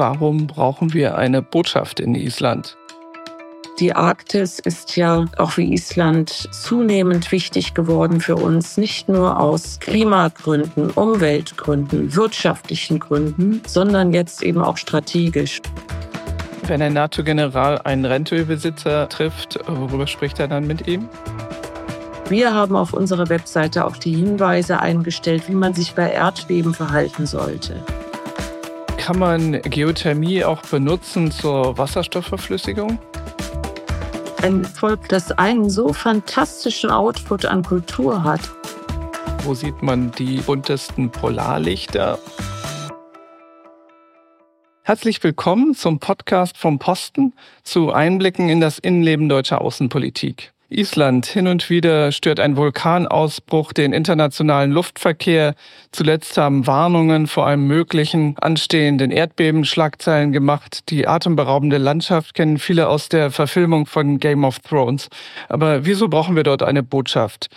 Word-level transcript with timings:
Warum 0.00 0.46
brauchen 0.46 0.94
wir 0.94 1.18
eine 1.18 1.42
Botschaft 1.42 2.00
in 2.00 2.14
Island? 2.14 2.74
Die 3.78 3.92
Arktis 3.92 4.58
ist 4.58 4.96
ja 4.96 5.26
auch 5.36 5.58
wie 5.58 5.74
Island 5.74 6.30
zunehmend 6.30 7.30
wichtig 7.30 7.74
geworden 7.74 8.22
für 8.22 8.36
uns, 8.36 8.78
nicht 8.78 9.10
nur 9.10 9.38
aus 9.38 9.78
Klimagründen, 9.78 10.88
Umweltgründen, 10.88 12.16
wirtschaftlichen 12.16 12.98
Gründen, 12.98 13.60
sondern 13.66 14.14
jetzt 14.14 14.42
eben 14.42 14.62
auch 14.62 14.78
strategisch. 14.78 15.60
Wenn 16.62 16.80
ein 16.80 16.94
NATO-General 16.94 17.82
einen 17.82 18.06
Rentölbesitzer 18.06 19.06
trifft, 19.10 19.58
worüber 19.66 20.06
spricht 20.06 20.38
er 20.38 20.48
dann 20.48 20.66
mit 20.66 20.88
ihm? 20.88 21.10
Wir 22.30 22.54
haben 22.54 22.74
auf 22.74 22.94
unserer 22.94 23.28
Webseite 23.28 23.84
auch 23.84 23.98
die 23.98 24.14
Hinweise 24.14 24.80
eingestellt, 24.80 25.42
wie 25.46 25.54
man 25.54 25.74
sich 25.74 25.92
bei 25.92 26.10
Erdbeben 26.10 26.72
verhalten 26.72 27.26
sollte. 27.26 27.84
Kann 29.00 29.18
man 29.18 29.62
Geothermie 29.62 30.44
auch 30.44 30.60
benutzen 30.60 31.30
zur 31.30 31.78
Wasserstoffverflüssigung? 31.78 32.98
Ein 34.42 34.62
Volk, 34.62 35.08
das 35.08 35.32
einen 35.32 35.70
so 35.70 35.94
fantastischen 35.94 36.90
Output 36.90 37.46
an 37.46 37.64
Kultur 37.64 38.22
hat. 38.22 38.42
Wo 39.42 39.54
sieht 39.54 39.80
man 39.80 40.12
die 40.12 40.36
buntesten 40.42 41.10
Polarlichter? 41.10 42.18
Herzlich 44.82 45.24
willkommen 45.24 45.74
zum 45.74 45.98
Podcast 45.98 46.58
vom 46.58 46.78
Posten 46.78 47.32
zu 47.62 47.92
Einblicken 47.92 48.50
in 48.50 48.60
das 48.60 48.78
Innenleben 48.78 49.30
deutscher 49.30 49.62
Außenpolitik. 49.62 50.52
Island. 50.70 51.26
Hin 51.26 51.48
und 51.48 51.68
wieder 51.68 52.12
stört 52.12 52.40
ein 52.40 52.56
Vulkanausbruch 52.56 53.72
den 53.72 53.92
internationalen 53.92 54.70
Luftverkehr. 54.70 55.54
Zuletzt 55.92 56.36
haben 56.36 56.66
Warnungen 56.66 57.26
vor 57.26 57.46
einem 57.46 57.66
möglichen 57.66 58.36
anstehenden 58.38 59.10
Erdbeben 59.10 59.64
Schlagzeilen 59.64 60.32
gemacht. 60.32 60.88
Die 60.90 61.06
atemberaubende 61.06 61.78
Landschaft 61.78 62.34
kennen 62.34 62.58
viele 62.58 62.88
aus 62.88 63.08
der 63.08 63.30
Verfilmung 63.30 63.86
von 63.86 64.18
Game 64.18 64.44
of 64.44 64.60
Thrones. 64.60 65.08
Aber 65.48 65.84
wieso 65.84 66.08
brauchen 66.08 66.36
wir 66.36 66.44
dort 66.44 66.62
eine 66.62 66.82
Botschaft? 66.82 67.50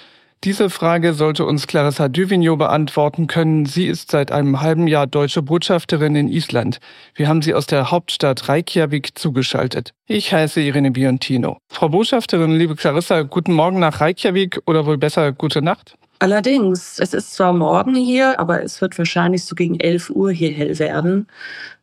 Diese 0.43 0.69
Frage 0.69 1.13
sollte 1.13 1.45
uns 1.45 1.67
Clarissa 1.67 2.09
Duvigneau 2.09 2.57
beantworten 2.57 3.27
können. 3.27 3.65
Sie 3.65 3.87
ist 3.87 4.11
seit 4.11 4.29
einem 4.33 4.59
halben 4.59 4.87
Jahr 4.87 5.07
deutsche 5.07 5.41
Botschafterin 5.41 6.17
in 6.17 6.27
Island. 6.27 6.79
Wir 7.15 7.29
haben 7.29 7.41
sie 7.41 7.53
aus 7.53 7.65
der 7.65 7.91
Hauptstadt 7.91 8.49
Reykjavik 8.49 9.17
zugeschaltet. 9.17 9.93
Ich 10.05 10.33
heiße 10.33 10.59
Irene 10.59 10.91
Biontino. 10.91 11.59
Frau 11.69 11.87
Botschafterin, 11.87 12.57
liebe 12.57 12.75
Clarissa, 12.75 13.21
guten 13.21 13.53
Morgen 13.53 13.79
nach 13.79 14.01
Reykjavik 14.01 14.59
oder 14.65 14.85
wohl 14.85 14.97
besser 14.97 15.31
gute 15.31 15.61
Nacht? 15.61 15.95
Allerdings, 16.19 16.99
es 16.99 17.13
ist 17.13 17.33
zwar 17.33 17.53
morgen 17.53 17.95
hier, 17.95 18.37
aber 18.37 18.63
es 18.63 18.81
wird 18.81 18.97
wahrscheinlich 18.97 19.45
so 19.45 19.55
gegen 19.55 19.79
11 19.79 20.09
Uhr 20.09 20.31
hier 20.33 20.51
hell 20.51 20.77
werden. 20.77 21.27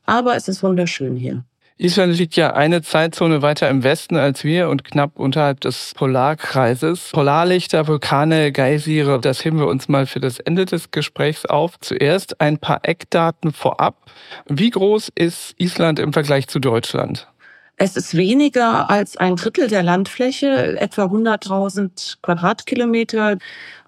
Aber 0.05 0.37
es 0.37 0.49
ist 0.49 0.63
wunderschön 0.63 1.17
hier. 1.17 1.45
Island 1.81 2.19
liegt 2.19 2.37
ja 2.37 2.53
eine 2.53 2.83
Zeitzone 2.83 3.41
weiter 3.41 3.71
im 3.71 3.83
Westen 3.83 4.17
als 4.17 4.45
wir 4.45 4.69
und 4.69 4.85
knapp 4.85 5.19
unterhalb 5.19 5.63
des 5.63 5.95
Polarkreises. 5.95 7.09
Polarlichter, 7.11 7.89
Vulkane, 7.89 8.53
Geysire, 8.53 9.19
das 9.19 9.43
heben 9.47 9.59
wir 9.59 9.67
uns 9.67 9.89
mal 9.89 10.05
für 10.05 10.21
das 10.21 10.41
Ende 10.41 10.67
des 10.67 10.91
Gesprächs 10.91 11.47
auf. 11.47 11.81
Zuerst 11.81 12.39
ein 12.39 12.59
paar 12.59 12.81
Eckdaten 12.83 13.51
vorab. 13.53 13.97
Wie 14.47 14.69
groß 14.69 15.11
ist 15.15 15.55
Island 15.57 15.99
im 16.01 16.13
Vergleich 16.13 16.49
zu 16.49 16.59
Deutschland? 16.59 17.30
Es 17.83 17.97
ist 17.97 18.15
weniger 18.15 18.91
als 18.91 19.17
ein 19.17 19.37
Drittel 19.37 19.67
der 19.67 19.83
Landfläche, 19.83 20.79
etwa 20.79 21.05
100.000 21.05 22.19
Quadratkilometer. 22.21 23.39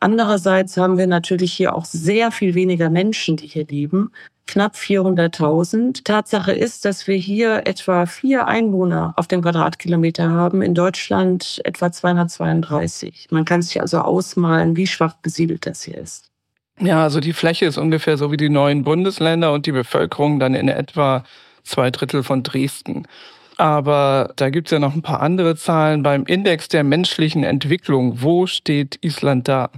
Andererseits 0.00 0.78
haben 0.78 0.96
wir 0.96 1.06
natürlich 1.06 1.52
hier 1.52 1.74
auch 1.74 1.84
sehr 1.84 2.30
viel 2.30 2.54
weniger 2.54 2.88
Menschen, 2.88 3.36
die 3.36 3.48
hier 3.48 3.66
leben 3.66 4.10
knapp 4.46 4.76
400.000. 4.76 6.04
Tatsache 6.04 6.52
ist, 6.52 6.86
dass 6.86 7.06
wir 7.06 7.16
hier 7.16 7.66
etwa 7.66 8.06
vier 8.06 8.48
Einwohner 8.48 9.12
auf 9.16 9.26
den 9.28 9.42
Quadratkilometer 9.42 10.30
haben, 10.30 10.62
in 10.62 10.74
Deutschland 10.74 11.60
etwa 11.64 11.92
232. 11.92 13.28
Man 13.30 13.44
kann 13.44 13.60
sich 13.60 13.80
also 13.80 13.98
ausmalen, 13.98 14.74
wie 14.74 14.86
schwach 14.86 15.14
besiedelt 15.22 15.66
das 15.66 15.82
hier 15.82 15.98
ist. 15.98 16.30
Ja, 16.80 17.02
also 17.02 17.20
die 17.20 17.34
Fläche 17.34 17.66
ist 17.66 17.76
ungefähr 17.76 18.16
so 18.16 18.32
wie 18.32 18.38
die 18.38 18.48
neuen 18.48 18.84
Bundesländer 18.84 19.52
und 19.52 19.66
die 19.66 19.72
Bevölkerung 19.72 20.40
dann 20.40 20.54
in 20.54 20.68
etwa 20.68 21.24
zwei 21.62 21.90
Drittel 21.90 22.22
von 22.22 22.42
Dresden. 22.42 23.06
Aber 23.62 24.32
da 24.34 24.50
gibt 24.50 24.66
es 24.66 24.72
ja 24.72 24.80
noch 24.80 24.96
ein 24.96 25.02
paar 25.02 25.22
andere 25.22 25.54
Zahlen. 25.54 26.02
Beim 26.02 26.24
Index 26.24 26.66
der 26.66 26.82
menschlichen 26.82 27.44
Entwicklung, 27.44 28.20
wo 28.20 28.48
steht 28.48 28.98
Island 29.02 29.46
da? 29.46 29.70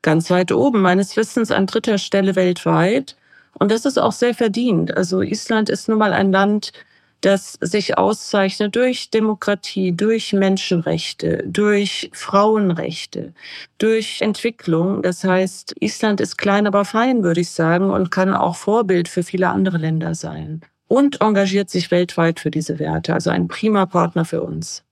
Ganz 0.00 0.30
weit 0.30 0.52
oben, 0.52 0.80
meines 0.80 1.18
Wissens 1.18 1.50
an 1.50 1.66
dritter 1.66 1.98
Stelle 1.98 2.34
weltweit. 2.34 3.14
Und 3.58 3.70
das 3.70 3.84
ist 3.84 3.98
auch 3.98 4.12
sehr 4.12 4.32
verdient. 4.32 4.96
Also 4.96 5.20
Island 5.20 5.68
ist 5.68 5.86
nun 5.86 5.98
mal 5.98 6.14
ein 6.14 6.32
Land, 6.32 6.72
das 7.20 7.58
sich 7.60 7.98
auszeichnet 7.98 8.74
durch 8.74 9.10
Demokratie, 9.10 9.92
durch 9.92 10.32
Menschenrechte, 10.32 11.44
durch 11.46 12.08
Frauenrechte, 12.14 13.34
durch 13.76 14.22
Entwicklung. 14.22 15.02
Das 15.02 15.24
heißt, 15.24 15.74
Island 15.80 16.22
ist 16.22 16.38
klein, 16.38 16.66
aber 16.66 16.86
fein, 16.86 17.22
würde 17.22 17.42
ich 17.42 17.50
sagen, 17.50 17.90
und 17.90 18.10
kann 18.10 18.32
auch 18.32 18.56
Vorbild 18.56 19.08
für 19.08 19.22
viele 19.22 19.50
andere 19.50 19.76
Länder 19.76 20.14
sein. 20.14 20.62
Und 20.88 21.20
engagiert 21.20 21.70
sich 21.70 21.90
weltweit 21.90 22.40
für 22.40 22.50
diese 22.50 22.78
Werte. 22.78 23.14
Also 23.14 23.30
ein 23.30 23.48
prima 23.48 23.86
Partner 23.86 24.24
für 24.24 24.42
uns. 24.42 24.84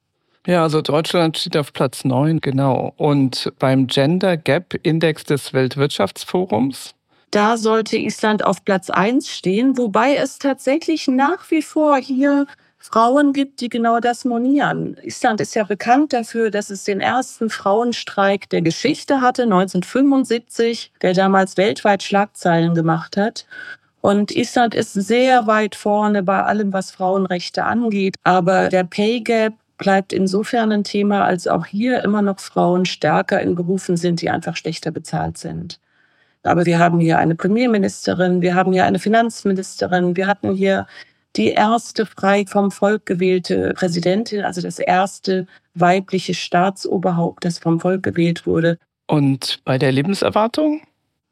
Ja, 0.46 0.62
also 0.62 0.82
Deutschland 0.82 1.38
steht 1.38 1.56
auf 1.56 1.72
Platz 1.72 2.04
neun, 2.04 2.40
genau. 2.40 2.92
Und 2.96 3.52
beim 3.58 3.86
Gender 3.86 4.36
Gap 4.36 4.74
Index 4.82 5.24
des 5.24 5.52
Weltwirtschaftsforums 5.52 6.94
da 7.34 7.56
sollte 7.56 7.96
Island 7.96 8.44
auf 8.44 8.64
Platz 8.64 8.90
eins 8.90 9.28
stehen, 9.28 9.76
wobei 9.76 10.14
es 10.14 10.38
tatsächlich 10.38 11.08
nach 11.08 11.50
wie 11.50 11.62
vor 11.62 11.96
hier 11.96 12.46
Frauen 12.78 13.32
gibt, 13.32 13.60
die 13.60 13.68
genau 13.68 13.98
das 13.98 14.24
monieren. 14.24 14.96
Island 15.02 15.40
ist 15.40 15.56
ja 15.56 15.64
bekannt 15.64 16.12
dafür, 16.12 16.52
dass 16.52 16.70
es 16.70 16.84
den 16.84 17.00
ersten 17.00 17.50
Frauenstreik 17.50 18.48
der 18.50 18.62
Geschichte 18.62 19.20
hatte, 19.20 19.44
1975, 19.44 20.92
der 21.02 21.14
damals 21.14 21.56
weltweit 21.56 22.04
Schlagzeilen 22.04 22.74
gemacht 22.74 23.16
hat. 23.16 23.46
Und 24.04 24.36
Island 24.36 24.74
ist 24.74 24.92
sehr 24.92 25.46
weit 25.46 25.74
vorne 25.74 26.22
bei 26.22 26.42
allem, 26.42 26.74
was 26.74 26.90
Frauenrechte 26.90 27.64
angeht. 27.64 28.16
Aber 28.22 28.68
der 28.68 28.84
Pay 28.84 29.22
Gap 29.22 29.54
bleibt 29.78 30.12
insofern 30.12 30.72
ein 30.72 30.84
Thema, 30.84 31.24
als 31.24 31.48
auch 31.48 31.64
hier 31.64 32.04
immer 32.04 32.20
noch 32.20 32.38
Frauen 32.38 32.84
stärker 32.84 33.40
in 33.40 33.54
Berufen 33.54 33.96
sind, 33.96 34.20
die 34.20 34.28
einfach 34.28 34.58
schlechter 34.58 34.90
bezahlt 34.90 35.38
sind. 35.38 35.80
Aber 36.42 36.66
wir 36.66 36.78
haben 36.78 37.00
hier 37.00 37.16
eine 37.16 37.34
Premierministerin, 37.34 38.42
wir 38.42 38.54
haben 38.54 38.74
hier 38.74 38.84
eine 38.84 38.98
Finanzministerin, 38.98 40.16
wir 40.16 40.26
hatten 40.26 40.52
hier 40.52 40.86
die 41.34 41.52
erste 41.52 42.04
frei 42.04 42.44
vom 42.46 42.70
Volk 42.70 43.06
gewählte 43.06 43.72
Präsidentin, 43.72 44.44
also 44.44 44.60
das 44.60 44.80
erste 44.80 45.46
weibliche 45.72 46.34
Staatsoberhaupt, 46.34 47.46
das 47.46 47.58
vom 47.58 47.80
Volk 47.80 48.02
gewählt 48.02 48.46
wurde. 48.46 48.76
Und 49.06 49.60
bei 49.64 49.78
der 49.78 49.92
Lebenserwartung? 49.92 50.82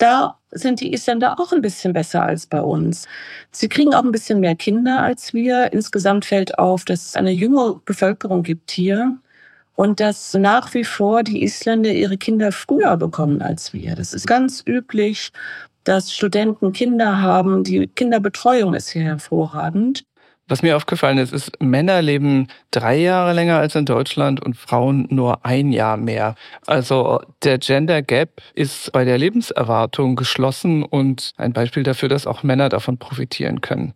Da 0.03 0.37
sind 0.51 0.81
die 0.81 0.93
Isländer 0.93 1.39
auch 1.39 1.53
ein 1.53 1.63
bisschen 1.63 1.93
besser 1.93 2.25
als 2.25 2.49
bei 2.49 2.61
uns. 2.61 3.07
Sie 3.53 3.69
kriegen 3.69 3.95
auch 3.95 4.03
ein 4.03 4.11
bisschen 4.11 4.41
mehr 4.41 4.57
Kinder 4.57 5.01
als 5.01 5.33
wir. 5.33 5.73
Insgesamt 5.73 6.25
fällt 6.25 6.59
auf, 6.59 6.85
dass 6.85 7.07
es 7.07 7.15
eine 7.15 7.31
jüngere 7.31 7.77
Bevölkerung 7.85 8.43
gibt 8.43 8.73
hier 8.73 9.17
und 9.77 10.01
dass 10.01 10.35
nach 10.35 10.75
wie 10.75 10.83
vor 10.83 11.23
die 11.23 11.45
Isländer 11.45 11.93
ihre 11.93 12.19
Kinder 12.19 12.51
früher 12.51 12.97
bekommen 12.97 13.43
als 13.43 13.73
wir. 13.73 13.95
Das 13.95 14.13
ist 14.13 14.27
ganz 14.27 14.65
üblich, 14.67 15.31
dass 15.85 16.13
Studenten 16.13 16.73
Kinder 16.73 17.23
haben. 17.23 17.63
Die 17.63 17.87
Kinderbetreuung 17.87 18.75
ist 18.75 18.89
hier 18.89 19.05
hervorragend. 19.05 20.05
Was 20.49 20.63
mir 20.63 20.77
aufgefallen 20.77 21.19
ist, 21.19 21.33
ist, 21.33 21.63
Männer 21.63 22.03
leben 22.03 22.49
drei 22.73 22.97
Jahre 22.97 23.33
länger 23.33 23.59
als 23.59 23.75
in 23.75 23.87
Deutschland 23.87 24.45
und 24.45 24.57
Frauen 24.57 25.07
nur 25.09 25.47
ein 25.47 25.73
Jahr 25.73 25.97
mehr. 25.97 26.35
Also 26.67 27.21
der 27.45 27.59
Gender 27.59 28.03
Gap 28.03 28.43
ist 28.55 28.93
bei 28.93 29.05
der 29.05 29.19
Lebenserwartung 29.19 30.17
geschlossen 30.17 30.83
und 30.83 31.33
ein 31.37 31.53
Beispiel 31.53 31.85
dafür, 31.85 32.09
dass 32.09 32.27
auch 32.27 32.43
Männer 32.43 32.69
davon 32.69 32.99
profitieren 32.99 33.61
können. 33.61 33.95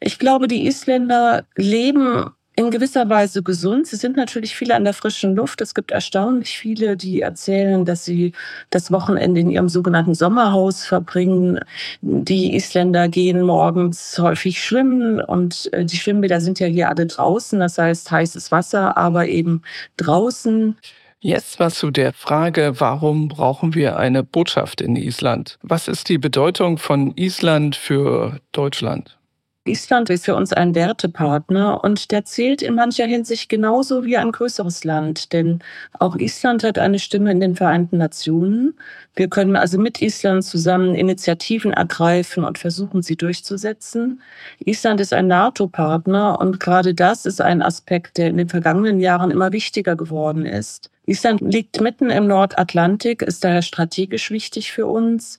Ich 0.00 0.18
glaube, 0.18 0.48
die 0.48 0.66
Isländer 0.66 1.44
leben 1.56 2.26
in 2.56 2.70
gewisser 2.70 3.08
Weise 3.10 3.42
gesund. 3.42 3.86
Sie 3.86 3.96
sind 3.96 4.16
natürlich 4.16 4.56
viele 4.56 4.74
an 4.74 4.84
der 4.84 4.94
frischen 4.94 5.36
Luft. 5.36 5.60
Es 5.60 5.74
gibt 5.74 5.90
erstaunlich 5.90 6.58
viele, 6.58 6.96
die 6.96 7.20
erzählen, 7.20 7.84
dass 7.84 8.06
sie 8.06 8.32
das 8.70 8.90
Wochenende 8.90 9.42
in 9.42 9.50
ihrem 9.50 9.68
sogenannten 9.68 10.14
Sommerhaus 10.14 10.84
verbringen. 10.84 11.60
Die 12.00 12.56
Isländer 12.56 13.08
gehen 13.08 13.42
morgens 13.42 14.18
häufig 14.18 14.62
schwimmen 14.64 15.20
und 15.20 15.70
äh, 15.74 15.84
die 15.84 15.98
Schwimmbäder 15.98 16.40
sind 16.40 16.58
ja 16.58 16.66
hier 16.66 16.88
alle 16.88 17.06
draußen. 17.06 17.60
Das 17.60 17.76
heißt 17.76 18.10
heißes 18.10 18.50
Wasser, 18.50 18.96
aber 18.96 19.28
eben 19.28 19.60
draußen. 19.98 20.76
Jetzt 21.20 21.60
was 21.60 21.74
zu 21.74 21.90
der 21.90 22.14
Frage, 22.14 22.74
warum 22.78 23.28
brauchen 23.28 23.74
wir 23.74 23.98
eine 23.98 24.22
Botschaft 24.22 24.80
in 24.80 24.96
Island? 24.96 25.58
Was 25.62 25.88
ist 25.88 26.08
die 26.08 26.18
Bedeutung 26.18 26.78
von 26.78 27.14
Island 27.16 27.76
für 27.76 28.40
Deutschland? 28.52 29.18
Island 29.66 30.10
ist 30.10 30.24
für 30.24 30.34
uns 30.34 30.52
ein 30.52 30.74
Wertepartner 30.74 31.82
und 31.82 32.10
der 32.10 32.24
zählt 32.24 32.62
in 32.62 32.74
mancher 32.74 33.06
Hinsicht 33.06 33.48
genauso 33.48 34.04
wie 34.04 34.16
ein 34.16 34.32
größeres 34.32 34.84
Land, 34.84 35.32
denn 35.32 35.60
auch 35.98 36.16
Island 36.16 36.64
hat 36.64 36.78
eine 36.78 36.98
Stimme 36.98 37.30
in 37.30 37.40
den 37.40 37.56
Vereinten 37.56 37.98
Nationen. 37.98 38.74
Wir 39.14 39.28
können 39.28 39.56
also 39.56 39.78
mit 39.78 40.00
Island 40.00 40.44
zusammen 40.44 40.94
Initiativen 40.94 41.72
ergreifen 41.72 42.44
und 42.44 42.58
versuchen, 42.58 43.02
sie 43.02 43.16
durchzusetzen. 43.16 44.22
Island 44.64 45.00
ist 45.00 45.12
ein 45.12 45.26
NATO-Partner 45.26 46.38
und 46.40 46.60
gerade 46.60 46.94
das 46.94 47.26
ist 47.26 47.40
ein 47.40 47.62
Aspekt, 47.62 48.18
der 48.18 48.28
in 48.28 48.36
den 48.36 48.48
vergangenen 48.48 49.00
Jahren 49.00 49.30
immer 49.30 49.52
wichtiger 49.52 49.96
geworden 49.96 50.46
ist. 50.46 50.90
Island 51.06 51.40
liegt 51.40 51.80
mitten 51.80 52.10
im 52.10 52.26
Nordatlantik, 52.26 53.22
ist 53.22 53.44
daher 53.44 53.62
strategisch 53.62 54.30
wichtig 54.30 54.72
für 54.72 54.86
uns. 54.86 55.38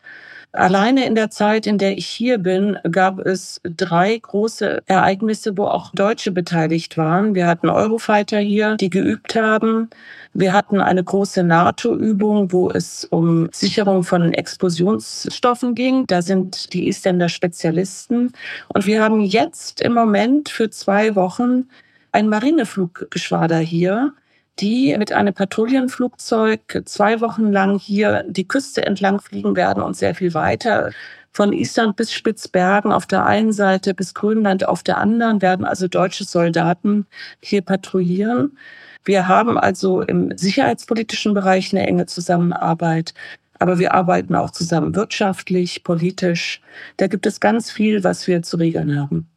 Alleine 0.58 1.06
in 1.06 1.14
der 1.14 1.30
Zeit, 1.30 1.68
in 1.68 1.78
der 1.78 2.00
ich 2.00 2.08
hier 2.08 2.40
bin, 2.40 2.80
gab 2.92 3.20
es 3.20 3.62
drei 3.64 4.18
große 4.18 4.82
Ereignisse, 4.88 5.56
wo 5.56 5.66
auch 5.66 5.92
Deutsche 5.94 6.32
beteiligt 6.32 6.98
waren. 6.98 7.36
Wir 7.36 7.46
hatten 7.46 7.70
Eurofighter 7.70 8.40
hier, 8.40 8.76
die 8.76 8.90
geübt 8.90 9.36
haben. 9.36 9.92
Wir 10.34 10.54
hatten 10.54 10.82
eine 10.82 11.04
große 11.04 11.44
NATO-Übung, 11.44 12.52
wo 12.52 12.72
es 12.72 13.06
um 13.06 13.50
Sicherung 13.52 14.04
von 14.04 14.34
Explosionsstoffen 14.34 15.76
ging. 15.76 16.08
Da 16.08 16.24
sind 16.24 16.74
die 16.74 16.88
Isländer 16.88 17.30
Spezialisten. 17.30 18.34
Und 18.70 18.88
wir 18.88 19.04
haben 19.04 19.22
jetzt 19.22 19.80
im 19.82 19.94
Moment 19.94 20.50
für 20.50 20.72
zwei 20.72 21.16
Wochen 21.16 21.66
ein 22.12 22.30
Marinefluggeschwader 22.30 23.60
hier, 23.60 24.14
die 24.60 24.96
mit 24.98 25.12
einem 25.12 25.34
Patrouillenflugzeug 25.34 26.84
zwei 26.86 27.22
Wochen 27.22 27.52
lang 27.52 27.80
hier 27.80 28.24
die 28.28 28.48
Küste 28.48 28.86
entlang 28.86 29.20
fliegen 29.22 29.56
werden 29.56 29.84
und 29.84 29.96
sehr 29.96 30.16
viel 30.16 30.34
weiter. 30.34 30.92
Von 31.32 31.54
Island 31.54 31.96
bis 31.96 32.12
Spitzbergen 32.12 32.92
auf 32.92 33.06
der 33.06 33.26
einen 33.26 33.54
Seite 33.54 33.94
bis 33.94 34.14
Grönland 34.16 34.68
auf 34.68 34.82
der 34.82 34.98
anderen 34.98 35.42
werden 35.42 35.66
also 35.66 35.88
deutsche 35.88 36.24
Soldaten 36.24 37.06
hier 37.42 37.62
patrouillieren. 37.62 38.58
Wir 39.06 39.28
haben 39.28 39.58
also 39.58 40.02
im 40.02 40.36
sicherheitspolitischen 40.36 41.34
Bereich 41.34 41.72
eine 41.74 41.86
enge 41.86 42.08
Zusammenarbeit. 42.08 43.14
Aber 43.60 43.80
wir 43.80 43.94
arbeiten 43.94 44.36
auch 44.36 44.52
zusammen 44.52 44.96
wirtschaftlich, 44.96 45.84
politisch. 45.84 46.62
Da 46.98 47.08
gibt 47.08 47.26
es 47.26 47.40
ganz 47.40 47.72
viel, 47.72 48.04
was 48.04 48.28
wir 48.28 48.42
zu 48.44 48.58
regeln 48.58 49.00
haben. 49.00 49.30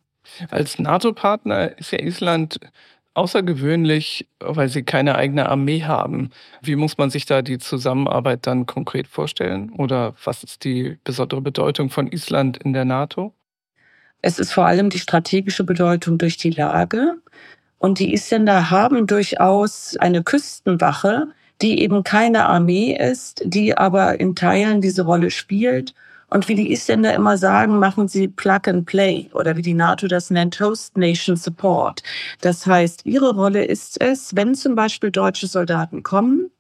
Als 0.50 0.78
NATO-Partner 0.78 1.78
ist 1.78 1.92
ja 1.92 2.00
Island 2.00 2.60
außergewöhnlich, 3.14 4.28
weil 4.38 4.68
sie 4.68 4.82
keine 4.82 5.16
eigene 5.16 5.48
Armee 5.48 5.82
haben. 5.82 6.30
Wie 6.62 6.76
muss 6.76 6.98
man 6.98 7.10
sich 7.10 7.26
da 7.26 7.42
die 7.42 7.58
Zusammenarbeit 7.58 8.46
dann 8.46 8.66
konkret 8.66 9.08
vorstellen? 9.08 9.72
Oder 9.72 10.14
was 10.24 10.44
ist 10.44 10.64
die 10.64 10.98
besondere 11.04 11.40
Bedeutung 11.40 11.90
von 11.90 12.06
Island 12.06 12.58
in 12.58 12.72
der 12.72 12.84
NATO? 12.84 13.34
Es 14.22 14.38
ist 14.38 14.52
vor 14.52 14.66
allem 14.66 14.90
die 14.90 14.98
strategische 14.98 15.64
Bedeutung 15.64 16.18
durch 16.18 16.36
die 16.36 16.50
Lage. 16.50 17.16
Und 17.78 17.98
die 17.98 18.12
Isländer 18.12 18.70
haben 18.70 19.06
durchaus 19.06 19.96
eine 19.96 20.22
Küstenwache, 20.22 21.28
die 21.62 21.80
eben 21.80 22.04
keine 22.04 22.46
Armee 22.46 22.94
ist, 22.94 23.42
die 23.44 23.76
aber 23.76 24.20
in 24.20 24.34
Teilen 24.34 24.80
diese 24.80 25.02
Rolle 25.02 25.30
spielt 25.30 25.94
und 26.30 26.48
wie 26.48 26.54
die 26.54 26.72
Isländer 26.72 27.14
immer 27.14 27.36
sagen, 27.36 27.78
machen 27.78 28.08
sie 28.08 28.28
Plug 28.28 28.60
and 28.66 28.86
Play 28.86 29.28
oder 29.34 29.56
wie 29.56 29.62
die 29.62 29.74
NATO 29.74 30.06
das 30.06 30.30
nennt, 30.30 30.60
Host 30.60 30.96
Nation 30.96 31.36
Support. 31.36 32.02
Das 32.40 32.66
heißt, 32.66 33.04
ihre 33.04 33.34
Rolle 33.34 33.64
ist 33.64 34.00
es, 34.00 34.34
wenn 34.36 34.54
zum 34.54 34.74
Beispiel 34.74 35.10
deutsche 35.10 35.46
Soldaten 35.48 36.02
kommen, 36.02 36.50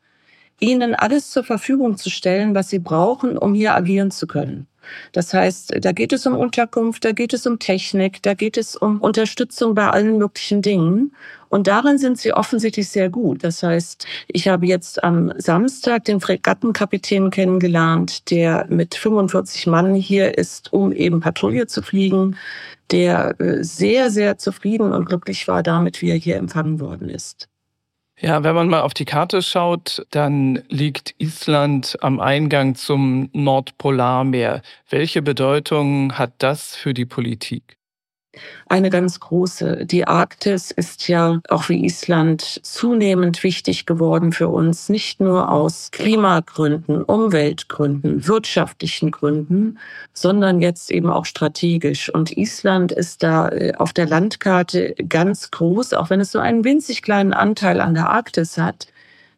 ihnen 0.60 0.94
alles 0.94 1.30
zur 1.30 1.44
Verfügung 1.44 1.96
zu 1.96 2.10
stellen, 2.10 2.54
was 2.54 2.68
sie 2.70 2.80
brauchen, 2.80 3.38
um 3.38 3.54
hier 3.54 3.74
agieren 3.74 4.10
zu 4.10 4.26
können. 4.26 4.66
Das 5.12 5.34
heißt, 5.34 5.74
da 5.80 5.92
geht 5.92 6.12
es 6.12 6.26
um 6.26 6.36
Unterkunft, 6.36 7.04
da 7.04 7.12
geht 7.12 7.32
es 7.32 7.46
um 7.46 7.58
Technik, 7.58 8.22
da 8.22 8.34
geht 8.34 8.56
es 8.56 8.76
um 8.76 9.00
Unterstützung 9.00 9.74
bei 9.74 9.88
allen 9.88 10.18
möglichen 10.18 10.62
Dingen. 10.62 11.12
Und 11.48 11.66
darin 11.66 11.98
sind 11.98 12.18
sie 12.18 12.32
offensichtlich 12.32 12.88
sehr 12.88 13.10
gut. 13.10 13.42
Das 13.42 13.62
heißt, 13.62 14.06
ich 14.28 14.46
habe 14.48 14.66
jetzt 14.66 15.02
am 15.02 15.32
Samstag 15.36 16.04
den 16.04 16.20
Fregattenkapitän 16.20 17.30
kennengelernt, 17.30 18.30
der 18.30 18.66
mit 18.68 18.94
45 18.94 19.66
Mann 19.66 19.94
hier 19.94 20.38
ist, 20.38 20.72
um 20.72 20.92
eben 20.92 21.20
Patrouille 21.20 21.66
zu 21.66 21.82
fliegen, 21.82 22.36
der 22.90 23.38
äh, 23.40 23.62
sehr, 23.64 24.10
sehr 24.10 24.38
zufrieden 24.38 24.92
und 24.92 25.06
glücklich 25.06 25.48
war 25.48 25.62
damit, 25.62 26.02
wie 26.02 26.10
er 26.10 26.16
hier 26.16 26.36
empfangen 26.36 26.80
worden 26.80 27.08
ist. 27.08 27.48
Ja, 28.22 28.44
wenn 28.44 28.54
man 28.54 28.68
mal 28.68 28.82
auf 28.82 28.92
die 28.92 29.06
Karte 29.06 29.40
schaut, 29.40 30.06
dann 30.10 30.62
liegt 30.68 31.14
Island 31.18 31.96
am 32.02 32.20
Eingang 32.20 32.74
zum 32.74 33.30
Nordpolarmeer. 33.32 34.60
Welche 34.90 35.22
Bedeutung 35.22 36.18
hat 36.18 36.34
das 36.38 36.76
für 36.76 36.92
die 36.92 37.06
Politik? 37.06 37.79
Eine 38.68 38.90
ganz 38.90 39.18
große. 39.18 39.86
Die 39.86 40.06
Arktis 40.06 40.70
ist 40.70 41.08
ja 41.08 41.40
auch 41.48 41.68
wie 41.68 41.84
Island 41.84 42.60
zunehmend 42.62 43.42
wichtig 43.42 43.86
geworden 43.86 44.32
für 44.32 44.48
uns, 44.48 44.88
nicht 44.88 45.20
nur 45.20 45.50
aus 45.50 45.90
Klimagründen, 45.90 47.02
Umweltgründen, 47.02 48.26
wirtschaftlichen 48.26 49.10
Gründen, 49.10 49.78
sondern 50.12 50.60
jetzt 50.60 50.90
eben 50.90 51.10
auch 51.10 51.24
strategisch. 51.24 52.12
Und 52.12 52.36
Island 52.36 52.92
ist 52.92 53.22
da 53.22 53.48
äh, 53.48 53.74
auf 53.74 53.92
der 53.92 54.06
Landkarte 54.06 54.94
ganz 55.08 55.50
groß, 55.50 55.94
auch 55.94 56.10
wenn 56.10 56.20
es 56.20 56.30
so 56.30 56.38
einen 56.38 56.64
winzig 56.64 57.02
kleinen 57.02 57.32
Anteil 57.32 57.80
an 57.80 57.94
der 57.94 58.10
Arktis 58.10 58.56
hat. 58.58 58.86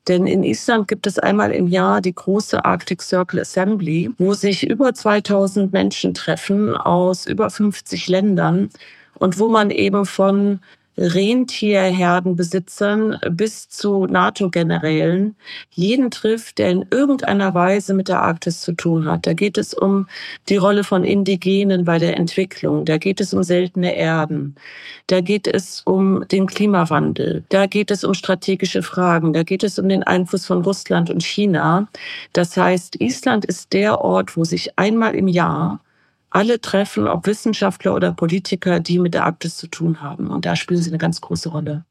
Denn 0.08 0.26
in 0.26 0.42
Island 0.42 0.88
gibt 0.88 1.06
es 1.06 1.18
einmal 1.18 1.52
im 1.52 1.68
Jahr 1.68 2.00
die 2.00 2.14
große 2.14 2.64
Arctic 2.64 3.02
Circle 3.02 3.40
Assembly, 3.40 4.10
wo 4.18 4.34
sich 4.34 4.68
über 4.68 4.92
2000 4.92 5.72
Menschen 5.72 6.12
treffen 6.12 6.76
aus 6.76 7.26
über 7.26 7.50
50 7.50 8.08
Ländern 8.08 8.70
und 9.14 9.38
wo 9.38 9.48
man 9.48 9.70
eben 9.70 10.04
von 10.04 10.58
Rentierherdenbesitzern 10.98 13.18
bis 13.30 13.68
zu 13.68 14.06
NATO-Generälen 14.06 15.36
jeden 15.70 16.10
trifft, 16.10 16.58
der 16.58 16.70
in 16.70 16.84
irgendeiner 16.90 17.54
Weise 17.54 17.94
mit 17.94 18.08
der 18.08 18.20
Arktis 18.20 18.60
zu 18.60 18.72
tun 18.72 19.06
hat. 19.06 19.26
Da 19.26 19.32
geht 19.32 19.56
es 19.56 19.72
um 19.72 20.06
die 20.48 20.56
Rolle 20.56 20.82
von 20.84 21.04
Indigenen 21.04 21.84
bei 21.84 21.98
der 21.98 22.18
Entwicklung. 22.18 22.84
Da 22.84 22.98
geht 22.98 23.20
es 23.20 23.32
um 23.32 23.42
seltene 23.42 23.96
Erden. 23.96 24.54
Da 25.06 25.22
geht 25.22 25.46
es 25.46 25.80
um 25.86 26.28
den 26.28 26.46
Klimawandel. 26.46 27.44
Da 27.48 27.66
geht 27.66 27.90
es 27.90 28.04
um 28.04 28.12
strategische 28.12 28.82
Fragen. 28.82 29.32
Da 29.32 29.44
geht 29.44 29.64
es 29.64 29.78
um 29.78 29.88
den 29.88 30.02
Einfluss 30.02 30.44
von 30.46 30.62
Russland 30.62 31.08
und 31.08 31.22
China. 31.22 31.88
Das 32.34 32.56
heißt, 32.56 33.00
Island 33.00 33.46
ist 33.46 33.72
der 33.72 34.02
Ort, 34.02 34.36
wo 34.36 34.44
sich 34.44 34.78
einmal 34.78 35.14
im 35.14 35.28
Jahr 35.28 35.80
alle 36.32 36.60
treffen, 36.60 37.08
ob 37.08 37.26
Wissenschaftler 37.26 37.94
oder 37.94 38.12
Politiker, 38.12 38.80
die 38.80 38.98
mit 38.98 39.14
der 39.14 39.24
Arktis 39.24 39.56
zu 39.56 39.66
tun 39.68 40.00
haben. 40.00 40.28
Und 40.28 40.46
da 40.46 40.56
spielen 40.56 40.80
sie 40.82 40.90
eine 40.90 40.98
ganz 40.98 41.20
große 41.20 41.50
Rolle. 41.50 41.84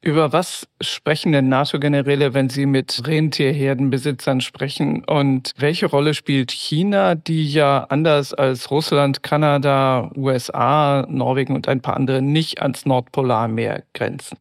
Über 0.00 0.32
was 0.32 0.68
sprechen 0.80 1.32
denn 1.32 1.48
NATO-Generäle, 1.48 2.32
wenn 2.32 2.48
sie 2.48 2.66
mit 2.66 3.02
Rentierherdenbesitzern 3.04 4.40
sprechen? 4.40 5.04
Und 5.04 5.52
welche 5.56 5.86
Rolle 5.86 6.14
spielt 6.14 6.52
China, 6.52 7.16
die 7.16 7.50
ja 7.50 7.84
anders 7.88 8.32
als 8.32 8.70
Russland, 8.70 9.24
Kanada, 9.24 10.12
USA, 10.14 11.04
Norwegen 11.08 11.56
und 11.56 11.66
ein 11.66 11.82
paar 11.82 11.96
andere 11.96 12.22
nicht 12.22 12.62
ans 12.62 12.86
Nordpolarmeer 12.86 13.82
grenzen? 13.92 14.38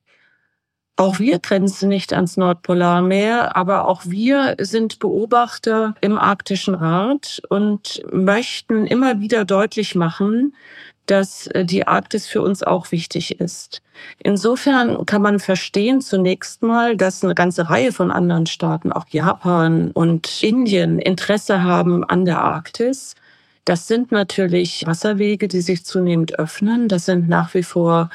Auch 1.00 1.20
wir 1.20 1.38
grenzen 1.38 1.90
nicht 1.90 2.12
ans 2.12 2.38
Nordpolarmeer, 2.38 3.56
aber 3.56 3.88
auch 3.88 4.02
wir 4.06 4.56
sind 4.60 4.98
Beobachter 4.98 5.94
im 6.02 6.18
Arktischen 6.18 6.74
Rat 6.74 7.40
und 7.50 8.02
möchten 8.12 8.88
immer 8.88 9.20
wieder 9.20 9.46
deutlich 9.46 9.94
machen, 9.94 10.56
dass 11.06 11.46
äh, 11.48 11.66
die 11.66 11.88
Arktis 11.88 12.26
für 12.26 12.42
uns 12.42 12.64
auch 12.64 12.92
wichtig 12.92 13.40
ist. 13.40 13.84
Insofern 14.24 15.06
kann 15.06 15.22
man 15.22 15.40
verstehen 15.40 16.02
zunächst 16.02 16.64
mal, 16.64 16.98
dass 16.98 17.24
eine 17.24 17.36
ganze 17.36 17.70
Reihe 17.70 17.92
von 17.92 18.10
anderen 18.10 18.48
Staaten, 18.48 18.92
auch 18.92 19.06
Japan 19.10 19.92
und 19.92 20.42
Indien, 20.42 20.98
Interesse 20.98 21.62
haben 21.62 22.04
an 22.04 22.26
der 22.26 22.42
Arktis. 22.42 23.14
Das 23.66 23.88
sind 23.88 24.12
natürlich 24.12 24.84
Wasserwege, 24.88 25.48
die 25.48 25.62
sich 25.62 25.86
zunehmend 25.86 26.40
öffnen. 26.40 26.88
Das 26.88 27.06
sind 27.06 27.30
nach 27.30 27.54
wie 27.54 27.64
vor 27.64 28.10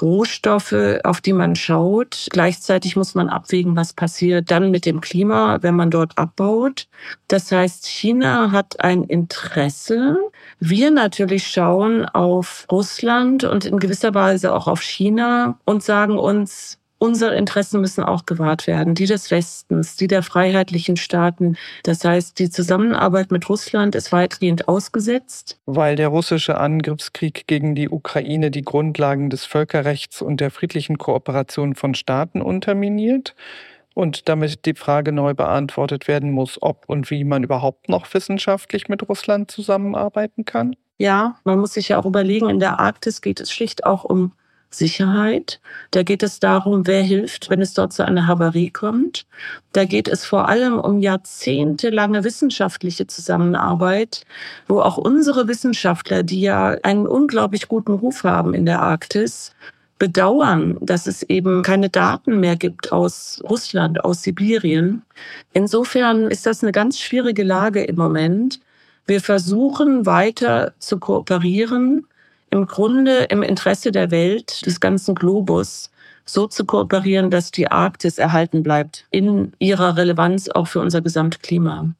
Rohstoffe, 0.00 1.00
auf 1.04 1.20
die 1.20 1.32
man 1.32 1.56
schaut. 1.56 2.28
Gleichzeitig 2.30 2.96
muss 2.96 3.14
man 3.14 3.28
abwägen, 3.28 3.76
was 3.76 3.92
passiert 3.92 4.50
dann 4.50 4.70
mit 4.70 4.86
dem 4.86 5.00
Klima, 5.00 5.62
wenn 5.62 5.74
man 5.74 5.90
dort 5.90 6.18
abbaut. 6.18 6.88
Das 7.28 7.50
heißt, 7.52 7.86
China 7.86 8.50
hat 8.52 8.80
ein 8.80 9.04
Interesse. 9.04 10.16
Wir 10.60 10.90
natürlich 10.90 11.46
schauen 11.46 12.04
auf 12.04 12.66
Russland 12.70 13.44
und 13.44 13.64
in 13.64 13.78
gewisser 13.78 14.14
Weise 14.14 14.54
auch 14.54 14.66
auf 14.66 14.82
China 14.82 15.58
und 15.64 15.82
sagen 15.82 16.18
uns, 16.18 16.78
unsere 16.98 17.34
Interessen 17.36 17.80
müssen 17.80 18.04
auch 18.04 18.26
gewahrt 18.26 18.66
werden, 18.66 18.94
die 18.94 19.06
des 19.06 19.30
Westens, 19.30 19.96
die 19.96 20.06
der 20.06 20.22
freiheitlichen 20.22 20.96
Staaten. 20.96 21.56
Das 21.82 22.04
heißt, 22.04 22.38
die 22.38 22.50
Zusammenarbeit 22.50 23.30
mit 23.30 23.48
Russland 23.48 23.94
ist 23.94 24.12
weitgehend 24.12 24.68
ausgesetzt. 24.68 25.58
Weil 25.66 25.96
der 25.96 26.08
russische 26.08 26.58
Angriffskrieg 26.58 27.46
gegen 27.46 27.74
die 27.74 27.88
Ukraine 27.88 28.50
die 28.50 28.62
Grundlagen 28.62 29.30
des 29.30 29.44
Völkerrechts 29.44 30.22
und 30.22 30.40
der 30.40 30.50
friedlichen 30.50 30.98
Kooperation 30.98 31.74
von 31.74 31.94
Staaten 31.94 32.40
unterminiert? 32.42 33.34
und 33.94 34.28
damit 34.28 34.66
die 34.66 34.74
Frage 34.74 35.12
neu 35.12 35.34
beantwortet 35.34 36.08
werden 36.08 36.30
muss, 36.30 36.60
ob 36.60 36.84
und 36.88 37.10
wie 37.10 37.24
man 37.24 37.44
überhaupt 37.44 37.88
noch 37.88 38.12
wissenschaftlich 38.12 38.88
mit 38.88 39.08
Russland 39.08 39.50
zusammenarbeiten 39.50 40.44
kann? 40.44 40.76
Ja, 40.98 41.36
man 41.44 41.58
muss 41.58 41.74
sich 41.74 41.88
ja 41.88 41.98
auch 41.98 42.04
überlegen, 42.04 42.50
in 42.50 42.60
der 42.60 42.78
Arktis 42.78 43.20
geht 43.20 43.40
es 43.40 43.50
schlicht 43.50 43.84
auch 43.84 44.04
um 44.04 44.32
Sicherheit. 44.78 45.60
Da 45.90 46.02
geht 46.02 46.22
es 46.22 46.40
darum, 46.40 46.86
wer 46.86 47.02
hilft, 47.02 47.50
wenn 47.50 47.60
es 47.60 47.74
dort 47.74 47.92
zu 47.92 48.04
einer 48.04 48.26
Havarie 48.26 48.70
kommt. 48.70 49.26
Da 49.72 49.84
geht 49.84 50.08
es 50.08 50.24
vor 50.24 50.48
allem 50.48 50.78
um 50.78 51.00
jahrzehntelange 51.00 52.24
wissenschaftliche 52.24 53.06
Zusammenarbeit, 53.06 54.22
wo 54.68 54.80
auch 54.80 54.96
unsere 54.96 55.48
Wissenschaftler, 55.48 56.22
die 56.22 56.40
ja 56.40 56.76
einen 56.82 57.06
unglaublich 57.06 57.68
guten 57.68 57.92
Ruf 57.92 58.24
haben 58.24 58.54
in 58.54 58.66
der 58.66 58.80
Arktis, 58.80 59.52
bedauern, 59.98 60.76
dass 60.80 61.06
es 61.06 61.22
eben 61.22 61.62
keine 61.62 61.88
Daten 61.88 62.40
mehr 62.40 62.56
gibt 62.56 62.92
aus 62.92 63.40
Russland, 63.48 64.04
aus 64.04 64.22
Sibirien. 64.22 65.02
Insofern 65.52 66.30
ist 66.30 66.46
das 66.46 66.62
eine 66.62 66.72
ganz 66.72 66.98
schwierige 66.98 67.44
Lage 67.44 67.84
im 67.84 67.96
Moment. 67.96 68.60
Wir 69.06 69.20
versuchen 69.20 70.06
weiter 70.06 70.72
zu 70.78 70.98
kooperieren 70.98 72.06
im 72.54 72.66
Grunde 72.66 73.24
im 73.24 73.42
Interesse 73.42 73.90
der 73.90 74.10
Welt, 74.12 74.64
des 74.64 74.78
ganzen 74.78 75.14
Globus, 75.14 75.90
so 76.24 76.46
zu 76.46 76.64
kooperieren, 76.64 77.30
dass 77.30 77.50
die 77.50 77.68
Arktis 77.68 78.16
erhalten 78.18 78.62
bleibt 78.62 79.06
in 79.10 79.52
ihrer 79.58 79.96
Relevanz 79.96 80.48
auch 80.48 80.68
für 80.68 80.80
unser 80.80 81.02
Gesamtklima. 81.02 81.94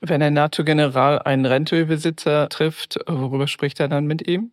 Wenn 0.00 0.22
ein 0.22 0.34
NATO-General 0.34 1.20
einen 1.20 1.46
Rentierbesitzer 1.46 2.48
trifft, 2.50 3.00
worüber 3.06 3.48
spricht 3.48 3.80
er 3.80 3.88
dann 3.88 4.06
mit 4.06 4.28
ihm? 4.28 4.52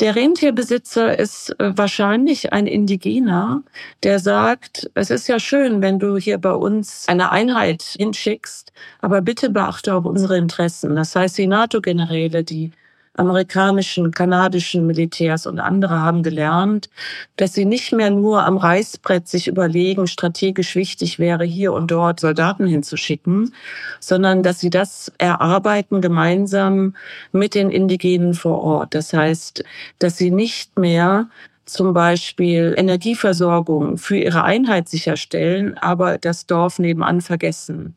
Der 0.00 0.16
Rentierbesitzer 0.16 1.18
ist 1.18 1.50
äh, 1.60 1.76
wahrscheinlich 1.76 2.54
ein 2.54 2.66
Indigener, 2.66 3.62
der 4.02 4.18
sagt, 4.18 4.90
es 4.94 5.10
ist 5.10 5.28
ja 5.28 5.38
schön, 5.38 5.82
wenn 5.82 5.98
du 5.98 6.16
hier 6.16 6.38
bei 6.38 6.54
uns 6.54 7.06
eine 7.06 7.30
Einheit 7.30 7.82
hinschickst, 7.98 8.72
aber 9.00 9.20
bitte 9.20 9.50
beachte 9.50 9.94
auch 9.94 10.04
unsere 10.04 10.38
Interessen. 10.38 10.96
Das 10.96 11.14
heißt, 11.14 11.36
die 11.36 11.46
NATO-Generäle, 11.46 12.42
die 12.42 12.72
amerikanischen, 13.14 14.12
kanadischen 14.12 14.86
Militärs 14.86 15.46
und 15.46 15.58
andere 15.58 16.00
haben 16.00 16.22
gelernt, 16.22 16.88
dass 17.36 17.52
sie 17.54 17.64
nicht 17.64 17.92
mehr 17.92 18.10
nur 18.10 18.44
am 18.44 18.56
Reißbrett 18.56 19.28
sich 19.28 19.48
überlegen, 19.48 20.06
strategisch 20.06 20.76
wichtig 20.76 21.18
wäre, 21.18 21.44
hier 21.44 21.72
und 21.72 21.90
dort 21.90 22.20
Soldaten 22.20 22.66
hinzuschicken, 22.66 23.52
sondern 23.98 24.42
dass 24.42 24.60
sie 24.60 24.70
das 24.70 25.12
erarbeiten 25.18 26.00
gemeinsam 26.00 26.94
mit 27.32 27.54
den 27.54 27.70
Indigenen 27.70 28.34
vor 28.34 28.62
Ort. 28.62 28.94
Das 28.94 29.12
heißt, 29.12 29.64
dass 29.98 30.16
sie 30.16 30.30
nicht 30.30 30.78
mehr 30.78 31.28
zum 31.72 31.92
Beispiel 31.92 32.74
Energieversorgung 32.76 33.98
für 33.98 34.16
ihre 34.16 34.44
Einheit 34.44 34.88
sicherstellen, 34.88 35.76
aber 35.78 36.18
das 36.18 36.46
Dorf 36.46 36.78
nebenan 36.78 37.20
vergessen. 37.20 37.96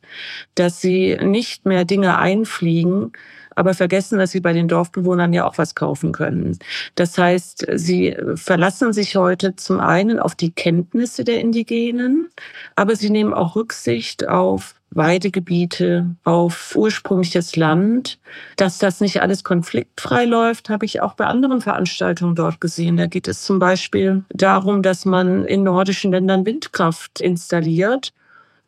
Dass 0.55 0.81
sie 0.81 1.17
nicht 1.21 1.65
mehr 1.65 1.85
Dinge 1.85 2.17
einfliegen, 2.17 3.11
aber 3.55 3.73
vergessen, 3.73 4.19
dass 4.19 4.31
sie 4.31 4.39
bei 4.39 4.53
den 4.53 4.67
Dorfbewohnern 4.67 5.33
ja 5.33 5.45
auch 5.45 5.57
was 5.57 5.75
kaufen 5.75 6.11
können. 6.11 6.57
Das 6.95 7.17
heißt, 7.17 7.67
sie 7.73 8.15
verlassen 8.35 8.93
sich 8.93 9.15
heute 9.15 9.55
zum 9.55 9.79
einen 9.79 10.19
auf 10.19 10.35
die 10.35 10.51
Kenntnisse 10.51 11.23
der 11.23 11.39
Indigenen, 11.39 12.29
aber 12.75 12.95
sie 12.95 13.09
nehmen 13.09 13.33
auch 13.33 13.55
Rücksicht 13.55 14.27
auf 14.27 14.75
Weidegebiete, 14.95 16.15
auf 16.23 16.75
ursprüngliches 16.75 17.55
Land. 17.55 18.19
Dass 18.57 18.77
das 18.77 19.01
nicht 19.01 19.21
alles 19.21 19.43
konfliktfrei 19.43 20.25
läuft, 20.25 20.69
habe 20.69 20.85
ich 20.85 21.01
auch 21.01 21.13
bei 21.13 21.25
anderen 21.25 21.61
Veranstaltungen 21.61 22.35
dort 22.35 22.61
gesehen. 22.61 22.97
Da 22.97 23.07
geht 23.07 23.27
es 23.27 23.43
zum 23.43 23.59
Beispiel 23.59 24.23
darum, 24.29 24.81
dass 24.81 25.05
man 25.05 25.45
in 25.45 25.63
nordischen 25.63 26.11
Ländern 26.11 26.45
Windkraft 26.45 27.21
installiert 27.21 28.13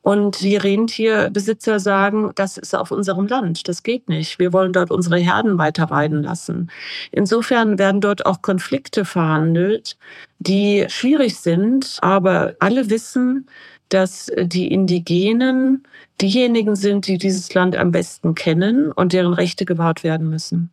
und 0.05 0.41
die 0.41 0.55
Rentierbesitzer 0.55 1.79
sagen, 1.79 2.29
das 2.35 2.57
ist 2.57 2.75
auf 2.75 2.91
unserem 2.91 3.25
Land, 3.25 3.67
das 3.67 3.81
geht 3.81 4.07
nicht. 4.07 4.37
Wir 4.37 4.53
wollen 4.53 4.71
dort 4.71 4.91
unsere 4.91 5.17
Herden 5.17 5.57
weiter 5.57 5.89
weiden 5.89 6.21
lassen. 6.21 6.69
Insofern 7.11 7.79
werden 7.79 8.01
dort 8.01 8.23
auch 8.23 8.43
Konflikte 8.43 9.03
verhandelt, 9.03 9.97
die 10.37 10.85
schwierig 10.89 11.37
sind, 11.37 11.97
aber 12.01 12.53
alle 12.59 12.91
wissen, 12.91 13.47
dass 13.89 14.31
die 14.37 14.71
Indigenen 14.71 15.83
diejenigen 16.21 16.75
sind, 16.75 17.07
die 17.07 17.17
dieses 17.17 17.53
Land 17.53 17.75
am 17.75 17.91
besten 17.91 18.35
kennen 18.35 18.91
und 18.91 19.13
deren 19.13 19.33
Rechte 19.33 19.65
gewahrt 19.65 20.03
werden 20.03 20.29
müssen. 20.29 20.71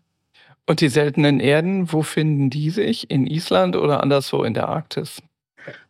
Und 0.66 0.80
die 0.80 0.88
seltenen 0.88 1.40
Erden, 1.40 1.92
wo 1.92 2.02
finden 2.02 2.48
die 2.48 2.70
sich? 2.70 3.10
In 3.10 3.26
Island 3.26 3.76
oder 3.76 4.02
anderswo 4.02 4.44
in 4.44 4.54
der 4.54 4.68
Arktis? 4.68 5.20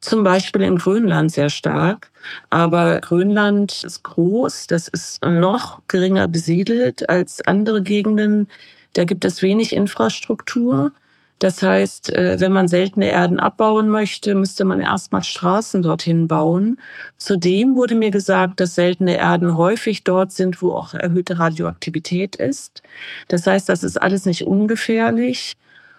Zum 0.00 0.22
Beispiel 0.24 0.62
in 0.62 0.76
Grönland 0.76 1.32
sehr 1.32 1.50
stark. 1.50 2.10
Aber 2.50 3.00
Grönland 3.00 3.84
ist 3.84 4.02
groß, 4.02 4.66
das 4.66 4.88
ist 4.88 5.24
noch 5.24 5.80
geringer 5.88 6.28
besiedelt 6.28 7.08
als 7.08 7.40
andere 7.42 7.82
Gegenden. 7.82 8.48
Da 8.94 9.04
gibt 9.04 9.24
es 9.24 9.42
wenig 9.42 9.74
Infrastruktur. 9.74 10.92
Das 11.42 11.60
heißt, 11.60 12.10
äh, 12.10 12.38
wenn 12.38 12.52
man 12.52 12.68
seltene 12.68 13.10
Erden 13.10 13.40
abbauen 13.40 13.88
möchte, 13.88 14.36
müsste 14.36 14.64
man 14.64 14.80
erstmal 14.80 15.24
Straßen 15.24 15.82
dorthin 15.82 16.28
bauen. 16.28 16.78
Zudem 17.16 17.74
wurde 17.74 17.96
mir 17.96 18.12
gesagt, 18.12 18.60
dass 18.60 18.76
seltene 18.76 19.16
Erden 19.16 19.56
häufig 19.56 20.04
dort 20.04 20.30
sind, 20.30 20.62
wo 20.62 20.70
auch 20.70 20.94
erhöhte 20.94 21.40
Radioaktivität 21.40 22.36
ist. 22.36 22.82
Das 23.26 23.44
heißt, 23.44 23.68
das 23.68 23.82
ist 23.82 24.00
alles 24.00 24.24
nicht 24.24 24.46
ungefährlich. 24.46 25.54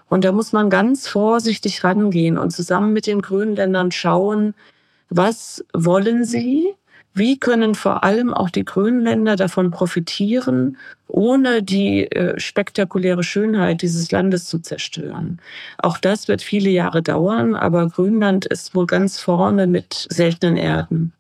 Und 0.08 0.24
da 0.24 0.32
muss 0.32 0.54
man 0.54 0.70
ganz 0.70 1.10
vorsichtig 1.10 1.84
rangehen 1.84 2.38
und 2.38 2.52
zusammen 2.52 2.94
mit 2.94 3.06
den 3.06 3.22
Grünländern 3.22 3.92
schauen, 3.92 4.54
was 5.10 5.66
wollen 5.74 6.24
sie? 6.24 6.74
Wie 7.14 7.38
können 7.38 7.76
vor 7.76 8.04
allem 8.04 8.34
auch 8.34 8.50
die 8.50 8.66
Grünländer 8.66 9.36
davon 9.36 9.70
profitieren, 9.70 10.78
ohne 11.08 11.62
die 11.62 12.12
äh, 12.12 12.40
spektakuläre 12.40 13.24
Schönheit 13.24 13.84
dieses 13.84 14.12
Landes 14.12 14.46
zu 14.46 14.60
zerstören? 14.60 15.40
Auch 15.78 16.00
das 16.00 16.28
wird 16.28 16.42
viele 16.42 16.72
Jahre 16.72 17.04
dauern, 17.04 17.56
aber 17.56 17.88
Grünland 17.88 18.46
ist 18.46 18.74
wohl 18.74 18.88
ganz 18.88 19.20
vorne 19.20 19.68
mit 19.68 20.08
seltenen 20.10 20.58
Erden. 20.58 21.14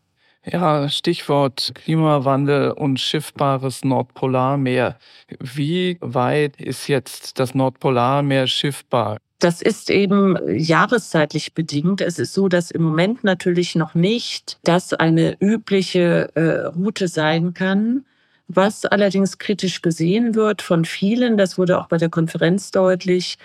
Ja, 0.45 0.89
Stichwort 0.89 1.71
Klimawandel 1.75 2.71
und 2.71 3.00
schiffbares 3.00 3.85
Nordpolarmeer. 3.85 4.97
Wie 5.39 5.97
weit 6.01 6.59
ist 6.59 6.88
jetzt 6.88 7.39
das 7.39 7.55
Nordpolarmeer 7.55 8.47
schiffbar? 8.47 9.19
Das 9.43 9.62
ist 9.62 9.89
eben 9.89 10.38
jahreszeitlich 10.47 11.53
bedingt. 11.53 12.00
Es 12.00 12.17
ist 12.17 12.33
so, 12.33 12.47
dass 12.47 12.71
im 12.71 12.81
Moment 12.81 13.25
natürlich 13.25 13.75
noch 13.75 13.93
nicht 13.93 14.57
das 14.63 14.93
eine 14.93 15.35
übliche 15.41 16.29
äh, 16.35 16.67
Route 16.67 17.09
sein 17.09 17.53
kann. 17.53 18.05
Was 18.47 18.85
allerdings 18.85 19.39
kritisch 19.39 19.81
gesehen 19.81 20.35
wird 20.35 20.62
von 20.62 20.85
vielen, 20.85 21.35
das 21.35 21.57
wurde 21.57 21.77
auch 21.77 21.88
bei 21.88 21.97
der 21.97 22.07
Konferenz 22.07 22.71
deutlich, 22.71 23.38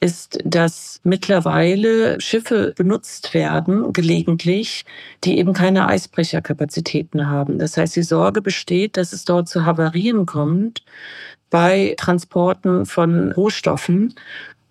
ist, 0.00 0.38
dass 0.42 1.00
mittlerweile 1.04 2.18
Schiffe 2.18 2.72
benutzt 2.74 3.34
werden, 3.34 3.92
gelegentlich, 3.92 4.86
die 5.22 5.36
eben 5.36 5.52
keine 5.52 5.86
Eisbrecherkapazitäten 5.86 7.28
haben. 7.28 7.58
Das 7.58 7.76
heißt, 7.76 7.94
die 7.94 8.02
Sorge 8.02 8.40
besteht, 8.40 8.96
dass 8.96 9.12
es 9.12 9.26
dort 9.26 9.50
zu 9.50 9.66
Havarien 9.66 10.24
kommt 10.24 10.82
bei 11.50 11.94
Transporten 11.98 12.86
von 12.86 13.32
Rohstoffen. 13.32 14.14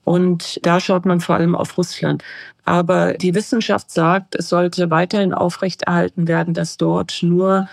Und 0.04 0.60
da 0.66 0.80
schaut 0.80 1.06
man 1.06 1.20
vor 1.20 1.36
allem 1.36 1.56
auf 1.56 1.78
Russland. 1.78 2.24
Aber 2.66 3.14
die 3.14 3.36
Wissenschaft 3.36 3.92
sagt, 3.92 4.36
es 4.36 4.50
sollte 4.50 4.90
weiterhin 4.90 5.34
aufrechterhalten 5.34 6.28
werden, 6.28 6.54
dass 6.54 6.78
dort 6.78 7.20
nur 7.22 7.68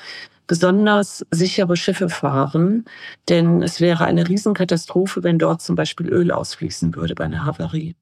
besonders 0.47 1.25
sichere 1.31 1.77
Schiffe 1.77 2.09
fahren, 2.09 2.85
denn 3.29 3.63
es 3.63 3.81
wäre 3.81 4.07
eine 4.07 4.29
Riesenkatastrophe, 4.29 5.23
wenn 5.23 5.39
dort 5.39 5.63
zum 5.63 5.77
Beispiel 5.77 6.09
Öl 6.09 6.33
ausfließen 6.33 6.97
würde 6.97 7.15
bei 7.15 7.25
einer 7.25 7.45
Havarie. 7.45 7.95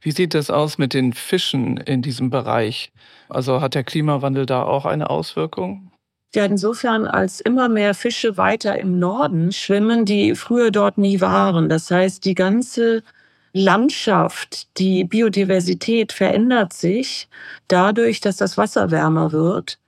Wie 0.00 0.10
sieht 0.10 0.34
es 0.34 0.50
aus 0.50 0.76
mit 0.76 0.92
den 0.92 1.12
Fischen 1.12 1.76
in 1.76 2.02
diesem 2.02 2.30
Bereich? 2.30 2.92
Also 3.28 3.60
hat 3.60 3.74
der 3.74 3.84
Klimawandel 3.84 4.44
da 4.44 4.62
auch 4.62 4.86
eine 4.86 5.08
Auswirkung? 5.08 5.90
Ja, 6.34 6.44
insofern, 6.46 7.06
als 7.06 7.40
immer 7.40 7.68
mehr 7.68 7.94
Fische 7.94 8.36
weiter 8.36 8.78
im 8.78 8.98
Norden 8.98 9.52
schwimmen, 9.52 10.04
die 10.04 10.34
früher 10.34 10.70
dort 10.70 10.98
nie 10.98 11.20
waren. 11.20 11.68
Das 11.68 11.90
heißt, 11.90 12.24
die 12.24 12.34
ganze 12.34 13.02
Landschaft, 13.54 14.66
die 14.78 15.04
Biodiversität 15.04 16.12
verändert 16.12 16.72
sich 16.72 17.28
dadurch, 17.68 18.20
dass 18.20 18.36
das 18.36 18.58
Wasser 18.58 18.90
wärmer 18.90 19.30
wird 19.30 19.78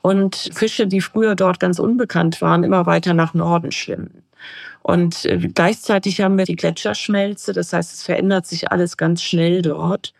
und 0.00 0.48
Fische, 0.54 0.86
die 0.86 1.02
früher 1.02 1.34
dort 1.34 1.60
ganz 1.60 1.78
unbekannt 1.78 2.40
waren, 2.40 2.64
immer 2.64 2.86
weiter 2.86 3.12
nach 3.12 3.34
Norden 3.34 3.72
schwimmen. 3.72 4.22
Und 4.82 5.26
äh, 5.26 5.36
gleichzeitig 5.36 6.22
haben 6.22 6.38
wir 6.38 6.46
die 6.46 6.56
Gletscherschmelze, 6.56 7.52
das 7.52 7.74
heißt, 7.74 7.92
es 7.92 8.02
verändert 8.02 8.46
sich 8.46 8.72
alles 8.72 8.96
ganz 8.96 9.22
schnell 9.22 9.60
dort. 9.60 10.14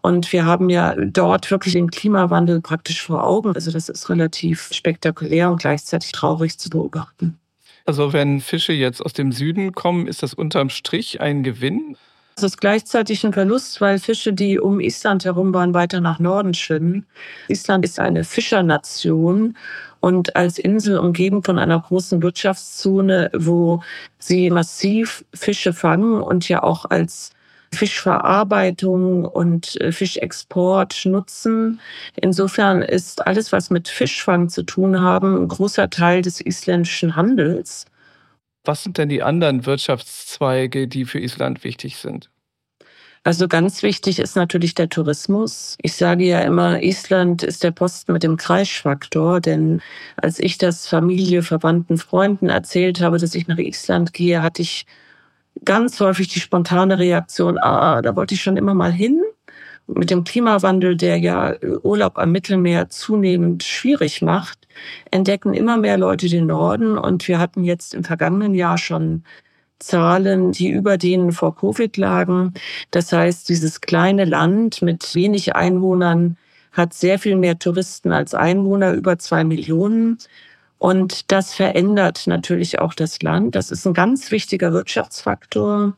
Und 0.00 0.32
wir 0.32 0.46
haben 0.46 0.70
ja 0.70 0.94
dort 0.96 1.50
wirklich 1.50 1.74
den 1.74 1.90
Klimawandel 1.90 2.62
praktisch 2.62 3.02
vor 3.02 3.24
Augen. 3.24 3.54
Also 3.54 3.70
das 3.70 3.90
ist 3.90 4.08
relativ 4.08 4.72
spektakulär 4.72 5.50
und 5.50 5.60
gleichzeitig 5.60 6.12
traurig 6.12 6.58
zu 6.58 6.70
beobachten. 6.70 7.38
Also 7.84 8.12
wenn 8.12 8.40
Fische 8.40 8.72
jetzt 8.72 9.04
aus 9.04 9.12
dem 9.12 9.32
Süden 9.32 9.72
kommen, 9.72 10.06
ist 10.06 10.22
das 10.22 10.32
unterm 10.32 10.70
Strich 10.70 11.20
ein 11.20 11.42
Gewinn? 11.42 11.96
Es 12.38 12.42
ist 12.42 12.60
gleichzeitig 12.60 13.24
ein 13.24 13.32
Verlust, 13.32 13.80
weil 13.80 13.98
Fische, 13.98 14.34
die 14.34 14.58
um 14.58 14.78
Island 14.78 15.24
herum 15.24 15.54
waren, 15.54 15.72
weiter 15.72 16.02
nach 16.02 16.18
Norden 16.18 16.52
schwimmen. 16.52 17.06
Island 17.48 17.82
ist 17.86 17.98
eine 17.98 18.24
Fischernation 18.24 19.56
und 20.00 20.36
als 20.36 20.58
Insel 20.58 20.98
umgeben 20.98 21.42
von 21.42 21.58
einer 21.58 21.80
großen 21.80 22.20
Wirtschaftszone, 22.22 23.30
wo 23.34 23.82
sie 24.18 24.50
massiv 24.50 25.24
Fische 25.32 25.72
fangen 25.72 26.20
und 26.20 26.46
ja 26.50 26.62
auch 26.62 26.84
als 26.84 27.30
Fischverarbeitung 27.72 29.24
und 29.24 29.80
äh, 29.80 29.90
Fischexport 29.90 31.06
nutzen. 31.06 31.80
Insofern 32.16 32.82
ist 32.82 33.26
alles, 33.26 33.50
was 33.52 33.70
mit 33.70 33.88
Fischfang 33.88 34.50
zu 34.50 34.62
tun 34.62 35.00
haben, 35.00 35.44
ein 35.44 35.48
großer 35.48 35.88
Teil 35.88 36.20
des 36.20 36.42
isländischen 36.42 37.16
Handels. 37.16 37.86
Was 38.66 38.82
sind 38.82 38.98
denn 38.98 39.08
die 39.08 39.22
anderen 39.22 39.64
Wirtschaftszweige, 39.64 40.88
die 40.88 41.04
für 41.04 41.20
Island 41.20 41.64
wichtig 41.64 41.96
sind? 41.96 42.30
Also 43.22 43.48
ganz 43.48 43.82
wichtig 43.82 44.20
ist 44.20 44.36
natürlich 44.36 44.74
der 44.74 44.88
Tourismus. 44.88 45.76
Ich 45.82 45.94
sage 45.94 46.24
ja 46.24 46.40
immer, 46.40 46.82
Island 46.82 47.42
ist 47.42 47.64
der 47.64 47.72
Posten 47.72 48.12
mit 48.12 48.22
dem 48.22 48.36
Kreischfaktor, 48.36 49.40
denn 49.40 49.82
als 50.16 50.38
ich 50.38 50.58
das 50.58 50.86
Familie, 50.86 51.42
Verwandten, 51.42 51.98
Freunden 51.98 52.48
erzählt 52.48 53.00
habe, 53.00 53.18
dass 53.18 53.34
ich 53.34 53.48
nach 53.48 53.58
Island 53.58 54.12
gehe, 54.12 54.42
hatte 54.42 54.62
ich 54.62 54.86
ganz 55.64 55.98
häufig 56.00 56.28
die 56.28 56.40
spontane 56.40 56.98
Reaktion, 56.98 57.58
ah, 57.58 58.00
da 58.02 58.14
wollte 58.14 58.34
ich 58.34 58.42
schon 58.42 58.56
immer 58.56 58.74
mal 58.74 58.92
hin. 58.92 59.20
Mit 59.86 60.10
dem 60.10 60.24
Klimawandel, 60.24 60.96
der 60.96 61.18
ja 61.18 61.54
Urlaub 61.82 62.18
am 62.18 62.32
Mittelmeer 62.32 62.88
zunehmend 62.88 63.62
schwierig 63.62 64.20
macht, 64.20 64.66
entdecken 65.10 65.54
immer 65.54 65.76
mehr 65.76 65.96
Leute 65.96 66.28
den 66.28 66.46
Norden. 66.46 66.98
Und 66.98 67.26
wir 67.28 67.38
hatten 67.38 67.64
jetzt 67.64 67.94
im 67.94 68.04
vergangenen 68.04 68.54
Jahr 68.54 68.78
schon 68.78 69.22
Zahlen, 69.78 70.52
die 70.52 70.70
über 70.70 70.96
denen 70.96 71.32
vor 71.32 71.54
Covid 71.54 71.96
lagen. 71.96 72.54
Das 72.90 73.12
heißt, 73.12 73.48
dieses 73.48 73.80
kleine 73.80 74.24
Land 74.24 74.82
mit 74.82 75.14
wenig 75.14 75.54
Einwohnern 75.54 76.36
hat 76.72 76.94
sehr 76.94 77.18
viel 77.18 77.36
mehr 77.36 77.58
Touristen 77.58 78.12
als 78.12 78.34
Einwohner, 78.34 78.92
über 78.92 79.18
zwei 79.18 79.44
Millionen. 79.44 80.18
Und 80.78 81.30
das 81.32 81.54
verändert 81.54 82.26
natürlich 82.26 82.78
auch 82.80 82.94
das 82.94 83.22
Land. 83.22 83.54
Das 83.54 83.70
ist 83.70 83.86
ein 83.86 83.94
ganz 83.94 84.30
wichtiger 84.30 84.72
Wirtschaftsfaktor, 84.72 85.94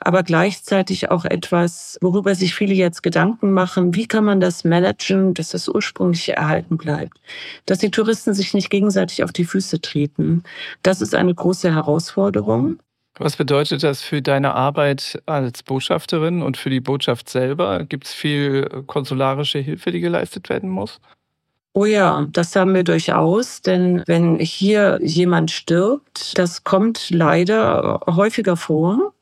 aber 0.00 0.22
gleichzeitig 0.22 1.10
auch 1.10 1.24
etwas, 1.24 1.98
worüber 2.00 2.34
sich 2.34 2.54
viele 2.54 2.74
jetzt 2.74 3.02
Gedanken 3.02 3.52
machen. 3.52 3.94
Wie 3.94 4.06
kann 4.06 4.24
man 4.24 4.40
das 4.40 4.64
managen, 4.64 5.34
dass 5.34 5.50
das 5.50 5.68
ursprüngliche 5.68 6.34
erhalten 6.34 6.78
bleibt? 6.78 7.20
Dass 7.66 7.78
die 7.78 7.90
Touristen 7.90 8.34
sich 8.34 8.54
nicht 8.54 8.70
gegenseitig 8.70 9.22
auf 9.22 9.32
die 9.32 9.44
Füße 9.44 9.80
treten. 9.80 10.42
Das 10.82 11.00
ist 11.00 11.14
eine 11.14 11.34
große 11.34 11.74
Herausforderung. 11.74 12.78
Was 13.18 13.36
bedeutet 13.36 13.82
das 13.82 14.00
für 14.00 14.22
deine 14.22 14.54
Arbeit 14.54 15.22
als 15.26 15.62
Botschafterin 15.62 16.40
und 16.40 16.56
für 16.56 16.70
die 16.70 16.80
Botschaft 16.80 17.28
selber? 17.28 17.84
Gibt 17.84 18.06
es 18.06 18.14
viel 18.14 18.66
konsularische 18.86 19.58
Hilfe, 19.58 19.92
die 19.92 20.00
geleistet 20.00 20.48
werden 20.48 20.70
muss? 20.70 21.00
Oh 21.72 21.84
ja, 21.84 22.26
das 22.32 22.56
haben 22.56 22.74
wir 22.74 22.82
durchaus, 22.82 23.62
denn 23.62 24.02
wenn 24.06 24.38
hier 24.40 24.98
jemand 25.02 25.52
stirbt, 25.52 26.36
das 26.36 26.64
kommt 26.64 27.10
leider 27.10 28.00
häufiger 28.06 28.56
vor, 28.56 29.12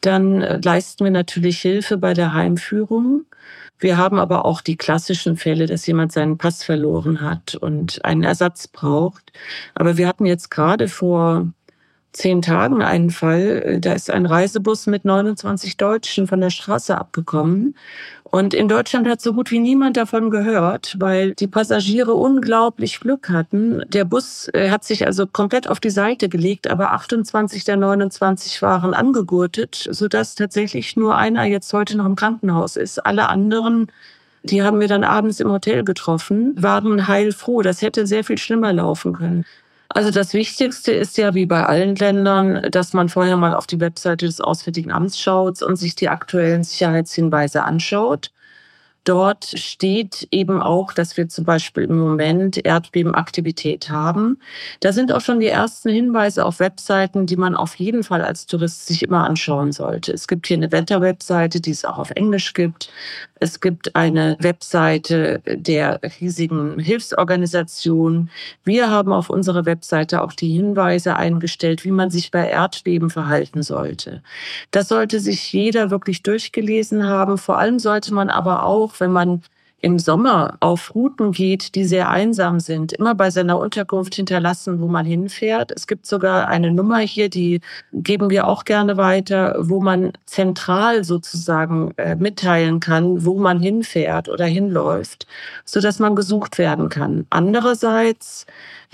dann 0.00 0.40
leisten 0.62 1.04
wir 1.04 1.10
natürlich 1.10 1.60
Hilfe 1.60 1.98
bei 1.98 2.14
der 2.14 2.32
Heimführung. 2.34 3.24
Wir 3.78 3.96
haben 3.96 4.18
aber 4.18 4.44
auch 4.44 4.60
die 4.60 4.76
klassischen 4.76 5.36
Fälle, 5.36 5.66
dass 5.66 5.86
jemand 5.86 6.12
seinen 6.12 6.36
Pass 6.36 6.62
verloren 6.62 7.22
hat 7.22 7.54
und 7.54 8.04
einen 8.04 8.22
Ersatz 8.22 8.68
braucht. 8.68 9.32
Aber 9.74 9.96
wir 9.96 10.06
hatten 10.06 10.26
jetzt 10.26 10.50
gerade 10.50 10.88
vor 10.88 11.48
zehn 12.12 12.42
Tagen 12.42 12.82
einen 12.82 13.10
Fall, 13.10 13.78
da 13.80 13.92
ist 13.92 14.10
ein 14.10 14.26
Reisebus 14.26 14.86
mit 14.86 15.04
29 15.04 15.76
Deutschen 15.76 16.26
von 16.26 16.40
der 16.40 16.50
Straße 16.50 16.96
abgekommen. 16.96 17.74
Und 18.24 18.54
in 18.54 18.68
Deutschland 18.68 19.08
hat 19.08 19.20
so 19.20 19.32
gut 19.32 19.50
wie 19.50 19.58
niemand 19.58 19.96
davon 19.96 20.30
gehört, 20.30 20.96
weil 21.00 21.34
die 21.34 21.48
Passagiere 21.48 22.14
unglaublich 22.14 23.00
Glück 23.00 23.28
hatten. 23.28 23.82
Der 23.88 24.04
Bus 24.04 24.48
äh, 24.52 24.70
hat 24.70 24.84
sich 24.84 25.04
also 25.04 25.26
komplett 25.26 25.68
auf 25.68 25.80
die 25.80 25.90
Seite 25.90 26.28
gelegt, 26.28 26.68
aber 26.68 26.92
28 26.92 27.64
der 27.64 27.76
29 27.76 28.62
waren 28.62 28.94
angegurtet, 28.94 29.88
sodass 29.90 30.36
tatsächlich 30.36 30.96
nur 30.96 31.16
einer 31.16 31.44
jetzt 31.44 31.72
heute 31.72 31.96
noch 31.96 32.06
im 32.06 32.14
Krankenhaus 32.14 32.76
ist. 32.76 33.04
Alle 33.04 33.28
anderen 33.28 33.90
die 34.42 34.62
haben 34.62 34.80
wir 34.80 34.88
dann 34.88 35.04
abends 35.04 35.40
im 35.40 35.50
Hotel 35.50 35.84
getroffen, 35.84 36.54
waren 36.56 37.08
heilfroh. 37.08 37.62
Das 37.62 37.82
hätte 37.82 38.06
sehr 38.06 38.24
viel 38.24 38.38
schlimmer 38.38 38.72
laufen 38.72 39.12
können. 39.12 39.44
Also 39.92 40.12
das 40.12 40.34
Wichtigste 40.34 40.92
ist 40.92 41.18
ja 41.18 41.34
wie 41.34 41.46
bei 41.46 41.66
allen 41.66 41.96
Ländern, 41.96 42.70
dass 42.70 42.92
man 42.92 43.08
vorher 43.08 43.36
mal 43.36 43.54
auf 43.54 43.66
die 43.66 43.80
Webseite 43.80 44.26
des 44.26 44.40
Auswärtigen 44.40 44.92
Amts 44.92 45.18
schaut 45.18 45.62
und 45.62 45.76
sich 45.76 45.96
die 45.96 46.08
aktuellen 46.08 46.62
Sicherheitshinweise 46.62 47.64
anschaut. 47.64 48.30
Dort 49.04 49.46
steht 49.46 50.28
eben 50.30 50.60
auch, 50.60 50.92
dass 50.92 51.16
wir 51.16 51.28
zum 51.28 51.44
Beispiel 51.44 51.84
im 51.84 51.98
Moment 51.98 52.64
Erdbebenaktivität 52.64 53.88
haben. 53.88 54.38
Da 54.80 54.92
sind 54.92 55.12
auch 55.12 55.22
schon 55.22 55.40
die 55.40 55.46
ersten 55.46 55.88
Hinweise 55.88 56.44
auf 56.44 56.60
Webseiten, 56.60 57.26
die 57.26 57.36
man 57.36 57.56
auf 57.56 57.76
jeden 57.76 58.04
Fall 58.04 58.22
als 58.22 58.46
Tourist 58.46 58.86
sich 58.86 59.02
immer 59.02 59.24
anschauen 59.24 59.72
sollte. 59.72 60.12
Es 60.12 60.28
gibt 60.28 60.46
hier 60.46 60.58
eine 60.58 60.70
Wetterwebseite, 60.70 61.60
die 61.60 61.70
es 61.70 61.84
auch 61.84 61.98
auf 61.98 62.10
Englisch 62.10 62.52
gibt. 62.52 62.90
Es 63.42 63.60
gibt 63.60 63.96
eine 63.96 64.36
Webseite 64.40 65.40
der 65.46 65.98
riesigen 66.20 66.78
Hilfsorganisation. 66.78 68.28
Wir 68.64 68.90
haben 68.90 69.14
auf 69.14 69.30
unserer 69.30 69.64
Webseite 69.64 70.20
auch 70.20 70.34
die 70.34 70.50
Hinweise 70.50 71.16
eingestellt, 71.16 71.84
wie 71.84 71.90
man 71.90 72.10
sich 72.10 72.30
bei 72.30 72.46
Erdbeben 72.50 73.08
verhalten 73.08 73.62
sollte. 73.62 74.22
Das 74.72 74.88
sollte 74.88 75.20
sich 75.20 75.54
jeder 75.54 75.90
wirklich 75.90 76.22
durchgelesen 76.22 77.06
haben. 77.06 77.38
Vor 77.38 77.56
allem 77.58 77.78
sollte 77.78 78.12
man 78.12 78.28
aber 78.28 78.64
auch, 78.66 78.99
wenn 79.00 79.12
man 79.12 79.42
im 79.82 79.98
Sommer 79.98 80.56
auf 80.60 80.94
Routen 80.94 81.32
geht, 81.32 81.74
die 81.74 81.84
sehr 81.84 82.10
einsam 82.10 82.60
sind, 82.60 82.92
immer 82.92 83.14
bei 83.14 83.30
seiner 83.30 83.58
Unterkunft 83.58 84.14
hinterlassen, 84.14 84.80
wo 84.80 84.88
man 84.88 85.06
hinfährt. 85.06 85.72
Es 85.72 85.86
gibt 85.86 86.06
sogar 86.06 86.48
eine 86.48 86.70
Nummer 86.70 86.98
hier, 86.98 87.30
die 87.30 87.60
geben 87.92 88.30
wir 88.30 88.46
auch 88.46 88.64
gerne 88.64 88.96
weiter, 88.96 89.56
wo 89.58 89.80
man 89.80 90.12
zentral 90.26 91.04
sozusagen 91.04 91.92
äh, 91.96 92.14
mitteilen 92.14 92.80
kann, 92.80 93.24
wo 93.24 93.38
man 93.38 93.60
hinfährt 93.60 94.28
oder 94.28 94.44
hinläuft, 94.44 95.26
so 95.64 95.80
dass 95.80 95.98
man 95.98 96.14
gesucht 96.14 96.58
werden 96.58 96.90
kann. 96.90 97.26
Andererseits 97.30 98.44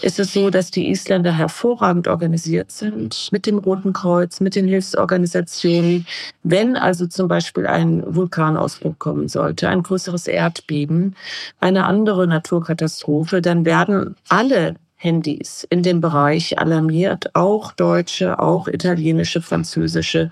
ist 0.03 0.19
es 0.19 0.33
so, 0.33 0.51
dass 0.51 0.71
die 0.71 0.91
Isländer 0.91 1.33
hervorragend 1.33 2.07
organisiert 2.07 2.71
sind 2.71 3.29
mit 3.33 3.47
dem 3.47 3.59
Roten 3.59 3.93
Kreuz, 3.93 4.41
mit 4.41 4.55
den 4.55 4.69
Hilfsorganisationen. 4.69 6.07
Wenn 6.43 6.77
also 6.77 7.07
zum 7.07 7.29
Beispiel 7.29 7.67
ein 7.67 8.03
Vulkanausbruch 8.07 8.99
kommen 8.99 9.29
sollte, 9.29 9.69
ein 9.69 9.83
größeres 9.83 10.27
Erdbeben, 10.27 11.17
eine 11.61 11.87
andere 11.87 12.27
Naturkatastrophe, 12.27 13.41
dann 13.41 13.65
werden 13.65 14.17
alle 14.29 14.75
Handys 14.97 15.67
in 15.71 15.83
dem 15.83 16.01
Bereich 16.01 16.59
alarmiert, 16.59 17.35
auch 17.35 17.73
deutsche, 17.73 18.39
auch 18.39 18.69
italienische, 18.69 19.41
französische. 19.41 20.31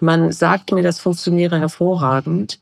Man 0.00 0.32
sagt 0.32 0.72
mir, 0.72 0.82
das 0.82 0.98
funktioniere 0.98 1.58
hervorragend. 1.58 2.60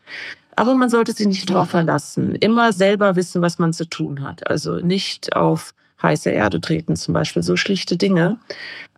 Aber 0.56 0.74
man 0.74 0.88
sollte 0.88 1.12
sich 1.12 1.26
nicht 1.26 1.50
darauf 1.50 1.70
verlassen. 1.70 2.34
Immer 2.34 2.72
selber 2.72 3.14
wissen, 3.14 3.42
was 3.42 3.58
man 3.58 3.74
zu 3.74 3.84
tun 3.84 4.22
hat. 4.22 4.48
Also 4.48 4.76
nicht 4.76 5.36
auf 5.36 5.74
heiße 6.02 6.30
Erde 6.30 6.60
treten 6.60 6.96
zum 6.96 7.14
Beispiel, 7.14 7.42
so 7.42 7.56
schlichte 7.56 7.96
Dinge. 7.96 8.38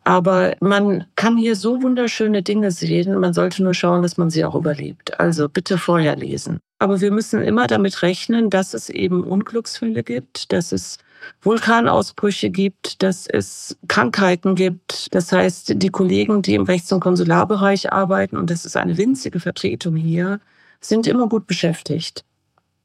Aber 0.05 0.57
man 0.61 1.05
kann 1.17 1.37
hier 1.37 1.55
so 1.55 1.83
wunderschöne 1.83 2.43
Dinge 2.43 2.71
sehen. 2.71 3.19
Man 3.19 3.35
sollte 3.35 3.63
nur 3.63 3.75
schauen, 3.75 4.03
dass 4.03 4.17
man 4.17 4.31
sie 4.31 4.45
auch 4.45 4.55
überlebt. 4.55 5.21
Also 5.21 5.49
bitte 5.49 5.77
vorher 5.77 6.17
lesen. 6.17 6.61
Aber 6.79 7.01
wir 7.01 7.11
müssen 7.11 7.43
immer 7.43 7.67
damit 7.67 8.03
rechnen, 8.03 8.51
dass 8.51 8.73
es 8.73 8.89
eben 8.89 9.25
Unglücksfälle 9.25 10.03
gibt, 10.03 10.53
dass 10.53 10.73
es 10.73 10.99
Vulkanausbrüche 11.43 12.51
gibt, 12.51 13.03
dass 13.03 13.27
es 13.27 13.77
Krankheiten 13.89 14.55
gibt. 14.55 15.15
Das 15.15 15.33
heißt, 15.33 15.75
die 15.77 15.91
Kollegen, 15.91 16.43
die 16.43 16.55
im 16.55 16.63
Rechts- 16.63 16.93
und 16.93 17.01
Konsularbereich 17.01 17.93
arbeiten, 17.93 18.37
und 18.37 18.51
das 18.51 18.65
ist 18.65 18.77
eine 18.77 18.97
winzige 18.97 19.41
Vertretung 19.41 19.97
hier, 19.97 20.41
sind 20.81 21.07
immer 21.07 21.29
gut 21.29 21.47
beschäftigt. 21.47 22.25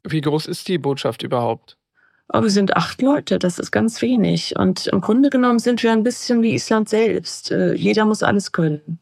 Wie 0.02 0.20
groß 0.20 0.46
ist 0.46 0.68
die 0.68 0.78
Botschaft 0.78 1.22
überhaupt? 1.22 1.78
Aber 2.28 2.44
wir 2.44 2.50
sind 2.50 2.76
acht 2.76 3.02
Leute, 3.02 3.38
das 3.38 3.58
ist 3.58 3.70
ganz 3.70 4.00
wenig. 4.02 4.56
Und 4.56 4.86
im 4.88 5.00
Grunde 5.00 5.30
genommen 5.30 5.58
sind 5.58 5.82
wir 5.82 5.92
ein 5.92 6.02
bisschen 6.02 6.42
wie 6.42 6.54
Island 6.54 6.88
selbst. 6.88 7.50
Äh, 7.50 7.74
jeder 7.74 8.04
muss 8.06 8.22
alles 8.22 8.52
können. 8.52 8.98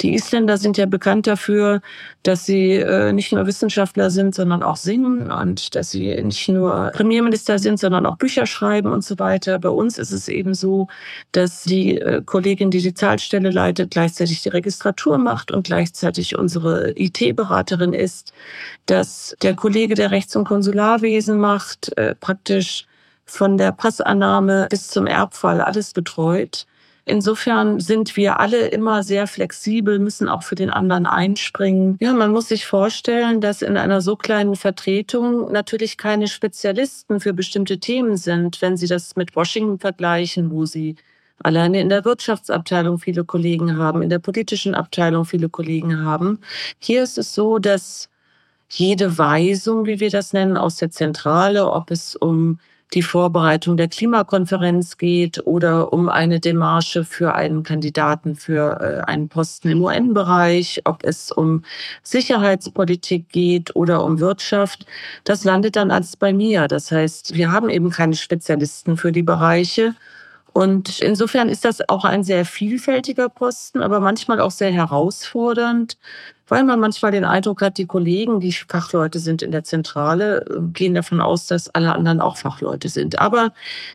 Die 0.00 0.14
Isländer 0.14 0.58
sind 0.58 0.76
ja 0.78 0.86
bekannt 0.86 1.26
dafür, 1.26 1.80
dass 2.22 2.46
sie 2.46 2.72
äh, 2.74 3.12
nicht 3.12 3.32
nur 3.32 3.46
Wissenschaftler 3.46 4.10
sind, 4.10 4.34
sondern 4.34 4.62
auch 4.62 4.76
singen 4.76 5.30
und 5.30 5.74
dass 5.74 5.90
sie 5.90 6.22
nicht 6.22 6.48
nur 6.48 6.90
Premierminister 6.94 7.58
sind, 7.58 7.78
sondern 7.78 8.06
auch 8.06 8.16
Bücher 8.16 8.46
schreiben 8.46 8.92
und 8.92 9.04
so 9.04 9.18
weiter. 9.18 9.58
Bei 9.58 9.68
uns 9.68 9.98
ist 9.98 10.12
es 10.12 10.28
eben 10.28 10.54
so, 10.54 10.88
dass 11.32 11.64
die 11.64 11.98
äh, 11.98 12.22
Kollegin, 12.24 12.70
die 12.70 12.82
die 12.82 12.94
Zahlstelle 12.94 13.50
leitet, 13.50 13.90
gleichzeitig 13.90 14.42
die 14.42 14.50
Registratur 14.50 15.18
macht 15.18 15.50
und 15.50 15.66
gleichzeitig 15.66 16.36
unsere 16.36 16.92
IT-Beraterin 16.96 17.92
ist, 17.92 18.32
dass 18.86 19.36
der 19.42 19.54
Kollege, 19.54 19.94
der 19.94 20.10
Rechts- 20.10 20.36
und 20.36 20.44
Konsularwesen 20.44 21.38
macht, 21.38 21.96
äh, 21.96 22.14
praktisch 22.14 22.86
von 23.24 23.56
der 23.56 23.72
Passannahme 23.72 24.66
bis 24.70 24.88
zum 24.88 25.06
Erbfall 25.06 25.60
alles 25.60 25.92
betreut 25.92 26.66
Insofern 27.04 27.80
sind 27.80 28.16
wir 28.16 28.40
alle 28.40 28.68
immer 28.68 29.02
sehr 29.02 29.26
flexibel, 29.26 29.98
müssen 29.98 30.28
auch 30.28 30.42
für 30.42 30.54
den 30.54 30.70
anderen 30.70 31.06
einspringen. 31.06 31.96
Ja, 32.00 32.12
man 32.12 32.30
muss 32.30 32.48
sich 32.48 32.66
vorstellen, 32.66 33.40
dass 33.40 33.62
in 33.62 33.76
einer 33.76 34.00
so 34.00 34.16
kleinen 34.16 34.56
Vertretung 34.56 35.50
natürlich 35.50 35.96
keine 35.96 36.28
Spezialisten 36.28 37.20
für 37.20 37.32
bestimmte 37.32 37.78
Themen 37.78 38.16
sind, 38.16 38.60
wenn 38.62 38.76
Sie 38.76 38.86
das 38.86 39.16
mit 39.16 39.34
Washington 39.34 39.78
vergleichen, 39.78 40.50
wo 40.50 40.66
Sie 40.66 40.96
alleine 41.42 41.80
in 41.80 41.88
der 41.88 42.04
Wirtschaftsabteilung 42.04 42.98
viele 42.98 43.24
Kollegen 43.24 43.78
haben, 43.78 44.02
in 44.02 44.10
der 44.10 44.18
politischen 44.18 44.74
Abteilung 44.74 45.24
viele 45.24 45.48
Kollegen 45.48 46.04
haben. 46.04 46.38
Hier 46.78 47.02
ist 47.02 47.18
es 47.18 47.34
so, 47.34 47.58
dass 47.58 48.08
jede 48.68 49.18
Weisung, 49.18 49.86
wie 49.86 50.00
wir 50.00 50.10
das 50.10 50.32
nennen, 50.32 50.56
aus 50.56 50.76
der 50.76 50.90
Zentrale, 50.90 51.70
ob 51.70 51.90
es 51.90 52.14
um 52.14 52.58
die 52.92 53.02
Vorbereitung 53.02 53.76
der 53.76 53.88
Klimakonferenz 53.88 54.96
geht 54.96 55.46
oder 55.46 55.92
um 55.92 56.08
eine 56.08 56.40
Demarche 56.40 57.04
für 57.04 57.34
einen 57.34 57.62
Kandidaten 57.62 58.34
für 58.34 58.80
äh, 58.80 59.10
einen 59.10 59.28
Posten 59.28 59.70
im 59.70 59.82
UN-Bereich, 59.82 60.82
ob 60.84 61.04
es 61.04 61.30
um 61.30 61.64
Sicherheitspolitik 62.02 63.28
geht 63.28 63.76
oder 63.76 64.04
um 64.04 64.18
Wirtschaft, 64.18 64.86
das 65.24 65.44
landet 65.44 65.76
dann 65.76 65.90
alles 65.90 66.16
bei 66.16 66.32
mir. 66.32 66.66
Das 66.68 66.90
heißt, 66.90 67.34
wir 67.34 67.52
haben 67.52 67.70
eben 67.70 67.90
keine 67.90 68.16
Spezialisten 68.16 68.96
für 68.96 69.12
die 69.12 69.22
Bereiche. 69.22 69.94
Und 70.52 71.00
insofern 71.00 71.48
ist 71.48 71.64
das 71.64 71.88
auch 71.88 72.04
ein 72.04 72.24
sehr 72.24 72.44
vielfältiger 72.44 73.28
Posten, 73.28 73.82
aber 73.82 74.00
manchmal 74.00 74.40
auch 74.40 74.50
sehr 74.50 74.72
herausfordernd, 74.72 75.96
weil 76.50 76.64
man 76.64 76.80
manchmal 76.80 77.12
den 77.12 77.24
Eindruck 77.24 77.62
hat, 77.62 77.78
die 77.78 77.86
Kollegen, 77.86 78.40
die 78.40 78.52
Fachleute 78.52 79.18
sind 79.18 79.40
in 79.40 79.52
der 79.52 79.64
Zentrale, 79.64 80.44
gehen 80.72 80.94
davon 80.94 81.20
aus, 81.20 81.46
dass 81.46 81.68
alle 81.70 81.94
anderen 81.94 82.20
auch 82.20 82.36
Fachleute 82.36 82.88
sind. 82.88 83.18
Aber 83.18 83.52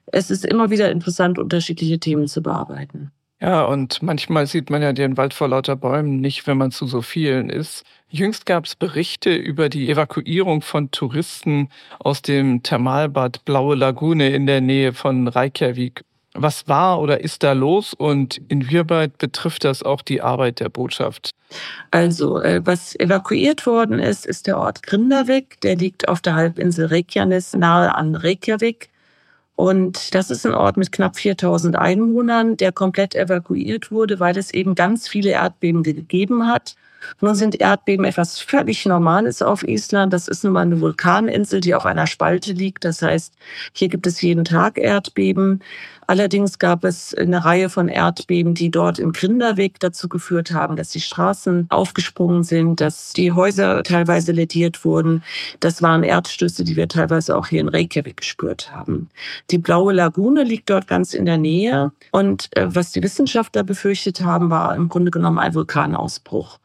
es 0.08 0.32
ist 0.32 0.46
immer 0.46 0.70
wieder 0.70 0.92
interessant, 0.92 1.38
unterschiedliche 1.38 2.00
Themen 2.00 2.28
zu 2.28 2.42
bearbeiten. 2.42 3.12
Ja, 3.42 3.66
und 3.66 4.02
manchmal 4.02 4.48
sieht 4.48 4.70
man 4.70 4.82
ja 4.82 4.94
den 4.94 5.18
Wald 5.18 5.34
vor 5.34 5.50
lauter 5.50 5.76
Bäumen 5.76 6.22
nicht, 6.22 6.48
wenn 6.48 6.58
man 6.58 6.72
zu 6.72 6.88
so 6.88 7.02
vielen 7.02 7.50
ist. 7.50 7.84
Jüngst 8.10 8.46
gab 8.46 8.66
es 8.66 8.78
Berichte 8.78 9.36
über 9.36 9.68
die 9.68 9.90
Evakuierung 9.90 10.62
von 10.62 10.90
Touristen 10.92 11.70
aus 12.00 12.22
dem 12.22 12.64
Thermalbad 12.64 13.44
Blaue 13.44 13.76
Lagune 13.76 14.30
in 14.30 14.48
der 14.48 14.62
Nähe 14.62 14.94
von 14.94 15.28
Reykjavik. 15.28 16.06
Was 16.38 16.68
war 16.68 17.00
oder 17.00 17.22
ist 17.22 17.44
da 17.44 17.54
los 17.54 17.94
und 17.94 18.42
inwieweit 18.50 19.18
betrifft 19.18 19.64
das 19.64 19.84
auch 19.84 20.02
die 20.02 20.22
Arbeit 20.22 20.60
der 20.60 20.68
Botschaft? 20.68 21.32
Also, 21.92 22.42
äh, 22.42 22.62
was 22.66 22.94
evakuiert 23.00 23.66
worden 23.66 24.00
ist, 24.00 24.26
ist 24.26 24.46
der 24.46 24.58
Ort 24.58 24.84
Grindavik. 24.84 25.62
Der 25.62 25.78
liegt 25.78 26.10
auf 26.10 26.20
der 26.20 26.36
Halbinsel 26.36 26.88
Reykjanes 26.88 27.54
nahe 27.54 27.96
an 27.96 28.16
Reykjavik. 28.16 28.90
Und 29.56 30.14
das 30.14 30.30
ist 30.30 30.46
ein 30.46 30.54
Ort 30.54 30.76
mit 30.76 30.92
knapp 30.92 31.16
4000 31.16 31.78
Einwohnern, 31.78 32.58
der 32.58 32.74
komplett 32.74 33.16
evakuiert 33.16 33.90
wurde, 33.90 34.20
weil 34.20 34.38
es 34.38 34.54
eben 34.54 34.76
ganz 34.76 35.08
viele 35.08 35.30
Erdbeben 35.30 35.84
gegeben 35.84 36.48
hat. 36.48 36.76
Nun 37.22 37.36
sind 37.36 37.60
Erdbeben 37.62 38.06
etwas 38.06 38.40
völlig 38.40 38.86
Normales 38.86 39.42
auf 39.42 39.64
Island. 39.64 40.12
Das 40.12 40.28
ist 40.28 40.44
nun 40.44 40.54
mal 40.54 40.62
eine 40.62 40.82
Vulkaninsel, 40.82 41.62
die 41.62 41.76
auf 41.76 41.86
einer 41.86 42.08
Spalte 42.08 42.52
liegt. 42.54 42.84
Das 42.84 43.02
heißt, 43.02 43.34
hier 43.74 43.90
gibt 43.90 44.08
es 44.08 44.22
jeden 44.22 44.44
Tag 44.44 44.78
Erdbeben. 44.78 45.62
Allerdings 46.08 46.60
gab 46.60 46.84
es 46.84 47.14
eine 47.16 47.44
Reihe 47.44 47.70
von 47.70 47.88
Erdbeben, 47.88 48.54
die 48.54 48.70
dort 48.70 49.00
im 49.00 49.12
Grinderweg 49.12 49.80
dazu 49.80 50.08
geführt 50.08 50.52
haben, 50.52 50.76
dass 50.76 50.90
die 50.90 51.02
Straßen 51.02 51.68
aufgesprungen 51.70 52.44
sind, 52.44 52.82
dass 52.82 53.14
die 53.14 53.32
Häuser 53.32 53.84
teilweise 53.84 54.32
lediert 54.32 54.86
wurden. 54.86 55.24
Das 55.60 55.82
waren 55.82 56.04
Erdstöße, 56.04 56.64
die 56.64 56.76
wir 56.76 56.88
teilweise 56.88 57.36
auch 57.36 57.48
hier 57.48 57.62
in 57.62 57.70
Reykjavik 57.70 58.18
gespürt 58.18 58.72
haben. 58.72 59.10
Die 59.52 59.58
Blaue 59.58 59.94
Lagune 59.94 60.44
liegt 60.44 60.70
dort 60.70 60.88
ganz 60.88 61.14
in 61.14 61.26
der 61.26 61.38
Nähe. 61.38 61.92
Und 62.12 62.56
äh, 62.56 62.68
was 62.74 62.92
die 62.92 63.04
Wissenschaftler 63.04 63.64
befürchtet 63.64 64.22
haben, 64.22 64.50
war 64.50 64.76
im 64.76 64.90
Grunde 64.90 65.12
genommen 65.12 65.40
ein 65.40 65.54
Vulkanausbruch. 65.54 66.60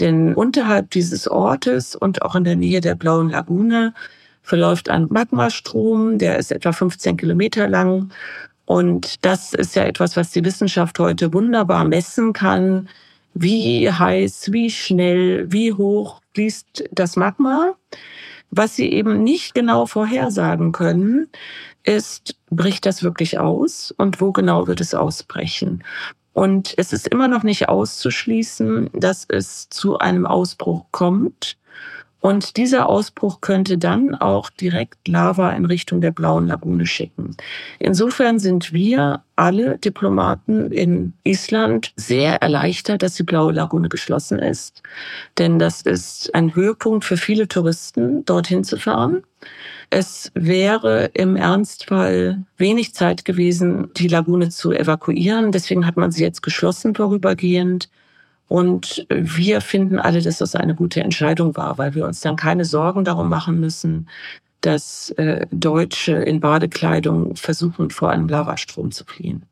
Denn 0.00 0.34
unterhalb 0.34 0.90
dieses 0.90 1.28
Ortes 1.28 1.96
und 1.96 2.22
auch 2.22 2.34
in 2.34 2.44
der 2.44 2.56
Nähe 2.56 2.80
der 2.80 2.94
Blauen 2.94 3.30
Lagune 3.30 3.94
verläuft 4.42 4.88
ein 4.88 5.06
Magmastrom, 5.08 6.18
der 6.18 6.38
ist 6.38 6.50
etwa 6.50 6.72
15 6.72 7.16
Kilometer 7.16 7.68
lang 7.68 8.10
und 8.64 9.24
das 9.24 9.52
ist 9.54 9.76
ja 9.76 9.84
etwas, 9.84 10.16
was 10.16 10.30
die 10.30 10.44
Wissenschaft 10.44 10.98
heute 10.98 11.32
wunderbar 11.32 11.84
messen 11.84 12.32
kann. 12.32 12.88
Wie 13.34 13.90
heiß, 13.90 14.52
wie 14.52 14.70
schnell, 14.70 15.50
wie 15.50 15.72
hoch 15.72 16.20
fließt 16.34 16.84
das 16.92 17.16
Magma? 17.16 17.74
Was 18.50 18.76
sie 18.76 18.92
eben 18.92 19.22
nicht 19.22 19.54
genau 19.54 19.86
vorhersagen 19.86 20.72
können, 20.72 21.28
ist, 21.84 22.36
bricht 22.50 22.84
das 22.84 23.02
wirklich 23.02 23.38
aus 23.38 23.92
und 23.96 24.20
wo 24.20 24.32
genau 24.32 24.66
wird 24.66 24.80
es 24.80 24.94
ausbrechen? 24.94 25.82
Und 26.34 26.74
es 26.76 26.92
ist 26.92 27.08
immer 27.08 27.28
noch 27.28 27.42
nicht 27.42 27.68
auszuschließen, 27.68 28.90
dass 28.92 29.26
es 29.28 29.68
zu 29.68 29.98
einem 29.98 30.26
Ausbruch 30.26 30.84
kommt. 30.90 31.56
Und 32.22 32.56
dieser 32.56 32.88
Ausbruch 32.88 33.40
könnte 33.40 33.78
dann 33.78 34.14
auch 34.14 34.48
direkt 34.48 35.08
Lava 35.08 35.50
in 35.50 35.64
Richtung 35.64 36.00
der 36.00 36.12
Blauen 36.12 36.46
Lagune 36.46 36.86
schicken. 36.86 37.36
Insofern 37.80 38.38
sind 38.38 38.72
wir 38.72 39.24
alle 39.34 39.76
Diplomaten 39.78 40.70
in 40.70 41.14
Island 41.24 41.92
sehr 41.96 42.40
erleichtert, 42.40 43.02
dass 43.02 43.16
die 43.16 43.24
Blaue 43.24 43.52
Lagune 43.52 43.88
geschlossen 43.88 44.38
ist. 44.38 44.84
Denn 45.36 45.58
das 45.58 45.82
ist 45.82 46.32
ein 46.32 46.54
Höhepunkt 46.54 47.04
für 47.04 47.16
viele 47.16 47.48
Touristen, 47.48 48.24
dorthin 48.24 48.62
zu 48.62 48.78
fahren. 48.78 49.24
Es 49.90 50.30
wäre 50.34 51.10
im 51.14 51.34
Ernstfall 51.34 52.44
wenig 52.56 52.94
Zeit 52.94 53.24
gewesen, 53.24 53.90
die 53.96 54.06
Lagune 54.06 54.48
zu 54.50 54.70
evakuieren. 54.70 55.50
Deswegen 55.50 55.86
hat 55.86 55.96
man 55.96 56.12
sie 56.12 56.22
jetzt 56.22 56.44
geschlossen 56.44 56.94
vorübergehend. 56.94 57.88
Und 58.52 59.06
wir 59.08 59.62
finden 59.62 59.98
alle, 59.98 60.20
dass 60.20 60.36
das 60.36 60.54
eine 60.54 60.74
gute 60.74 61.02
Entscheidung 61.02 61.56
war, 61.56 61.78
weil 61.78 61.94
wir 61.94 62.04
uns 62.04 62.20
dann 62.20 62.36
keine 62.36 62.66
Sorgen 62.66 63.02
darum 63.02 63.30
machen 63.30 63.58
müssen, 63.58 64.10
dass 64.60 65.08
äh, 65.12 65.46
Deutsche 65.50 66.12
in 66.12 66.40
Badekleidung 66.40 67.34
versuchen, 67.34 67.88
vor 67.88 68.10
einem 68.10 68.28
Lavastrom 68.28 68.90
zu 68.90 69.06
fliehen. 69.06 69.46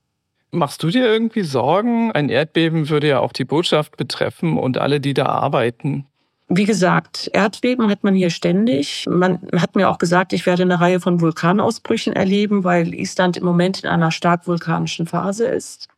Machst 0.50 0.82
du 0.82 0.90
dir 0.90 1.06
irgendwie 1.06 1.44
Sorgen? 1.44 2.12
Ein 2.12 2.28
Erdbeben 2.28 2.90
würde 2.90 3.08
ja 3.08 3.20
auch 3.20 3.32
die 3.32 3.46
Botschaft 3.46 3.96
betreffen 3.96 4.58
und 4.58 4.76
alle, 4.76 5.00
die 5.00 5.14
da 5.14 5.24
arbeiten. 5.24 6.04
Wie 6.50 6.64
gesagt, 6.64 7.30
Erdbeben 7.32 7.88
hat 7.88 8.04
man 8.04 8.14
hier 8.14 8.28
ständig. 8.28 9.06
Man 9.08 9.38
hat 9.56 9.76
mir 9.76 9.88
auch 9.88 9.96
gesagt, 9.96 10.34
ich 10.34 10.44
werde 10.44 10.64
eine 10.64 10.78
Reihe 10.78 11.00
von 11.00 11.22
Vulkanausbrüchen 11.22 12.12
erleben, 12.12 12.64
weil 12.64 12.92
Island 12.92 13.38
im 13.38 13.46
Moment 13.46 13.82
in 13.82 13.88
einer 13.88 14.10
stark 14.10 14.46
vulkanischen 14.46 15.06
Phase 15.06 15.46
ist. 15.46 15.88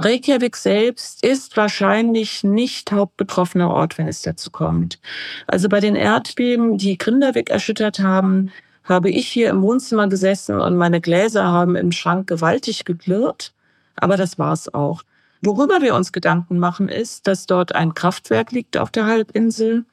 Reykjavik 0.00 0.56
selbst 0.56 1.24
ist 1.24 1.56
wahrscheinlich 1.56 2.44
nicht 2.44 2.92
hauptbetroffener 2.92 3.68
Ort, 3.68 3.98
wenn 3.98 4.06
es 4.06 4.22
dazu 4.22 4.50
kommt. 4.50 5.00
Also 5.48 5.68
bei 5.68 5.80
den 5.80 5.96
Erdbeben, 5.96 6.78
die 6.78 6.98
Grindavik 6.98 7.50
erschüttert 7.50 7.98
haben, 7.98 8.52
habe 8.84 9.10
ich 9.10 9.26
hier 9.26 9.50
im 9.50 9.60
Wohnzimmer 9.60 10.08
gesessen 10.08 10.60
und 10.60 10.76
meine 10.76 11.00
Gläser 11.00 11.44
haben 11.44 11.74
im 11.74 11.90
Schrank 11.90 12.28
gewaltig 12.28 12.84
geklirrt. 12.84 13.52
Aber 13.96 14.16
das 14.16 14.38
war's 14.38 14.72
auch. 14.72 15.02
Worüber 15.42 15.82
wir 15.82 15.94
uns 15.96 16.12
Gedanken 16.12 16.60
machen, 16.60 16.88
ist, 16.88 17.26
dass 17.26 17.46
dort 17.46 17.74
ein 17.74 17.94
Kraftwerk 17.94 18.52
liegt 18.52 18.76
auf 18.76 18.90
der 18.90 19.06
Halbinsel. 19.06 19.84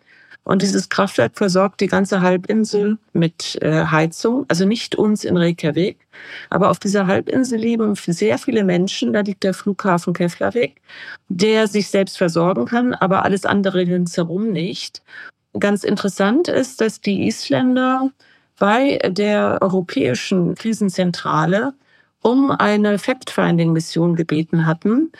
Und 0.45 0.61
dieses 0.61 0.89
Kraftwerk 0.89 1.35
versorgt 1.35 1.81
die 1.81 1.87
ganze 1.87 2.21
Halbinsel 2.21 2.99
mit 3.13 3.57
äh, 3.61 3.85
Heizung, 3.85 4.45
also 4.47 4.65
nicht 4.65 4.95
uns 4.95 5.23
in 5.23 5.37
Reykjavik. 5.37 5.97
Aber 6.51 6.69
auf 6.69 6.77
dieser 6.77 7.07
Halbinsel 7.07 7.57
leben 7.59 7.95
sehr 7.95 8.37
viele 8.37 8.63
Menschen. 8.63 9.11
Da 9.11 9.21
liegt 9.21 9.43
der 9.43 9.55
Flughafen 9.55 10.13
Keflavik, 10.13 10.81
der 11.29 11.67
sich 11.67 11.89
selbst 11.89 12.19
versorgen 12.19 12.65
kann, 12.65 12.93
aber 12.93 13.25
alles 13.25 13.45
andere 13.45 13.79
ringsherum 13.79 14.51
nicht. 14.51 15.01
Ganz 15.59 15.83
interessant 15.83 16.47
ist, 16.47 16.79
dass 16.79 17.01
die 17.01 17.25
Isländer 17.27 18.11
bei 18.59 18.99
der 19.09 19.57
europäischen 19.61 20.53
Krisenzentrale 20.53 21.73
um 22.25 22.49
eine 22.49 22.97
Fact-Finding-Mission 22.97 24.15
gebeten 24.15 24.65
hatten. 24.65 25.11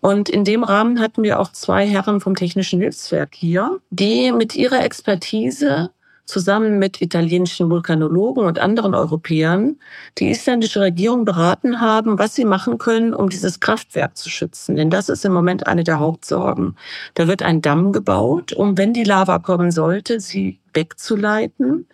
Und 0.00 0.30
in 0.30 0.44
dem 0.44 0.64
Rahmen 0.64 0.98
hatten 0.98 1.22
wir 1.22 1.38
auch 1.38 1.52
zwei 1.52 1.86
Herren 1.86 2.22
vom 2.22 2.34
Technischen 2.34 2.80
Hilfswerk 2.80 3.34
hier, 3.34 3.80
die 3.90 4.32
mit 4.32 4.56
ihrer 4.56 4.82
Expertise 4.82 5.90
zusammen 6.24 6.78
mit 6.78 7.02
italienischen 7.02 7.68
Vulkanologen 7.68 8.46
und 8.46 8.58
anderen 8.58 8.94
Europäern 8.94 9.76
die 10.16 10.30
isländische 10.30 10.80
Regierung 10.80 11.26
beraten 11.26 11.82
haben, 11.82 12.18
was 12.18 12.34
sie 12.34 12.46
machen 12.46 12.78
können, 12.78 13.12
um 13.12 13.28
dieses 13.28 13.60
Kraftwerk 13.60 14.16
zu 14.16 14.30
schützen. 14.30 14.76
Denn 14.76 14.88
das 14.88 15.10
ist 15.10 15.26
im 15.26 15.34
Moment 15.34 15.66
eine 15.66 15.84
der 15.84 15.98
Hauptsorgen. 15.98 16.76
Da 17.12 17.28
wird 17.28 17.42
ein 17.42 17.60
Damm 17.60 17.92
gebaut, 17.92 18.54
um, 18.54 18.78
wenn 18.78 18.94
die 18.94 19.04
Lava 19.04 19.38
kommen 19.38 19.70
sollte, 19.70 20.18
sie 20.18 20.60
wegzuleiten. 20.72 21.86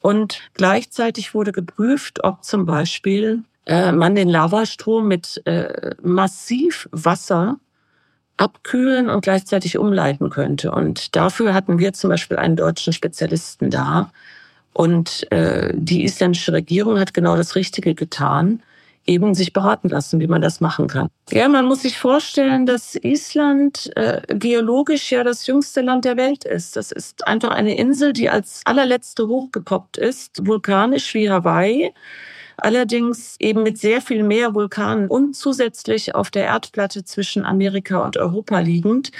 Und 0.00 0.40
gleichzeitig 0.54 1.32
wurde 1.32 1.52
geprüft, 1.52 2.24
ob 2.24 2.42
zum 2.42 2.66
Beispiel 2.66 3.44
äh, 3.66 3.92
man 3.92 4.14
den 4.14 4.28
Lavastrom 4.28 5.08
mit 5.08 5.42
äh, 5.44 5.94
massiv 6.02 6.88
Wasser 6.92 7.58
abkühlen 8.36 9.08
und 9.08 9.22
gleichzeitig 9.22 9.78
umleiten 9.78 10.30
könnte. 10.30 10.70
Und 10.70 11.16
dafür 11.16 11.54
hatten 11.54 11.78
wir 11.78 11.92
zum 11.92 12.10
Beispiel 12.10 12.36
einen 12.36 12.56
deutschen 12.56 12.92
Spezialisten 12.92 13.70
da. 13.70 14.10
Und 14.72 15.30
äh, 15.32 15.72
die 15.74 16.04
isländische 16.04 16.52
Regierung 16.52 16.98
hat 16.98 17.14
genau 17.14 17.36
das 17.36 17.56
Richtige 17.56 17.94
getan, 17.94 18.62
eben 19.06 19.34
sich 19.34 19.52
beraten 19.52 19.88
lassen, 19.88 20.20
wie 20.20 20.26
man 20.26 20.42
das 20.42 20.60
machen 20.60 20.86
kann. 20.86 21.08
Ja, 21.30 21.48
man 21.48 21.64
muss 21.64 21.82
sich 21.82 21.98
vorstellen, 21.98 22.66
dass 22.66 22.94
Island 22.94 23.90
äh, 23.96 24.20
geologisch 24.28 25.10
ja 25.10 25.24
das 25.24 25.46
jüngste 25.46 25.80
Land 25.80 26.04
der 26.04 26.16
Welt 26.16 26.44
ist. 26.44 26.76
Das 26.76 26.92
ist 26.92 27.26
einfach 27.26 27.50
eine 27.50 27.76
Insel, 27.76 28.12
die 28.12 28.28
als 28.28 28.60
allerletzte 28.64 29.28
hochgepoppt 29.28 29.96
ist, 29.96 30.46
vulkanisch 30.46 31.14
wie 31.14 31.30
Hawaii 31.30 31.92
allerdings 32.56 33.36
eben 33.38 33.62
mit 33.62 33.78
sehr 33.78 34.00
viel 34.00 34.22
mehr 34.22 34.54
Vulkanen 34.54 35.08
und 35.08 35.34
zusätzlich 35.34 36.14
auf 36.14 36.30
der 36.30 36.44
Erdplatte 36.44 37.04
zwischen 37.04 37.44
Amerika 37.44 37.98
und 37.98 38.16
Europa 38.16 38.58
liegend. 38.60 39.12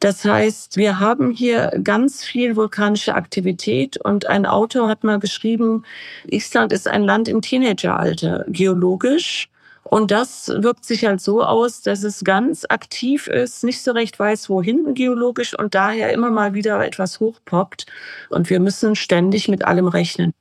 Das 0.00 0.24
heißt, 0.24 0.76
wir 0.76 1.00
haben 1.00 1.30
hier 1.30 1.72
ganz 1.82 2.24
viel 2.24 2.56
vulkanische 2.56 3.14
Aktivität 3.14 3.96
und 3.96 4.26
ein 4.26 4.46
Autor 4.46 4.88
hat 4.88 5.04
mal 5.04 5.18
geschrieben, 5.18 5.84
Island 6.26 6.72
ist 6.72 6.88
ein 6.88 7.02
Land 7.02 7.28
im 7.28 7.42
Teenageralter, 7.42 8.44
geologisch. 8.48 9.48
Und 9.84 10.10
das 10.10 10.48
wirkt 10.48 10.84
sich 10.84 11.04
halt 11.04 11.20
so 11.20 11.42
aus, 11.44 11.82
dass 11.82 12.04
es 12.04 12.24
ganz 12.24 12.64
aktiv 12.68 13.26
ist, 13.26 13.64
nicht 13.64 13.82
so 13.82 13.92
recht 13.92 14.18
weiß, 14.18 14.48
wohin 14.48 14.94
geologisch 14.94 15.56
und 15.56 15.74
daher 15.74 16.12
immer 16.12 16.30
mal 16.30 16.54
wieder 16.54 16.84
etwas 16.84 17.20
hochpoppt. 17.20 17.86
Und 18.30 18.48
wir 18.48 18.60
müssen 18.60 18.96
ständig 18.96 19.48
mit 19.48 19.64
allem 19.64 19.86
rechnen. 19.86 20.32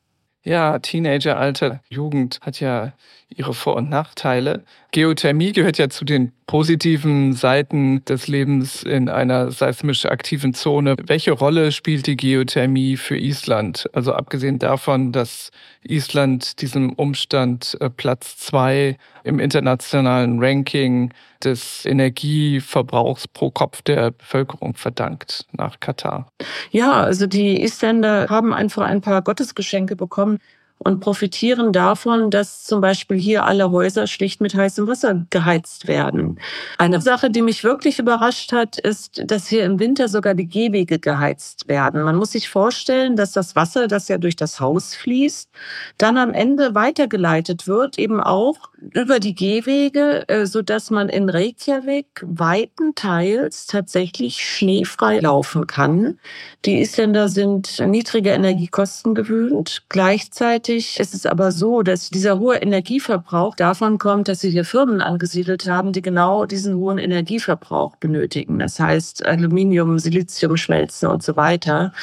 Ja, 0.44 0.80
Teenageralter, 0.80 1.80
Jugend 1.90 2.40
hat 2.42 2.60
ja 2.60 2.92
ihre 3.30 3.54
Vor- 3.54 3.76
und 3.78 3.90
Nachteile. 3.90 4.64
Geothermie 4.94 5.54
gehört 5.54 5.80
ja 5.80 5.90
zu 5.90 6.06
den 6.06 6.32
positiven 6.46 7.34
Seiten 7.34 8.06
des 8.06 8.28
Lebens 8.28 8.84
in 8.84 9.10
einer 9.10 9.50
seismisch 9.50 10.06
aktiven 10.06 10.54
Zone. 10.54 10.96
Welche 11.08 11.32
Rolle 11.32 11.72
spielt 11.72 12.06
die 12.06 12.16
Geothermie 12.16 12.96
für 12.98 13.18
Island? 13.18 13.90
Also 13.94 14.14
abgesehen 14.14 14.60
davon, 14.60 15.12
dass 15.12 15.50
Island 15.82 16.62
diesem 16.62 16.94
Umstand 16.94 17.76
äh, 17.80 17.90
Platz 17.90 18.38
zwei 18.38 18.98
im 19.24 19.40
internationalen 19.40 20.38
Ranking 20.40 21.12
des 21.44 21.88
Energieverbrauchs 21.88 23.28
pro 23.28 23.50
Kopf 23.50 23.82
der 23.82 24.12
Bevölkerung 24.12 24.76
verdankt 24.76 25.48
nach 25.54 25.80
Katar. 25.80 26.32
Ja, 26.70 27.02
also 27.02 27.26
die 27.26 27.64
Isländer 27.64 28.28
haben 28.30 28.54
einfach 28.54 28.84
ein 28.84 29.02
paar 29.02 29.24
Gottesgeschenke 29.24 29.96
bekommen 29.96 30.38
und 30.84 31.00
profitieren 31.00 31.72
davon, 31.72 32.30
dass 32.30 32.64
zum 32.64 32.82
Beispiel 32.82 33.18
hier 33.18 33.46
alle 33.46 33.72
Häuser 33.72 34.08
schlicht 34.08 34.42
mit 34.42 34.54
heißem 34.54 34.88
Wasser 34.88 35.26
geheizt 35.30 35.88
werden. 35.88 36.40
Eine 36.78 37.02
Sache, 37.02 37.30
die 37.30 37.42
mich 37.42 37.64
wirklich 37.64 38.00
überrascht 38.00 38.52
hat, 38.52 38.78
ist, 38.78 39.22
dass 39.26 39.48
hier 39.48 39.64
im 39.64 39.80
Winter 39.80 40.10
sogar 40.10 40.34
die 40.34 40.48
Gehwege 40.48 41.00
geheizt 41.00 41.68
werden. 41.68 42.04
Man 42.04 42.16
muss 42.16 42.34
sich 42.34 42.50
vorstellen, 42.50 43.16
dass 43.16 43.32
das 43.32 43.56
Wasser, 43.56 43.88
das 43.88 44.08
ja 44.08 44.18
durch 44.18 44.36
das 44.36 44.60
Haus 44.60 44.96
fließt, 44.96 45.50
dann 45.98 46.18
am 46.18 46.34
Ende 46.34 46.76
weitergeleitet 46.76 47.68
wird, 47.68 47.98
eben 47.98 48.20
auch 48.20 48.58
über 48.92 49.20
die 49.20 49.36
Gehwege, 49.36 50.28
äh, 50.28 50.46
so 50.46 50.62
dass 50.62 50.90
man 50.90 51.08
in 51.08 51.30
Reykjavik 51.30 52.24
weiten 52.26 52.96
Teils 52.96 53.68
tatsächlich 53.68 54.46
schneefrei 54.46 55.20
laufen 55.20 55.68
kann. 55.68 56.20
Die 56.66 56.82
Isländer 56.82 57.30
sind 57.30 57.80
niedrige 57.80 58.32
Energiekosten 58.32 59.16
gewöhnt. 59.16 59.84
Gleichzeitig 59.88 60.63
ist 60.70 61.14
es 61.14 61.26
aber 61.26 61.52
so, 61.52 61.82
dass 61.84 62.10
dieser 62.10 62.40
hohe 62.40 62.58
Energieverbrauch 62.58 63.56
davon 63.56 63.98
kommt, 63.98 64.28
dass 64.28 64.42
sie 64.42 64.50
hier 64.50 64.66
Firmen 64.66 65.02
angesiedelt 65.02 65.68
haben, 65.68 65.94
die 65.94 66.02
genau 66.02 66.46
diesen 66.46 66.76
hohen 66.76 66.98
Energieverbrauch 66.98 67.96
benötigen. 67.98 68.60
Das 68.60 68.80
heißt 68.80 69.26
Aluminium, 69.26 70.00
Silizium 70.00 70.58
schmelzen 70.58 71.10
und 71.10 71.24
so 71.24 71.36
weiter. 71.36 71.94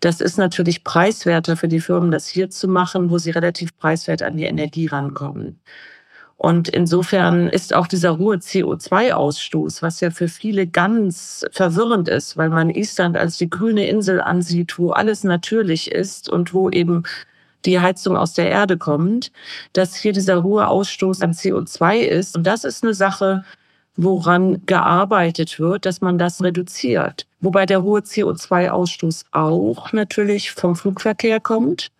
Das 0.00 0.20
ist 0.20 0.38
natürlich 0.38 0.84
preiswerter 0.84 1.56
für 1.56 1.68
die 1.68 1.80
Firmen, 1.80 2.10
das 2.10 2.26
hier 2.26 2.50
zu 2.50 2.68
machen, 2.68 3.10
wo 3.10 3.18
sie 3.18 3.30
relativ 3.30 3.76
preiswert 3.76 4.22
an 4.22 4.36
die 4.36 4.44
Energie 4.44 4.86
rankommen. 4.86 5.60
Und 6.38 6.70
insofern 6.70 7.48
ist 7.48 7.74
auch 7.74 7.86
dieser 7.86 8.16
hohe 8.16 8.36
CO2-Ausstoß, 8.36 9.82
was 9.82 10.00
ja 10.00 10.10
für 10.10 10.26
viele 10.26 10.66
ganz 10.66 11.44
verwirrend 11.52 12.08
ist, 12.08 12.38
weil 12.38 12.48
man 12.48 12.70
Island 12.70 13.18
als 13.18 13.36
die 13.36 13.50
grüne 13.50 13.86
Insel 13.86 14.22
ansieht, 14.22 14.78
wo 14.78 14.92
alles 14.92 15.22
natürlich 15.22 15.92
ist 15.92 16.30
und 16.30 16.54
wo 16.54 16.70
eben 16.70 17.02
die 17.64 17.80
Heizung 17.80 18.16
aus 18.16 18.34
der 18.34 18.48
Erde 18.48 18.78
kommt, 18.78 19.32
dass 19.72 19.96
hier 19.96 20.12
dieser 20.12 20.42
hohe 20.42 20.66
Ausstoß 20.68 21.22
an 21.22 21.32
CO2 21.32 21.98
ist. 21.98 22.36
Und 22.36 22.46
das 22.46 22.64
ist 22.64 22.82
eine 22.82 22.94
Sache, 22.94 23.44
woran 23.96 24.64
gearbeitet 24.66 25.58
wird, 25.58 25.86
dass 25.86 26.00
man 26.00 26.18
das 26.18 26.42
reduziert. 26.42 27.26
Wobei 27.40 27.66
der 27.66 27.82
hohe 27.82 28.00
CO2-Ausstoß 28.00 29.26
auch 29.32 29.92
natürlich 29.92 30.52
vom 30.52 30.76
Flugverkehr 30.76 31.40
kommt. 31.40 31.90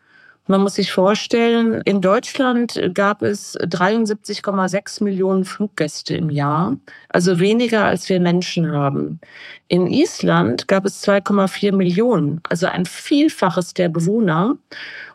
Man 0.50 0.62
muss 0.62 0.74
sich 0.74 0.90
vorstellen, 0.90 1.80
in 1.84 2.00
Deutschland 2.00 2.80
gab 2.92 3.22
es 3.22 3.56
73,6 3.60 5.04
Millionen 5.04 5.44
Fluggäste 5.44 6.16
im 6.16 6.28
Jahr, 6.28 6.76
also 7.08 7.38
weniger 7.38 7.84
als 7.84 8.08
wir 8.08 8.18
Menschen 8.18 8.72
haben. 8.72 9.20
In 9.68 9.86
Island 9.86 10.66
gab 10.66 10.86
es 10.86 11.06
2,4 11.06 11.70
Millionen, 11.70 12.40
also 12.48 12.66
ein 12.66 12.84
Vielfaches 12.84 13.74
der 13.74 13.90
Bewohner. 13.90 14.56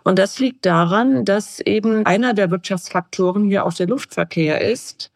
Und 0.05 0.19
das 0.19 0.39
liegt 0.39 0.65
daran, 0.65 1.25
dass 1.25 1.59
eben 1.59 2.05
einer 2.05 2.33
der 2.33 2.49
Wirtschaftsfaktoren 2.49 3.43
hier 3.43 3.65
auch 3.65 3.73
der 3.73 3.87
Luftverkehr 3.87 4.61
ist. 4.61 5.11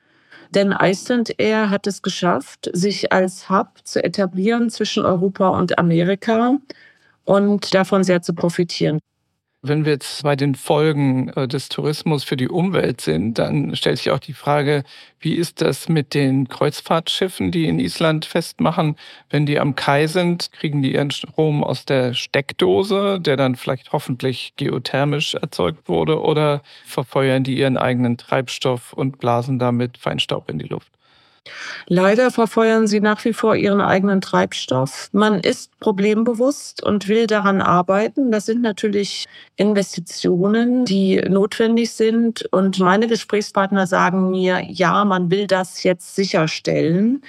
Denn 0.54 0.76
Iceland 0.78 1.34
Air 1.40 1.70
hat 1.70 1.88
es 1.88 2.02
geschafft, 2.02 2.70
sich 2.74 3.14
als 3.14 3.50
Hub 3.50 3.70
zu 3.86 4.04
etablieren 4.04 4.70
zwischen 4.70 5.06
Europa 5.06 5.48
und 5.48 5.80
Amerika 5.80 6.58
und 7.24 7.74
davon 7.74 8.04
sehr 8.04 8.22
zu 8.22 8.34
profitieren. 8.34 9.00
Wenn 9.62 9.84
wir 9.84 9.92
jetzt 9.92 10.24
bei 10.24 10.38
den 10.38 10.56
Folgen 10.56 11.28
äh, 11.36 11.46
des 11.46 11.68
Tourismus 11.68 12.24
für 12.24 12.38
die 12.38 12.48
Umwelt 12.48 13.02
sind, 13.02 13.38
dann 13.40 13.76
stellt 13.76 13.98
sich 13.98 14.10
auch 14.10 14.20
die 14.20 14.34
Frage, 14.34 14.86
wie 15.20 15.34
ist 15.34 15.60
das 15.60 15.90
mit 15.90 16.14
den 16.14 16.48
Kreuzfahrtschiffen, 16.48 17.52
die 17.52 17.66
in 17.68 17.78
Island 17.78 18.24
festmachen? 18.24 18.96
Wenn 19.30 19.46
die 19.46 19.60
am 19.60 19.76
Kai 19.76 20.08
sind, 20.08 20.54
kriegen 20.54 20.82
die 20.82 20.94
ihren 20.94 21.12
Strom 21.12 21.62
aus 21.62 21.84
der 21.84 22.14
Steckdose, 22.14 23.20
der 23.20 23.36
dann 23.36 23.56
vielleicht 23.56 23.92
hoffentlich 23.92 24.54
geothermisch 24.56 25.34
erzeugt 25.36 25.90
wurde, 25.90 26.22
oder 26.22 26.62
verfeuern 26.86 27.44
die 27.44 27.58
ihren 27.58 27.76
eigenen 27.76 28.16
Treibstoff 28.18 28.94
und 28.94 29.20
blasen 29.20 29.60
damit 29.60 29.98
Feinstaub 29.98 30.50
in 30.50 30.60
die 30.60 30.68
Luft? 30.68 30.99
Leider 31.88 32.32
verfeuern 32.32 32.88
sie 32.88 33.00
nach 33.00 33.24
wie 33.26 33.34
vor 33.34 33.56
ihren 33.56 33.82
eigenen 33.82 34.22
Treibstoff. 34.22 35.10
Man 35.12 35.40
ist 35.40 35.78
problembewusst 35.80 36.84
und 36.84 37.08
will 37.08 37.28
daran 37.28 37.62
arbeiten. 37.62 38.32
Das 38.32 38.46
sind 38.46 38.62
natürlich 38.62 39.26
Investitionen, 39.56 40.86
die 40.86 41.18
notwendig 41.28 41.92
sind. 41.92 42.46
Und 42.52 42.80
meine 42.80 43.08
Gesprächspartner 43.08 43.88
sagen 43.88 44.30
mir, 44.32 44.62
ja, 44.68 45.04
man 45.06 45.32
will 45.32 45.48
das 45.48 45.84
jetzt 45.84 46.16
sicherstellen. 46.16 47.24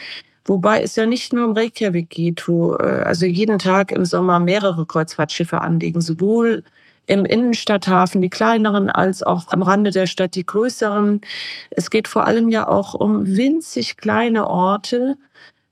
Wobei 0.45 0.83
es 0.83 0.97
ja 0.97 1.07
nicht 1.07 1.33
nur 1.33 1.47
um 1.47 1.53
Reykjavik 1.53 2.11
geht, 2.11 2.49
wo 2.49 2.75
äh, 2.75 3.03
also 3.05 3.27
jeden 3.27 3.59
Tag 3.59 3.93
im 3.93 4.05
Sommer 4.05 4.41
mehrere 4.41 4.87
Kreuzfahrtschiffe 4.87 5.61
anlegen, 5.61 6.01
sowohl 6.01 6.65
im 7.11 7.25
Innenstadthafen, 7.25 8.23
die 8.23 8.31
kleineren, 8.31 8.89
als 8.89 9.25
auch 9.25 9.49
am 9.49 9.63
Rande 9.63 9.91
der 9.91 10.07
Stadt 10.07 10.37
die 10.37 10.47
größeren. 10.47 11.21
Es 11.71 11.91
geht 11.91 12.07
vor 12.07 12.25
allem 12.25 12.49
ja 12.49 12.69
auch 12.69 12.95
um 12.95 13.27
winzig 13.37 13.97
kleine 13.97 14.47
Orte, 14.47 15.17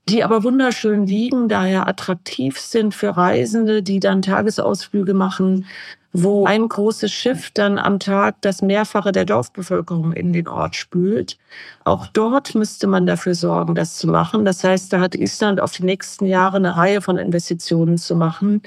die 0.09 0.25
aber 0.25 0.43
wunderschön 0.43 1.05
liegen, 1.07 1.47
daher 1.47 1.87
attraktiv 1.87 2.59
sind 2.59 2.93
für 2.93 3.15
Reisende, 3.15 3.81
die 3.81 4.01
dann 4.01 4.21
Tagesausflüge 4.21 5.13
machen, 5.13 5.65
wo 6.11 6.45
ein 6.45 6.67
großes 6.67 7.09
Schiff 7.09 7.51
dann 7.51 7.77
am 7.77 7.99
Tag 7.99 8.41
das 8.41 8.61
Mehrfache 8.61 9.13
der 9.13 9.23
Dorfbevölkerung 9.23 10.11
in 10.11 10.33
den 10.33 10.49
Ort 10.49 10.75
spült. 10.75 11.37
Auch 11.85 12.07
dort 12.07 12.53
müsste 12.53 12.87
man 12.87 13.05
dafür 13.05 13.35
sorgen, 13.35 13.75
das 13.75 13.97
zu 13.97 14.07
machen. 14.07 14.43
Das 14.43 14.61
heißt, 14.63 14.91
da 14.91 14.99
hat 14.99 15.15
Island 15.15 15.61
auf 15.61 15.71
die 15.71 15.83
nächsten 15.83 16.25
Jahre 16.25 16.57
eine 16.57 16.75
Reihe 16.75 16.99
von 16.99 17.17
Investitionen 17.17 17.97
zu 17.97 18.15
machen. 18.15 18.61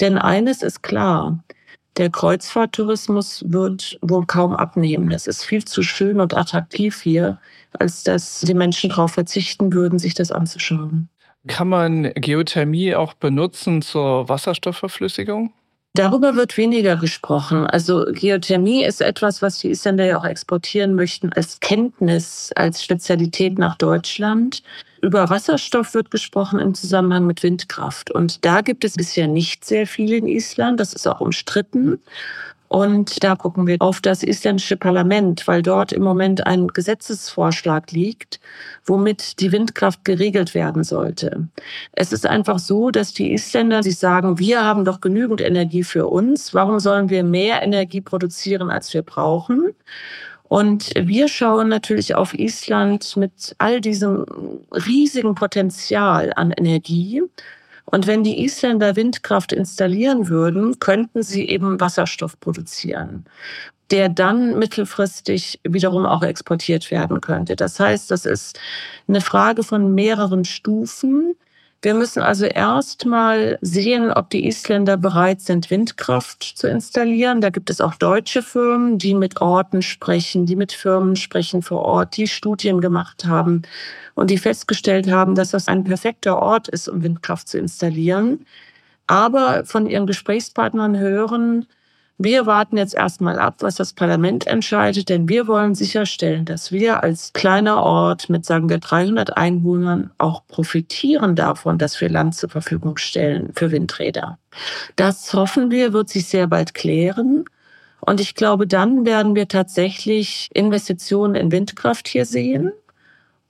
Denn 0.00 0.18
eines 0.18 0.62
ist 0.62 0.82
klar, 0.82 1.38
der 2.00 2.10
Kreuzfahrttourismus 2.10 3.44
wird 3.46 3.98
wohl 4.00 4.24
kaum 4.24 4.54
abnehmen. 4.54 5.10
Das 5.10 5.26
ist 5.26 5.44
viel 5.44 5.64
zu 5.64 5.82
schön 5.82 6.18
und 6.18 6.34
attraktiv 6.34 7.02
hier, 7.02 7.38
als 7.78 8.04
dass 8.04 8.40
die 8.40 8.54
Menschen 8.54 8.88
darauf 8.88 9.12
verzichten 9.12 9.74
würden, 9.74 9.98
sich 9.98 10.14
das 10.14 10.32
anzuschauen. 10.32 11.10
Kann 11.46 11.68
man 11.68 12.10
Geothermie 12.14 12.94
auch 12.94 13.12
benutzen 13.12 13.82
zur 13.82 14.28
Wasserstoffverflüssigung? 14.30 15.52
Darüber 15.94 16.36
wird 16.36 16.56
weniger 16.56 16.96
gesprochen. 16.96 17.66
Also 17.66 18.04
Geothermie 18.12 18.84
ist 18.84 19.00
etwas, 19.00 19.42
was 19.42 19.58
die 19.58 19.70
Isländer 19.70 20.04
ja 20.04 20.18
auch 20.18 20.24
exportieren 20.24 20.94
möchten 20.94 21.32
als 21.32 21.58
Kenntnis, 21.58 22.52
als 22.54 22.84
Spezialität 22.84 23.58
nach 23.58 23.76
Deutschland. 23.76 24.62
Über 25.02 25.28
Wasserstoff 25.30 25.94
wird 25.94 26.12
gesprochen 26.12 26.60
im 26.60 26.74
Zusammenhang 26.74 27.26
mit 27.26 27.42
Windkraft. 27.42 28.12
Und 28.12 28.44
da 28.44 28.60
gibt 28.60 28.84
es 28.84 28.94
bisher 28.94 29.26
nicht 29.26 29.64
sehr 29.64 29.86
viel 29.86 30.12
in 30.12 30.28
Island. 30.28 30.78
Das 30.78 30.92
ist 30.92 31.08
auch 31.08 31.20
umstritten. 31.20 31.98
Und 32.72 33.24
da 33.24 33.34
gucken 33.34 33.66
wir 33.66 33.78
auf 33.80 34.00
das 34.00 34.22
isländische 34.22 34.76
Parlament, 34.76 35.48
weil 35.48 35.60
dort 35.60 35.90
im 35.90 36.04
Moment 36.04 36.46
ein 36.46 36.68
Gesetzesvorschlag 36.68 37.90
liegt, 37.90 38.38
womit 38.84 39.40
die 39.40 39.50
Windkraft 39.50 40.04
geregelt 40.04 40.54
werden 40.54 40.84
sollte. 40.84 41.48
Es 41.94 42.12
ist 42.12 42.26
einfach 42.26 42.60
so, 42.60 42.92
dass 42.92 43.12
die 43.12 43.32
Isländer 43.32 43.82
sich 43.82 43.98
sagen, 43.98 44.38
wir 44.38 44.64
haben 44.64 44.84
doch 44.84 45.00
genügend 45.00 45.40
Energie 45.40 45.82
für 45.82 46.06
uns. 46.06 46.54
Warum 46.54 46.78
sollen 46.78 47.10
wir 47.10 47.24
mehr 47.24 47.60
Energie 47.60 48.02
produzieren, 48.02 48.70
als 48.70 48.94
wir 48.94 49.02
brauchen? 49.02 49.74
Und 50.44 50.92
wir 50.94 51.26
schauen 51.26 51.66
natürlich 51.66 52.14
auf 52.14 52.34
Island 52.34 53.16
mit 53.16 53.56
all 53.58 53.80
diesem 53.80 54.24
riesigen 54.70 55.34
Potenzial 55.34 56.32
an 56.36 56.52
Energie. 56.52 57.20
Und 57.90 58.06
wenn 58.06 58.22
die 58.22 58.44
Isländer 58.44 58.96
Windkraft 58.96 59.52
installieren 59.52 60.28
würden, 60.28 60.78
könnten 60.78 61.22
sie 61.22 61.48
eben 61.48 61.80
Wasserstoff 61.80 62.38
produzieren 62.40 63.24
der 63.90 64.08
dann 64.08 64.58
mittelfristig 64.58 65.60
wiederum 65.64 66.06
auch 66.06 66.22
exportiert 66.22 66.90
werden 66.90 67.20
könnte. 67.20 67.56
Das 67.56 67.80
heißt, 67.80 68.10
das 68.10 68.24
ist 68.24 68.58
eine 69.08 69.20
Frage 69.20 69.62
von 69.62 69.94
mehreren 69.94 70.44
Stufen. 70.44 71.34
Wir 71.82 71.94
müssen 71.94 72.20
also 72.22 72.44
erstmal 72.44 73.58
sehen, 73.62 74.12
ob 74.12 74.28
die 74.28 74.46
Isländer 74.46 74.98
bereit 74.98 75.40
sind, 75.40 75.70
Windkraft 75.70 76.42
zu 76.42 76.68
installieren. 76.68 77.40
Da 77.40 77.48
gibt 77.48 77.70
es 77.70 77.80
auch 77.80 77.94
deutsche 77.94 78.42
Firmen, 78.42 78.98
die 78.98 79.14
mit 79.14 79.40
Orten 79.40 79.80
sprechen, 79.80 80.44
die 80.44 80.56
mit 80.56 80.72
Firmen 80.72 81.16
sprechen 81.16 81.62
vor 81.62 81.80
Ort, 81.80 82.18
die 82.18 82.26
Studien 82.26 82.82
gemacht 82.82 83.24
haben 83.24 83.62
und 84.14 84.28
die 84.28 84.36
festgestellt 84.36 85.10
haben, 85.10 85.34
dass 85.34 85.52
das 85.52 85.68
ein 85.68 85.84
perfekter 85.84 86.38
Ort 86.42 86.68
ist, 86.68 86.86
um 86.86 87.02
Windkraft 87.02 87.48
zu 87.48 87.58
installieren. 87.58 88.44
Aber 89.06 89.64
von 89.64 89.86
ihren 89.86 90.06
Gesprächspartnern 90.06 90.98
hören, 90.98 91.66
wir 92.22 92.44
warten 92.44 92.76
jetzt 92.76 92.94
erstmal 92.94 93.38
ab, 93.38 93.56
was 93.60 93.76
das 93.76 93.94
Parlament 93.94 94.46
entscheidet, 94.46 95.08
denn 95.08 95.26
wir 95.26 95.46
wollen 95.46 95.74
sicherstellen, 95.74 96.44
dass 96.44 96.70
wir 96.70 97.02
als 97.02 97.32
kleiner 97.32 97.82
Ort 97.82 98.28
mit, 98.28 98.44
sagen 98.44 98.68
wir, 98.68 98.76
300 98.76 99.38
Einwohnern 99.38 100.10
auch 100.18 100.46
profitieren 100.46 101.34
davon, 101.34 101.78
dass 101.78 101.98
wir 101.98 102.10
Land 102.10 102.34
zur 102.34 102.50
Verfügung 102.50 102.98
stellen 102.98 103.52
für 103.54 103.70
Windräder. 103.70 104.38
Das 104.96 105.32
hoffen 105.32 105.70
wir, 105.70 105.94
wird 105.94 106.10
sich 106.10 106.26
sehr 106.26 106.46
bald 106.46 106.74
klären. 106.74 107.46
Und 108.00 108.20
ich 108.20 108.34
glaube, 108.34 108.66
dann 108.66 109.06
werden 109.06 109.34
wir 109.34 109.48
tatsächlich 109.48 110.50
Investitionen 110.52 111.34
in 111.34 111.50
Windkraft 111.50 112.06
hier 112.06 112.26
sehen. 112.26 112.72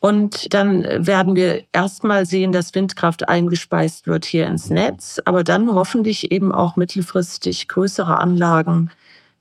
Und 0.01 0.55
dann 0.55 0.83
werden 1.07 1.37
wir 1.37 1.65
erstmal 1.73 2.25
sehen, 2.25 2.53
dass 2.53 2.75
Windkraft 2.75 3.29
eingespeist 3.29 4.07
wird 4.07 4.25
hier 4.25 4.47
ins 4.47 4.71
Netz, 4.71 5.21
aber 5.27 5.45
dann 5.45 5.73
hoffentlich 5.75 6.33
eben 6.33 6.53
auch 6.53 6.77
mittelfristig 6.77 7.69
größere 7.69 8.19
Anlagen, 8.19 8.91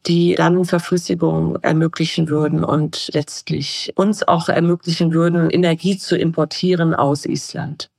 die 0.05 0.35
dann 0.35 0.65
Verflüssigung 0.65 1.57
ermöglichen 1.61 2.27
würden 2.27 2.63
und 2.63 3.09
letztlich 3.13 3.93
uns 3.95 4.27
auch 4.27 4.49
ermöglichen 4.49 5.13
würden, 5.13 5.49
Energie 5.49 5.97
zu 5.97 6.17
importieren 6.17 6.93
aus 6.93 7.25
Island. 7.25 7.89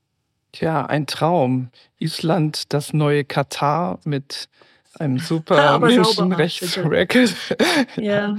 Tja, 0.53 0.85
ein 0.87 1.07
Traum. 1.07 1.68
Island, 1.99 2.73
das 2.73 2.92
neue 2.92 3.25
Katar 3.25 4.01
mit 4.05 4.49
einem 4.98 5.18
super 5.18 5.79
Menschenrechtsracket. 5.79 7.35
Ja. 7.96 8.37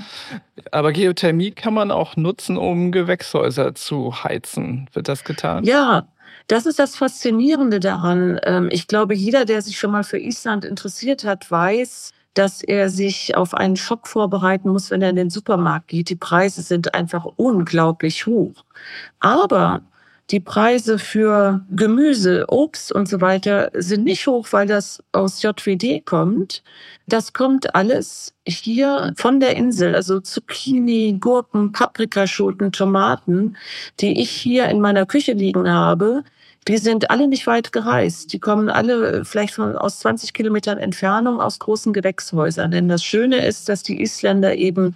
Aber 0.71 0.91
Geothermie 0.91 1.51
kann 1.51 1.73
man 1.73 1.91
auch 1.91 2.15
nutzen, 2.15 2.57
um 2.57 2.91
Gewächshäuser 2.91 3.75
zu 3.75 4.23
heizen. 4.23 4.89
Wird 4.93 5.07
das 5.07 5.23
getan? 5.23 5.63
Ja, 5.63 6.07
das 6.47 6.65
ist 6.65 6.79
das 6.79 6.95
Faszinierende 6.95 7.79
daran. 7.79 8.39
Ähm, 8.43 8.69
ich 8.71 8.87
glaube, 8.87 9.15
jeder, 9.15 9.45
der 9.45 9.61
sich 9.61 9.79
schon 9.79 9.91
mal 9.91 10.03
für 10.03 10.19
Island 10.19 10.65
interessiert 10.65 11.23
hat, 11.23 11.49
weiß, 11.49 12.11
dass 12.33 12.61
er 12.61 12.89
sich 12.89 13.35
auf 13.35 13.53
einen 13.53 13.75
Schock 13.75 14.07
vorbereiten 14.07 14.69
muss, 14.69 14.91
wenn 14.91 15.01
er 15.01 15.09
in 15.09 15.15
den 15.15 15.29
Supermarkt 15.29 15.89
geht. 15.89 16.09
Die 16.09 16.15
Preise 16.15 16.61
sind 16.61 16.93
einfach 16.93 17.25
unglaublich 17.35 18.25
hoch. 18.25 18.63
Aber 19.19 19.81
die 20.32 20.39
Preise 20.39 20.98
für 20.98 21.65
Gemüse, 21.72 22.46
Obst 22.48 22.91
und 22.91 23.10
so 23.10 23.20
weiter 23.20 23.70
sind 23.74 24.06
nicht 24.06 24.26
hoch, 24.28 24.48
weil 24.52 24.65
das 24.65 25.04
aus 25.12 25.41
JWD 25.41 26.06
kommt. 26.06 26.63
Das 27.06 27.34
kommt 27.34 27.76
alles 27.76 28.34
hier 28.46 29.13
von 29.17 29.41
der 29.41 29.58
Insel, 29.58 29.94
also 29.94 30.22
Zucchini, 30.22 31.17
Gurken, 31.20 31.74
Paprikaschoten, 31.74 32.72
Tomaten, 32.72 33.58
die 34.00 34.22
ich 34.22 34.32
hier 34.32 34.70
in 34.70 34.80
meiner 34.80 35.06
Küche 35.06 35.34
liegen 35.34 35.70
habe. 35.70 36.24
Die 36.67 36.78
sind 36.78 37.10
alle 37.10 37.28
nicht 37.28 37.47
weit 37.47 37.71
gereist. 37.71 38.34
Die 38.34 38.39
kommen 38.39 38.69
alle 38.69 39.12
äh, 39.12 39.26
vielleicht 39.26 39.56
von, 39.56 39.76
aus 39.76 40.00
20 40.00 40.34
Kilometern 40.34 40.78
Entfernung 40.78 41.41
aus 41.41 41.58
großen 41.58 41.91
Gewächshäusern. 41.91 42.69
Denn 42.69 42.88
das 42.88 43.04
Schöne 43.04 43.45
ist, 43.45 43.67
dass 43.67 43.82
die 43.82 44.02
Isländer 44.02 44.56
eben 44.56 44.95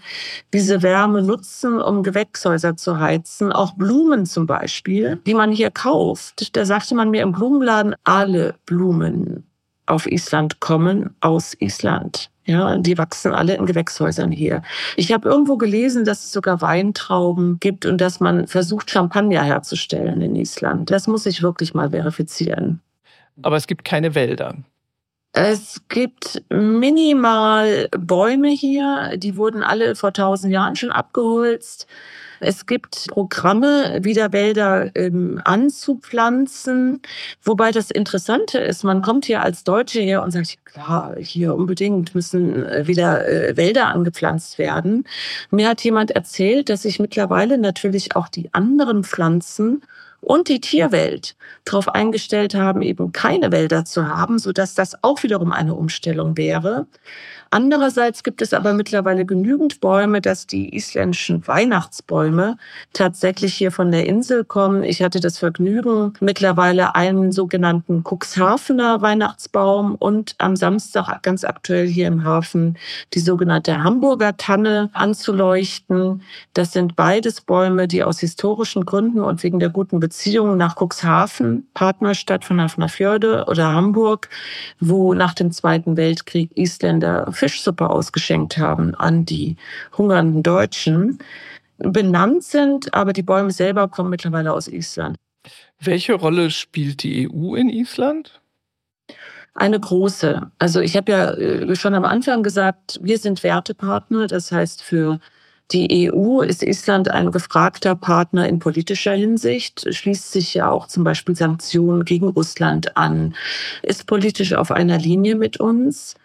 diese 0.54 0.84
Wärme 0.84 1.24
nutzen, 1.24 1.82
um 1.82 2.04
Gewächshäuser 2.04 2.78
zu 2.78 3.00
heizen. 3.00 3.52
Auch 3.52 3.74
Blumen 3.74 4.28
zum 4.28 4.46
Beispiel, 4.46 5.20
die 5.26 5.34
man 5.34 5.52
hier 5.52 5.72
kauft. 5.72 6.56
Da 6.56 6.66
sagte 6.66 6.94
man 6.94 7.10
mir 7.10 7.24
im 7.24 7.32
Blumenladen, 7.32 7.96
alle 8.04 8.56
Blumen 8.68 9.44
auf 9.88 10.06
Island 10.06 10.60
kommen 10.60 11.16
aus 11.22 11.56
Island. 11.60 12.30
Ja, 12.46 12.78
die 12.78 12.98
wachsen 12.98 13.34
alle 13.34 13.56
in 13.56 13.66
Gewächshäusern 13.66 14.32
hier. 14.32 14.62
Ich 14.98 15.12
habe 15.12 15.28
irgendwo 15.28 15.58
gelesen, 15.58 16.06
dass 16.06 16.26
es 16.26 16.32
sogar 16.32 16.62
Weintrauben 16.62 17.60
gibt 17.60 17.88
und 17.88 18.00
dass 18.00 18.20
man 18.20 18.48
versucht, 18.48 18.92
Champagner 18.92 19.44
herzustellen 19.44 20.22
in 20.22 20.36
Island. 20.36 20.92
Das 20.92 21.08
muss 21.08 21.26
ich 21.26 21.42
wirklich 21.42 21.74
mal 21.74 21.90
verifizieren. 21.90 22.82
Aber 23.42 23.58
es 23.58 23.66
gibt 23.66 23.84
keine 23.84 24.14
Wälder. 24.14 24.56
Es 25.34 25.82
gibt 25.90 26.44
minimal 26.50 27.90
Bäume 27.92 28.50
hier, 28.50 29.18
die 29.18 29.36
wurden 29.36 29.64
alle 29.64 29.96
vor 29.96 30.14
tausend 30.14 30.54
Jahren 30.54 30.76
schon 30.76 30.92
abgeholzt. 30.92 31.88
Es 32.40 32.66
gibt 32.66 33.08
Programme, 33.08 34.00
wieder 34.02 34.34
Wälder 34.34 34.92
ähm, 34.96 35.42
anzupflanzen. 35.44 37.02
Wobei 37.44 37.72
das 37.72 37.92
Interessante 37.92 38.60
ist, 38.60 38.84
man 38.84 39.02
kommt 39.02 39.26
hier 39.26 39.42
als 39.42 39.64
Deutsche 39.64 40.00
her 40.00 40.24
und 40.24 40.32
sagt, 40.32 40.58
klar, 40.66 41.16
hier 41.18 41.56
unbedingt 41.56 42.16
müssen 42.16 42.66
äh, 42.66 42.88
wieder 42.88 43.28
äh, 43.28 43.58
Wälder 43.58 43.88
angepflanzt 43.88 44.58
werden. 44.58 45.06
Mir 45.52 45.70
hat 45.70 45.84
jemand 45.84 46.12
erzählt, 46.12 46.70
dass 46.70 46.84
sich 46.84 47.00
mittlerweile 47.00 47.58
natürlich 47.58 48.16
auch 48.16 48.28
die 48.28 48.54
anderen 48.54 49.04
Pflanzen 49.04 49.82
und 50.26 50.50
die 50.50 50.60
Tierwelt 50.60 51.36
darauf 51.66 51.88
eingestellt 51.90 52.56
haben, 52.56 52.82
eben 52.82 53.12
keine 53.12 53.52
Wälder 53.52 53.86
zu 53.86 54.08
haben, 54.08 54.40
so 54.40 54.52
dass 54.52 54.74
das 54.74 55.04
auch 55.04 55.24
wiederum 55.24 55.52
eine 55.52 55.76
Umstellung 55.76 56.36
wäre. 56.36 56.88
Andererseits 57.56 58.24
gibt 58.24 58.42
es 58.42 58.54
aber 58.54 58.74
mittlerweile 58.74 59.26
genügend 59.26 59.80
Bäume, 59.80 60.20
dass 60.20 60.46
die 60.46 60.76
isländischen 60.76 61.48
Weihnachtsbäume 61.48 62.58
tatsächlich 62.92 63.54
hier 63.54 63.72
von 63.72 63.94
der 63.94 64.08
Insel 64.08 64.44
kommen. 64.44 64.84
Ich 64.84 65.02
hatte 65.02 65.22
das 65.22 65.40
Vergnügen, 65.40 66.12
mittlerweile 66.20 66.96
einen 66.96 67.32
sogenannten 67.32 68.04
Cuxhavener 68.04 69.02
Weihnachtsbaum 69.02 69.96
und 69.96 70.36
am 70.38 70.58
Samstag 70.58 71.24
ganz 71.24 71.46
aktuell 71.46 71.88
hier 71.88 72.08
im 72.08 72.26
Hafen 72.26 72.78
die 73.14 73.20
sogenannte 73.20 73.82
Hamburger 73.82 74.36
Tanne 74.36 74.90
anzuleuchten. 74.92 76.24
Das 76.52 76.74
sind 76.74 76.98
beides 76.98 77.40
Bäume, 77.40 77.88
die 77.88 78.04
aus 78.04 78.20
historischen 78.20 78.86
Gründen 78.86 79.22
und 79.22 79.44
wegen 79.44 79.62
der 79.62 79.70
guten 79.70 80.02
Beziehungen 80.02 80.58
nach 80.58 80.76
Cuxhaven, 80.76 81.70
Partnerstadt 81.74 82.44
von 82.44 82.60
Hafnarfjörde 82.60 83.46
oder 83.48 83.72
Hamburg, 83.72 84.28
wo 84.82 85.14
nach 85.14 85.34
dem 85.34 85.54
Zweiten 85.54 85.96
Weltkrieg 85.96 86.52
Isländer 86.58 87.32
Fischsuppe 87.46 87.92
ausgeschenkt 87.92 88.58
haben 88.58 88.96
an 88.96 89.24
die 89.24 89.56
hungernden 89.96 90.42
Deutschen, 90.42 91.20
benannt 91.78 92.44
sind, 92.44 92.92
aber 92.94 93.14
die 93.14 93.22
Bäume 93.22 93.52
selber 93.52 93.88
kommen 93.88 94.10
mittlerweile 94.10 94.52
aus 94.52 94.68
Island. 94.68 95.18
Welche 95.80 96.14
Rolle 96.14 96.50
spielt 96.50 97.04
die 97.04 97.30
EU 97.30 97.54
in 97.54 97.70
Island? 97.70 98.42
Eine 99.54 99.80
große. 99.80 100.52
Also 100.58 100.80
ich 100.80 100.98
habe 100.98 101.12
ja 101.12 101.32
äh, 101.34 101.76
schon 101.76 101.94
am 101.94 102.04
Anfang 102.04 102.42
gesagt, 102.42 103.00
wir 103.04 103.20
sind 103.20 103.44
Wertepartner. 103.44 104.26
Das 104.26 104.52
heißt, 104.52 104.82
für 104.82 105.20
die 105.72 106.12
EU 106.12 106.42
ist 106.42 106.64
Island 106.64 107.12
ein 107.12 107.32
gefragter 107.32 107.96
Partner 107.96 108.50
in 108.50 108.58
politischer 108.58 109.14
Hinsicht, 109.14 109.86
schließt 109.90 110.32
sich 110.32 110.56
ja 110.56 110.70
auch 110.70 110.88
zum 110.88 111.04
Beispiel 111.04 111.36
Sanktionen 111.36 112.06
gegen 112.06 112.30
Russland 112.30 112.98
an, 112.98 113.36
ist 113.84 114.08
politisch 114.08 114.54
auf 114.54 114.72
einer 114.72 114.98
Linie 114.98 115.36
mit 115.36 115.60
uns. 115.60 116.16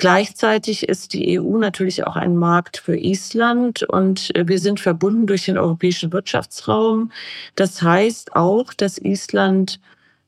Gleichzeitig 0.00 0.88
ist 0.88 1.12
die 1.12 1.38
EU 1.38 1.58
natürlich 1.58 2.06
auch 2.06 2.16
ein 2.16 2.34
Markt 2.34 2.78
für 2.78 2.96
Island 2.96 3.82
und 3.82 4.34
äh, 4.34 4.48
wir 4.48 4.58
sind 4.58 4.80
verbunden 4.80 5.26
durch 5.26 5.44
den 5.44 5.58
europäischen 5.58 6.10
Wirtschaftsraum. 6.10 7.12
Das 7.54 7.82
heißt 7.82 8.34
auch, 8.34 8.72
dass 8.72 8.96
Island 8.96 9.78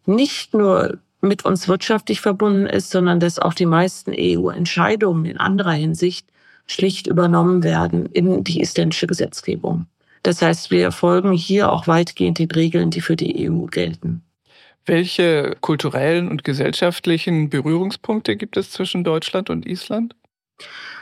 nicht 0.05 0.53
nur 0.53 0.99
mit 1.23 1.47
uns 1.47 1.69
wirtschaftlich 1.69 2.21
verbunden 2.21 2.67
ist, 2.67 2.91
sondern 2.91 3.19
dass 3.19 3.39
auch 3.39 3.55
die 3.55 3.65
meisten 3.65 4.13
EU-Entscheidungen 4.15 5.25
in 5.25 5.39
anderer 5.39 5.73
Hinsicht 5.73 6.27
schlicht 6.67 7.07
übernommen 7.07 7.63
werden 7.63 8.05
in 8.13 8.45
die 8.45 8.61
isländische 8.61 9.07
Gesetzgebung. 9.07 9.87
Das 10.23 10.43
heißt, 10.43 10.71
wir 10.71 10.93
folgen 10.93 11.33
hier 11.33 11.73
auch 11.73 11.87
weitgehend 11.87 12.39
den 12.39 12.51
Regeln, 12.51 12.91
die 12.91 13.01
für 13.01 13.17
die 13.17 13.51
EU 13.51 13.65
gelten. 13.65 14.23
Welche 14.85 15.57
kulturellen 15.61 16.29
und 16.29 16.45
gesellschaftlichen 16.45 17.51
Berührungspunkte 17.51 18.37
gibt 18.37 18.57
es 18.57 18.71
zwischen 18.71 19.05
Deutschland 19.05 19.51
und 19.51 19.67
Island? 19.67 20.17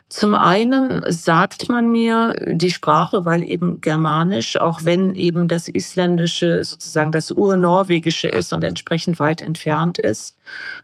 Zum 0.09 0.35
einen 0.35 1.03
sagt 1.07 1.69
man 1.69 1.90
mir 1.90 2.35
die 2.47 2.71
Sprache, 2.71 3.25
weil 3.25 3.45
eben 3.45 3.81
Germanisch, 3.81 4.57
auch 4.57 4.85
wenn 4.85 5.14
eben 5.14 5.47
das 5.47 5.69
Isländische 5.69 6.64
sozusagen 6.64 7.12
das 7.12 7.31
Urnorwegische 7.31 8.28
ist 8.28 8.53
und 8.53 8.64
entsprechend 8.64 9.20
weit 9.20 9.41
entfernt 9.41 9.99
ist. 9.99 10.37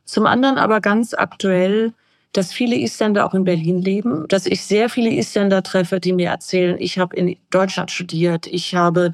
Zum 0.05 0.27
anderen 0.27 0.59
aber 0.59 0.81
ganz 0.81 1.13
aktuell 1.13 1.93
dass 2.37 2.53
viele 2.53 2.77
Isländer 2.77 3.25
auch 3.25 3.35
in 3.35 3.45
Berlin 3.45 3.81
leben, 3.81 4.27
dass 4.29 4.47
ich 4.47 4.63
sehr 4.63 4.89
viele 4.89 5.11
Isländer 5.11 5.63
treffe, 5.63 6.01
die 6.01 6.13
mir 6.13 6.29
erzählen, 6.31 6.77
ich 6.79 6.99
habe 6.99 7.17
in 7.17 7.37
Deutschland 7.51 7.91
studiert, 7.91 8.47
ich 8.47 8.75
habe 8.75 9.13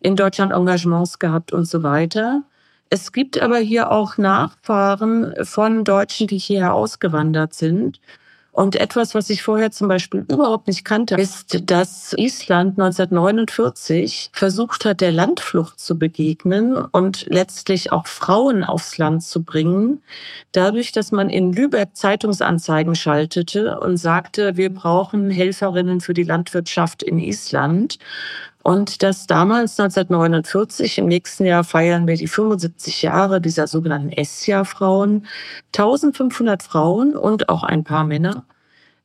in 0.00 0.16
Deutschland 0.16 0.52
Engagements 0.52 1.18
gehabt 1.18 1.52
und 1.52 1.66
so 1.66 1.82
weiter. 1.82 2.42
Es 2.92 3.12
gibt 3.12 3.40
aber 3.40 3.58
hier 3.58 3.92
auch 3.92 4.18
Nachfahren 4.18 5.32
von 5.44 5.84
Deutschen, 5.84 6.26
die 6.26 6.38
hierher 6.38 6.74
ausgewandert 6.74 7.54
sind. 7.54 8.00
Und 8.52 8.74
etwas, 8.74 9.14
was 9.14 9.30
ich 9.30 9.44
vorher 9.44 9.70
zum 9.70 9.86
Beispiel 9.86 10.26
überhaupt 10.28 10.66
nicht 10.66 10.84
kannte, 10.84 11.14
ist, 11.14 11.70
dass 11.70 12.14
Island 12.18 12.80
1949 12.80 14.30
versucht 14.32 14.84
hat, 14.84 15.00
der 15.00 15.12
Landflucht 15.12 15.78
zu 15.78 15.96
begegnen 15.96 16.76
und 16.76 17.26
letztlich 17.28 17.92
auch 17.92 18.08
Frauen 18.08 18.64
aufs 18.64 18.98
Land 18.98 19.22
zu 19.22 19.44
bringen, 19.44 20.02
dadurch, 20.50 20.90
dass 20.90 21.12
man 21.12 21.30
in 21.30 21.52
Lübeck 21.52 21.90
Zeitungsanzeigen 21.94 22.96
schaltete 22.96 23.78
und 23.78 23.98
sagte, 23.98 24.56
wir 24.56 24.74
brauchen 24.74 25.30
Helferinnen 25.30 26.00
für 26.00 26.14
die 26.14 26.24
Landwirtschaft 26.24 27.04
in 27.04 27.20
Island. 27.20 27.98
Und 28.62 29.02
das 29.02 29.26
damals 29.26 29.80
1949, 29.80 30.98
im 30.98 31.06
nächsten 31.06 31.46
Jahr 31.46 31.64
feiern 31.64 32.06
wir 32.06 32.16
die 32.16 32.28
75 32.28 33.02
Jahre 33.02 33.40
dieser 33.40 33.66
sogenannten 33.66 34.10
Essia-Frauen, 34.10 35.26
1500 35.74 36.62
Frauen 36.62 37.16
und 37.16 37.48
auch 37.48 37.62
ein 37.62 37.84
paar 37.84 38.04
Männer 38.04 38.44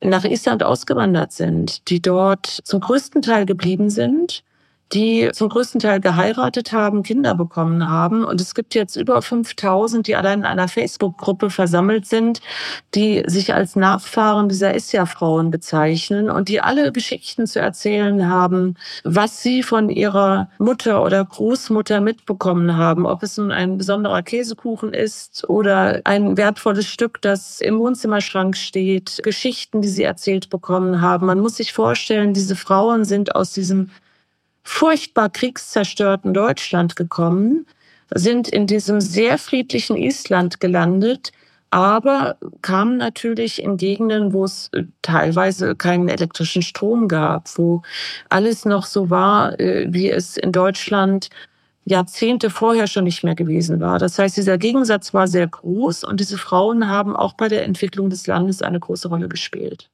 nach 0.02 0.24
Island 0.24 0.62
ausgewandert 0.62 1.32
sind, 1.32 1.88
die 1.88 2.02
dort 2.02 2.46
zum 2.46 2.80
größten 2.80 3.22
Teil 3.22 3.46
geblieben 3.46 3.88
sind, 3.88 4.44
die 4.92 5.30
zum 5.32 5.48
größten 5.48 5.80
Teil 5.80 6.00
geheiratet 6.00 6.72
haben, 6.72 7.02
Kinder 7.02 7.34
bekommen 7.34 7.88
haben. 7.88 8.24
Und 8.24 8.40
es 8.40 8.54
gibt 8.54 8.74
jetzt 8.74 8.96
über 8.96 9.20
5000, 9.20 10.06
die 10.06 10.14
allein 10.14 10.40
in 10.40 10.44
einer 10.44 10.68
Facebook-Gruppe 10.68 11.50
versammelt 11.50 12.06
sind, 12.06 12.40
die 12.94 13.24
sich 13.26 13.52
als 13.52 13.74
Nachfahren 13.74 14.48
dieser 14.48 14.74
Isja-Frauen 14.74 15.50
bezeichnen 15.50 16.30
und 16.30 16.48
die 16.48 16.60
alle 16.60 16.92
Geschichten 16.92 17.46
zu 17.46 17.60
erzählen 17.60 18.28
haben, 18.28 18.76
was 19.02 19.42
sie 19.42 19.62
von 19.62 19.90
ihrer 19.90 20.50
Mutter 20.58 21.02
oder 21.02 21.24
Großmutter 21.24 22.00
mitbekommen 22.00 22.76
haben. 22.76 23.06
Ob 23.06 23.24
es 23.24 23.36
nun 23.38 23.50
ein 23.50 23.78
besonderer 23.78 24.22
Käsekuchen 24.22 24.92
ist 24.92 25.48
oder 25.48 26.00
ein 26.04 26.36
wertvolles 26.36 26.86
Stück, 26.86 27.20
das 27.22 27.60
im 27.60 27.78
Wohnzimmerschrank 27.78 28.56
steht, 28.56 29.20
Geschichten, 29.24 29.82
die 29.82 29.88
sie 29.88 30.04
erzählt 30.04 30.48
bekommen 30.48 31.00
haben. 31.00 31.26
Man 31.26 31.40
muss 31.40 31.56
sich 31.56 31.72
vorstellen, 31.72 32.34
diese 32.34 32.54
Frauen 32.54 33.04
sind 33.04 33.34
aus 33.34 33.52
diesem 33.52 33.90
furchtbar 34.66 35.30
kriegszerstörten 35.30 36.34
Deutschland 36.34 36.96
gekommen, 36.96 37.66
sind 38.12 38.48
in 38.48 38.66
diesem 38.66 39.00
sehr 39.00 39.38
friedlichen 39.38 39.96
Island 39.96 40.60
gelandet, 40.60 41.32
aber 41.70 42.36
kamen 42.62 42.96
natürlich 42.96 43.62
in 43.62 43.76
Gegenden, 43.76 44.32
wo 44.32 44.44
es 44.44 44.68
äh, 44.72 44.84
teilweise 45.02 45.76
keinen 45.76 46.08
elektrischen 46.08 46.62
Strom 46.62 47.06
gab, 47.08 47.48
wo 47.58 47.82
alles 48.28 48.64
noch 48.64 48.86
so 48.86 49.08
war, 49.08 49.58
äh, 49.60 49.86
wie 49.88 50.10
es 50.10 50.36
in 50.36 50.52
Deutschland 50.52 51.30
Jahrzehnte 51.84 52.50
vorher 52.50 52.88
schon 52.88 53.04
nicht 53.04 53.22
mehr 53.22 53.36
gewesen 53.36 53.80
war. 53.80 54.00
Das 54.00 54.18
heißt, 54.18 54.36
dieser 54.36 54.58
Gegensatz 54.58 55.14
war 55.14 55.28
sehr 55.28 55.46
groß 55.46 56.02
und 56.02 56.18
diese 56.18 56.38
Frauen 56.38 56.88
haben 56.88 57.14
auch 57.14 57.34
bei 57.34 57.48
der 57.48 57.64
Entwicklung 57.64 58.10
des 58.10 58.26
Landes 58.26 58.62
eine 58.62 58.80
große 58.80 59.08
Rolle 59.08 59.28
gespielt. 59.28 59.90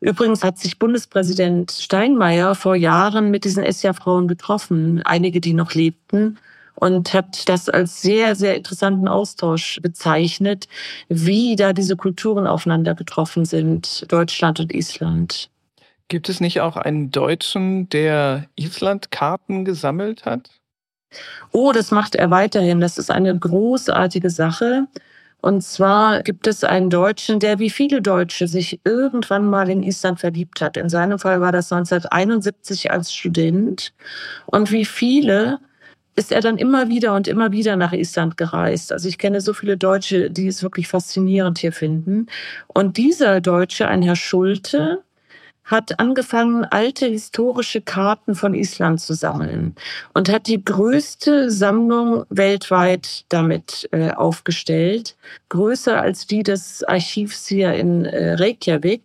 Übrigens 0.00 0.44
hat 0.44 0.58
sich 0.58 0.78
Bundespräsident 0.78 1.72
Steinmeier 1.72 2.54
vor 2.54 2.76
Jahren 2.76 3.30
mit 3.30 3.44
diesen 3.44 3.64
Essia-Frauen 3.64 4.28
getroffen, 4.28 5.02
einige, 5.04 5.40
die 5.40 5.54
noch 5.54 5.72
lebten, 5.72 6.38
und 6.74 7.14
hat 7.14 7.48
das 7.48 7.70
als 7.70 8.02
sehr, 8.02 8.34
sehr 8.34 8.54
interessanten 8.54 9.08
Austausch 9.08 9.80
bezeichnet, 9.82 10.68
wie 11.08 11.56
da 11.56 11.72
diese 11.72 11.96
Kulturen 11.96 12.46
aufeinander 12.46 12.94
getroffen 12.94 13.46
sind, 13.46 14.04
Deutschland 14.12 14.60
und 14.60 14.74
Island. 14.74 15.48
Gibt 16.08 16.28
es 16.28 16.40
nicht 16.40 16.60
auch 16.60 16.76
einen 16.76 17.10
Deutschen, 17.10 17.88
der 17.88 18.46
Island-Karten 18.56 19.64
gesammelt 19.64 20.24
hat? 20.26 20.50
Oh, 21.50 21.72
das 21.72 21.90
macht 21.90 22.14
er 22.14 22.30
weiterhin. 22.30 22.80
Das 22.80 22.98
ist 22.98 23.10
eine 23.10 23.36
großartige 23.36 24.30
Sache. 24.30 24.86
Und 25.46 25.60
zwar 25.60 26.24
gibt 26.24 26.48
es 26.48 26.64
einen 26.64 26.90
Deutschen, 26.90 27.38
der 27.38 27.60
wie 27.60 27.70
viele 27.70 28.02
Deutsche 28.02 28.48
sich 28.48 28.80
irgendwann 28.82 29.48
mal 29.48 29.70
in 29.70 29.84
Island 29.84 30.18
verliebt 30.18 30.60
hat. 30.60 30.76
In 30.76 30.88
seinem 30.88 31.20
Fall 31.20 31.40
war 31.40 31.52
das 31.52 31.70
1971 31.70 32.90
als 32.90 33.14
Student. 33.14 33.92
Und 34.46 34.72
wie 34.72 34.84
viele 34.84 35.60
ist 36.16 36.32
er 36.32 36.40
dann 36.40 36.58
immer 36.58 36.88
wieder 36.88 37.14
und 37.14 37.28
immer 37.28 37.52
wieder 37.52 37.76
nach 37.76 37.92
Island 37.92 38.36
gereist. 38.36 38.90
Also 38.90 39.08
ich 39.08 39.18
kenne 39.18 39.40
so 39.40 39.52
viele 39.52 39.76
Deutsche, 39.76 40.32
die 40.32 40.48
es 40.48 40.64
wirklich 40.64 40.88
faszinierend 40.88 41.58
hier 41.58 41.72
finden. 41.72 42.26
Und 42.66 42.96
dieser 42.96 43.40
Deutsche, 43.40 43.86
ein 43.86 44.02
Herr 44.02 44.16
Schulte, 44.16 45.04
hat 45.66 45.98
angefangen, 45.98 46.64
alte 46.64 47.06
historische 47.06 47.80
Karten 47.80 48.34
von 48.34 48.54
Island 48.54 49.00
zu 49.00 49.14
sammeln 49.14 49.74
und 50.14 50.30
hat 50.30 50.46
die 50.46 50.64
größte 50.64 51.50
Sammlung 51.50 52.24
weltweit 52.30 53.24
damit 53.28 53.88
äh, 53.90 54.12
aufgestellt, 54.12 55.16
größer 55.48 56.00
als 56.00 56.26
die 56.26 56.44
des 56.44 56.84
Archivs 56.84 57.48
hier 57.48 57.74
in 57.74 58.04
äh, 58.04 58.34
Reykjavik. 58.34 59.02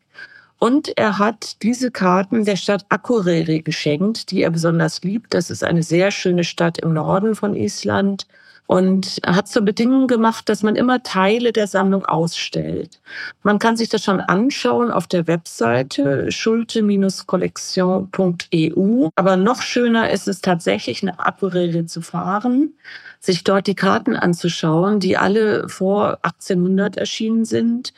Und 0.60 0.96
er 0.96 1.18
hat 1.18 1.64
diese 1.64 1.90
Karten 1.90 2.46
der 2.46 2.56
Stadt 2.56 2.86
Akureyri 2.90 3.64
geschenkt, 3.64 4.30
die 4.30 4.44
er 4.44 4.52
besonders 4.52 5.02
liebt. 5.02 5.34
Das 5.34 5.50
ist 5.50 5.64
eine 5.64 5.82
sehr 5.82 6.12
schöne 6.12 6.44
Stadt 6.44 6.78
im 6.78 6.94
Norden 6.94 7.34
von 7.34 7.56
Island 7.56 8.28
und 8.72 9.20
hat 9.26 9.50
zur 9.50 9.64
Bedingung 9.64 10.08
gemacht, 10.08 10.48
dass 10.48 10.64
man 10.64 10.78
immer 10.78 11.04
Teile 11.04 11.52
der 11.52 11.68
Sammlung 11.68 12.06
ausstellt. 12.06 13.02
Man 13.44 13.60
kann 13.60 13.76
sich 13.76 13.90
das 13.90 14.02
schon 14.02 14.22
anschauen 14.22 14.92
auf 14.92 15.08
der 15.08 15.28
Webseite 15.28 16.32
schulte-kollektion.eu. 16.32 19.10
Aber 19.14 19.36
noch 19.36 19.62
schöner 19.62 20.10
ist 20.10 20.30
es 20.30 20.40
tatsächlich 20.40 21.04
nach 21.04 21.20
Akureyri 21.20 21.86
zu 21.86 22.02
fahren, 22.02 22.72
sich 23.20 23.44
dort 23.44 23.68
die 23.68 23.76
Karten 23.76 24.16
anzuschauen, 24.16 25.02
die 25.02 25.18
alle 25.18 25.68
vor 25.68 26.20
1800 26.22 26.96
erschienen 26.96 27.44
sind. 27.44 27.92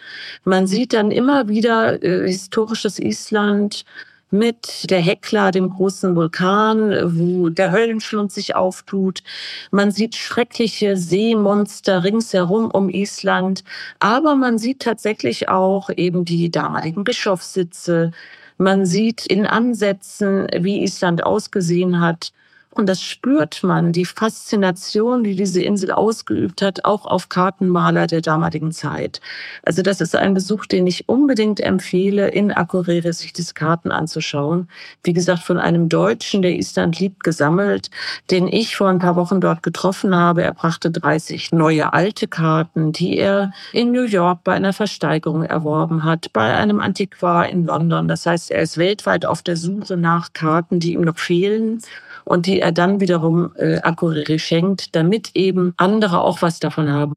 Man 0.43 0.65
sieht 0.65 0.93
dann 0.93 1.11
immer 1.11 1.49
wieder 1.49 2.01
äh, 2.01 2.27
historisches 2.27 2.97
Island, 2.97 3.85
mit 4.33 4.89
der 4.89 4.99
Hekla, 4.99 5.51
dem 5.51 5.69
großen 5.69 6.15
Vulkan, 6.15 7.15
wo 7.15 7.49
der 7.49 7.71
Höllenschlund 7.71 8.31
sich 8.31 8.55
auftut. 8.55 9.21
Man 9.69 9.91
sieht 9.91 10.15
schreckliche 10.15 10.97
Seemonster 10.97 12.03
ringsherum 12.03 12.71
um 12.71 12.89
Island, 12.89 13.63
aber 13.99 14.35
man 14.35 14.57
sieht 14.57 14.81
tatsächlich 14.81 15.49
auch 15.49 15.91
eben 15.95 16.25
die 16.25 16.49
damaligen 16.49 17.03
Bischofssitze. 17.03 18.11
Man 18.57 18.87
sieht 18.87 19.27
in 19.27 19.45
Ansätzen, 19.45 20.47
wie 20.57 20.81
Island 20.83 21.23
ausgesehen 21.23 21.99
hat. 21.99 22.33
Und 22.75 22.89
das 22.89 23.03
spürt 23.03 23.61
man, 23.63 23.91
die 23.91 24.05
Faszination, 24.05 25.23
die 25.23 25.35
diese 25.35 25.61
Insel 25.61 25.91
ausgeübt 25.91 26.63
hat, 26.63 26.85
auch 26.85 27.05
auf 27.05 27.29
Kartenmaler 27.29 28.07
der 28.07 28.21
damaligen 28.21 28.71
Zeit. 28.71 29.21
Also 29.61 29.83
das 29.83 30.01
ist 30.01 30.15
ein 30.15 30.33
Besuch, 30.33 30.65
den 30.65 30.87
ich 30.87 31.07
unbedingt 31.07 31.59
empfehle, 31.59 32.29
in 32.29 32.51
Akureyri 32.51 33.13
sich 33.13 33.31
diese 33.31 33.53
Karten 33.53 33.91
anzuschauen. 33.91 34.69
Wie 35.03 35.13
gesagt, 35.13 35.43
von 35.43 35.59
einem 35.59 35.87
Deutschen, 35.87 36.41
der 36.41 36.55
Island 36.55 36.99
liebt, 36.99 37.23
gesammelt, 37.23 37.91
den 38.31 38.47
ich 38.47 38.75
vor 38.75 38.89
ein 38.89 38.99
paar 38.99 39.15
Wochen 39.15 39.39
dort 39.39 39.61
getroffen 39.61 40.15
habe. 40.15 40.41
Er 40.41 40.53
brachte 40.53 40.89
30 40.89 41.51
neue 41.51 41.93
alte 41.93 42.27
Karten, 42.27 42.91
die 42.91 43.17
er 43.19 43.51
in 43.71 43.91
New 43.91 44.05
York 44.05 44.43
bei 44.43 44.53
einer 44.53 44.73
Versteigerung 44.73 45.43
erworben 45.43 46.03
hat, 46.03 46.33
bei 46.33 46.55
einem 46.55 46.79
Antiquar 46.79 47.47
in 47.49 47.67
London. 47.67 48.07
Das 48.07 48.25
heißt, 48.25 48.49
er 48.49 48.63
ist 48.63 48.79
weltweit 48.79 49.27
auf 49.27 49.43
der 49.43 49.57
Suche 49.57 49.95
nach 49.95 50.33
Karten, 50.33 50.79
die 50.79 50.93
ihm 50.93 51.01
noch 51.01 51.19
fehlen 51.19 51.81
und 52.25 52.45
die 52.45 52.59
er 52.59 52.71
dann 52.71 52.99
wiederum 52.99 53.53
äh, 53.57 53.79
Akureyri 53.81 54.39
schenkt, 54.39 54.95
damit 54.95 55.31
eben 55.35 55.73
andere 55.77 56.21
auch 56.21 56.41
was 56.41 56.59
davon 56.59 56.91
haben. 56.91 57.13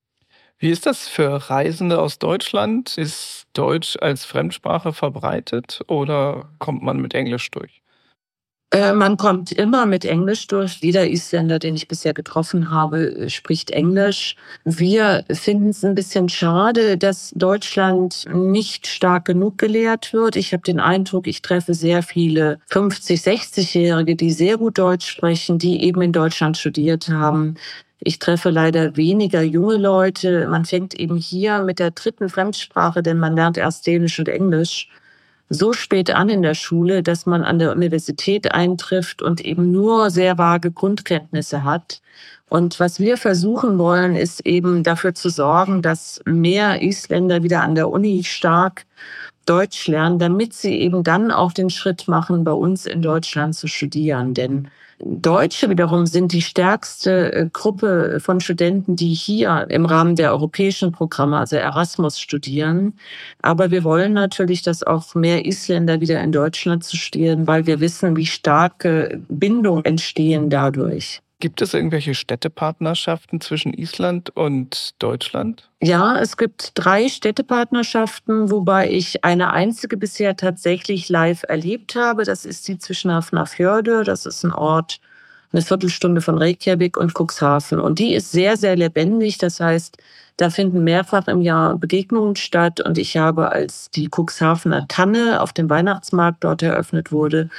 Wie 0.59 0.70
ist 0.70 0.86
das 0.86 1.07
für 1.07 1.50
Reisende 1.50 2.00
aus 2.00 2.18
Deutschland? 2.18 2.96
Ist 2.96 3.46
Deutsch 3.52 3.96
als 4.00 4.24
Fremdsprache 4.24 4.92
verbreitet 4.92 5.80
oder 5.86 6.48
kommt 6.59 6.82
man 6.82 6.98
mit 6.98 7.12
Englisch 7.14 7.50
durch? 7.50 7.82
Äh, 8.72 8.92
man 8.94 9.16
kommt 9.16 9.52
immer 9.52 9.86
mit 9.86 10.04
Englisch 10.04 10.48
durch. 10.48 10.78
Jeder 10.80 11.08
Isländer, 11.08 11.60
den 11.60 11.76
ich 11.76 11.86
bisher 11.86 12.12
getroffen 12.14 12.70
habe, 12.70 13.16
äh, 13.16 13.30
spricht 13.30 13.70
Englisch. 13.70 14.34
Wir 14.64 15.24
finden 15.30 15.68
es 15.68 15.84
ein 15.84 15.94
bisschen 15.94 16.28
schade, 16.28 16.98
dass 16.98 17.30
Deutschland 17.36 18.24
nicht 18.32 18.88
stark 18.88 19.24
genug 19.26 19.58
gelehrt 19.58 20.12
wird. 20.12 20.34
Ich 20.34 20.52
habe 20.52 20.64
den 20.64 20.80
Eindruck, 20.80 21.28
ich 21.28 21.42
treffe 21.42 21.74
sehr 21.74 22.02
viele 22.02 22.58
50, 22.66 23.20
60-Jährige, 23.20 24.16
die 24.16 24.32
sehr 24.32 24.56
gut 24.58 24.78
Deutsch 24.78 25.06
sprechen, 25.08 25.58
die 25.58 25.84
eben 25.84 26.02
in 26.02 26.12
Deutschland 26.12 26.56
studiert 26.56 27.08
haben. 27.08 27.54
Ich 28.00 28.18
treffe 28.18 28.50
leider 28.50 28.96
weniger 28.96 29.42
junge 29.42 29.76
Leute. 29.76 30.48
Man 30.48 30.64
fängt 30.64 30.94
eben 30.94 31.16
hier 31.16 31.62
mit 31.62 31.78
der 31.78 31.92
dritten 31.92 32.28
Fremdsprache, 32.28 33.02
denn 33.02 33.18
man 33.18 33.36
lernt 33.36 33.58
erst 33.58 33.86
Dänisch 33.86 34.18
und 34.18 34.28
Englisch 34.28 34.88
so 35.49 35.72
spät 35.72 36.11
an 36.11 36.28
in 36.28 36.42
der 36.42 36.55
Schule, 36.55 37.03
dass 37.03 37.26
man 37.26 37.44
an 37.44 37.59
der 37.59 37.72
Universität 37.72 38.53
eintrifft 38.53 39.22
und 39.22 39.40
eben 39.40 39.70
nur 39.70 40.11
sehr 40.11 40.38
vage 40.38 40.70
Grundkenntnisse 40.70 41.64
hat. 41.64 42.01
Und 42.49 42.78
was 42.78 43.01
wir 43.01 43.16
versuchen 43.16 43.78
wollen, 43.78 44.14
ist 44.14 44.47
eben 44.47 44.82
dafür 44.82 45.14
zu 45.14 45.30
sorgen, 45.30 45.82
dass 45.82 46.20
mehr 46.24 46.82
Isländer 46.82 47.42
wieder 47.42 47.62
an 47.62 47.74
der 47.74 47.90
Uni 47.90 48.22
stark 48.24 48.86
Deutsch 49.47 49.86
lernen, 49.86 50.18
damit 50.18 50.53
sie 50.53 50.78
eben 50.80 51.03
dann 51.03 51.30
auch 51.30 51.53
den 51.53 51.70
Schritt 51.70 52.09
machen, 52.09 52.44
bei 52.44 52.53
uns 52.53 52.84
in 52.86 53.03
Deutschland 53.03 53.55
zu 53.55 53.68
studieren. 53.68 54.34
Denn 54.34 54.68
Deutsche 54.99 55.68
wiederum 55.68 56.07
sind 56.07 56.32
die 56.32 56.40
stärkste 56.40 57.32
äh, 57.32 57.49
Gruppe 57.53 58.18
von 58.20 58.40
Studenten, 58.40 58.97
die 58.97 59.12
hier 59.12 59.66
im 59.68 59.84
Rahmen 59.84 60.16
der 60.16 60.32
europäischen 60.32 60.90
Programme, 60.90 61.38
also 61.38 61.57
Erasmus, 61.57 62.18
studieren. 62.18 62.94
Aber 63.42 63.70
wir 63.70 63.84
wollen 63.84 64.14
natürlich, 64.14 64.62
dass 64.62 64.82
auch 64.82 65.14
mehr 65.14 65.44
Isländer 65.44 66.01
wieder 66.01 66.22
in 66.22 66.32
Deutschland 66.32 66.84
studieren, 66.84 67.47
weil 67.47 67.66
wir 67.66 67.80
wissen, 67.80 68.16
wie 68.16 68.26
starke 68.26 69.20
Bindungen 69.28 69.84
entstehen 69.84 70.49
dadurch. 70.49 71.20
Gibt 71.39 71.61
es 71.61 71.74
irgendwelche 71.74 72.14
Städtepartnerschaften 72.14 73.43
zwischen 73.43 73.74
Island 73.74 74.30
und 74.34 74.95
Deutschland? 75.03 75.68
Ja, 75.82 76.18
es 76.18 76.39
gibt 76.39 76.72
drei 76.74 77.11
Städtepartnerschaften, 77.11 78.51
wobei 78.51 78.91
ich 78.91 79.22
eine 79.22 79.53
einzige 79.53 79.99
bisher 79.99 80.37
tatsächlich 80.37 81.11
live 81.11 81.43
erlebt 81.47 81.95
habe. 81.95 82.24
Das 82.24 82.47
ist 82.47 82.66
die 82.68 82.78
zwischen 82.78 83.12
Hafnarfjörde. 83.12 84.03
Das 84.05 84.24
ist 84.24 84.45
ein 84.45 84.53
Ort, 84.53 84.99
eine 85.53 85.61
Viertelstunde 85.61 86.22
von 86.22 86.39
Reykjavik 86.39 86.97
und 86.97 87.12
Cuxhaven. 87.14 87.80
Und 87.80 87.99
die 87.99 88.14
ist 88.14 88.32
sehr, 88.32 88.57
sehr 88.57 88.74
lebendig. 88.74 89.37
Das 89.37 89.61
heißt, 89.61 89.99
da 90.39 90.49
finden 90.49 90.84
mehrfach 90.84 91.28
im 91.28 91.43
Jahr 91.43 91.76
Begegnungen 91.76 92.37
statt. 92.37 92.80
Und 92.80 92.97
ich 92.97 93.18
habe, 93.18 93.53
als 93.53 93.91
die 93.91 94.09
Cuxhavener 94.09 94.89
Tanne 94.89 95.43
auf 95.43 95.53
dem 95.53 95.68
Weihnachtsmarkt 95.68 96.45
dort 96.45 96.62
eröffnet 96.62 97.12
wurde, 97.12 97.51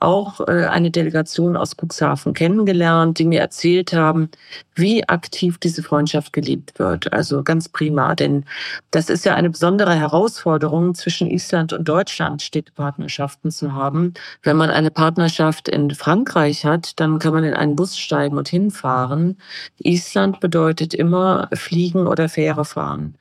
auch 0.00 0.40
äh, 0.40 0.66
eine 0.66 0.90
Delegation 0.90 1.56
aus 1.56 1.74
Cuxhaven 1.76 2.34
kennengelernt, 2.34 3.18
die 3.18 3.24
mir 3.24 3.40
erzählt 3.40 3.92
haben, 3.92 4.30
wie 4.74 5.08
aktiv 5.08 5.58
diese 5.58 5.82
Freundschaft 5.82 6.32
gelebt 6.32 6.78
wird. 6.78 7.12
Also 7.12 7.42
ganz 7.42 7.68
prima, 7.68 8.14
denn 8.14 8.44
das 8.90 9.08
ist 9.08 9.24
ja 9.24 9.34
eine 9.34 9.50
besondere 9.50 9.94
Herausforderung 9.94 10.94
zwischen 10.94 11.30
Island 11.30 11.72
und 11.72 11.88
Deutschland, 11.88 12.42
Städtepartnerschaften 12.42 13.50
zu 13.50 13.72
haben. 13.72 14.14
Wenn 14.42 14.56
man 14.56 14.70
eine 14.70 14.90
Partnerschaft 14.90 15.68
in 15.68 15.90
Frankreich 15.92 16.64
hat, 16.64 17.00
dann 17.00 17.18
kann 17.18 17.32
man 17.32 17.44
in 17.44 17.54
einen 17.54 17.76
Bus 17.76 17.98
steigen 17.98 18.36
und 18.36 18.48
hinfahren. 18.48 19.38
Island 19.78 20.40
bedeutet 20.40 20.94
immer 20.94 21.48
fliegen 21.54 22.06
oder 22.06 22.28
Fähre 22.28 22.64
fahren. 22.64 23.14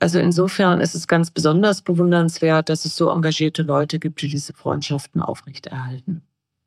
Also 0.00 0.18
insofern 0.18 0.80
ist 0.80 0.94
es 0.94 1.06
ganz 1.06 1.30
besonders 1.30 1.82
bewundernswert, 1.82 2.68
dass 2.68 2.84
es 2.84 2.96
so 2.96 3.10
engagierte 3.10 3.62
Leute 3.62 3.98
gibt, 3.98 4.22
die 4.22 4.28
diese 4.28 4.54
Freundschaften 4.54 5.20
aufrechterhalten. 5.20 6.21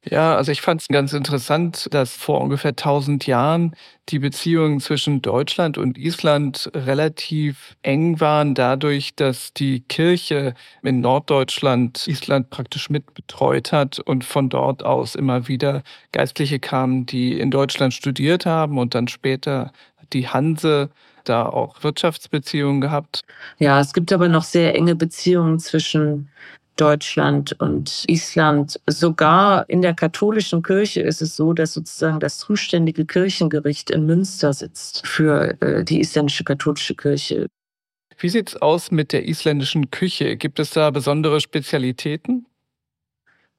Ja, 0.09 0.35
also 0.35 0.51
ich 0.51 0.61
fand 0.61 0.81
es 0.81 0.87
ganz 0.87 1.13
interessant, 1.13 1.87
dass 1.91 2.15
vor 2.15 2.39
ungefähr 2.41 2.75
1000 2.75 3.25
Jahren 3.25 3.75
die 4.09 4.19
Beziehungen 4.19 4.79
zwischen 4.79 5.23
Deutschland 5.23 5.79
und 5.79 5.97
Island 5.97 6.69
relativ 6.75 7.75
eng 7.81 8.19
waren, 8.19 8.53
dadurch, 8.53 9.15
dass 9.15 9.51
die 9.53 9.79
Kirche 9.81 10.53
in 10.83 11.01
Norddeutschland 11.01 12.07
Island 12.07 12.51
praktisch 12.51 12.91
mitbetreut 12.91 13.71
hat 13.71 13.99
und 13.99 14.23
von 14.23 14.49
dort 14.49 14.83
aus 14.85 15.15
immer 15.15 15.47
wieder 15.47 15.81
Geistliche 16.11 16.59
kamen, 16.59 17.07
die 17.07 17.39
in 17.39 17.49
Deutschland 17.49 17.93
studiert 17.95 18.45
haben 18.45 18.77
und 18.77 18.93
dann 18.93 19.07
später 19.07 19.71
die 20.13 20.27
Hanse 20.27 20.91
da 21.23 21.47
auch 21.47 21.81
Wirtschaftsbeziehungen 21.81 22.79
gehabt. 22.79 23.21
Ja, 23.57 23.79
es 23.79 23.91
gibt 23.91 24.13
aber 24.13 24.29
noch 24.29 24.43
sehr 24.43 24.75
enge 24.75 24.95
Beziehungen 24.95 25.57
zwischen 25.57 26.29
Deutschland 26.75 27.59
und 27.59 28.03
Island. 28.07 28.79
Sogar 28.87 29.69
in 29.69 29.81
der 29.81 29.93
katholischen 29.93 30.63
Kirche 30.63 31.01
ist 31.01 31.21
es 31.21 31.35
so, 31.35 31.53
dass 31.53 31.73
sozusagen 31.73 32.19
das 32.19 32.37
zuständige 32.37 33.05
Kirchengericht 33.05 33.89
in 33.89 34.05
Münster 34.05 34.53
sitzt 34.53 35.05
für 35.05 35.59
äh, 35.61 35.83
die 35.83 35.99
isländische 35.99 36.43
katholische 36.43 36.95
Kirche. 36.95 37.47
Wie 38.17 38.29
sieht's 38.29 38.55
aus 38.55 38.91
mit 38.91 39.11
der 39.11 39.27
isländischen 39.27 39.91
Küche? 39.91 40.37
Gibt 40.37 40.59
es 40.59 40.71
da 40.71 40.89
besondere 40.91 41.41
Spezialitäten? 41.41 42.45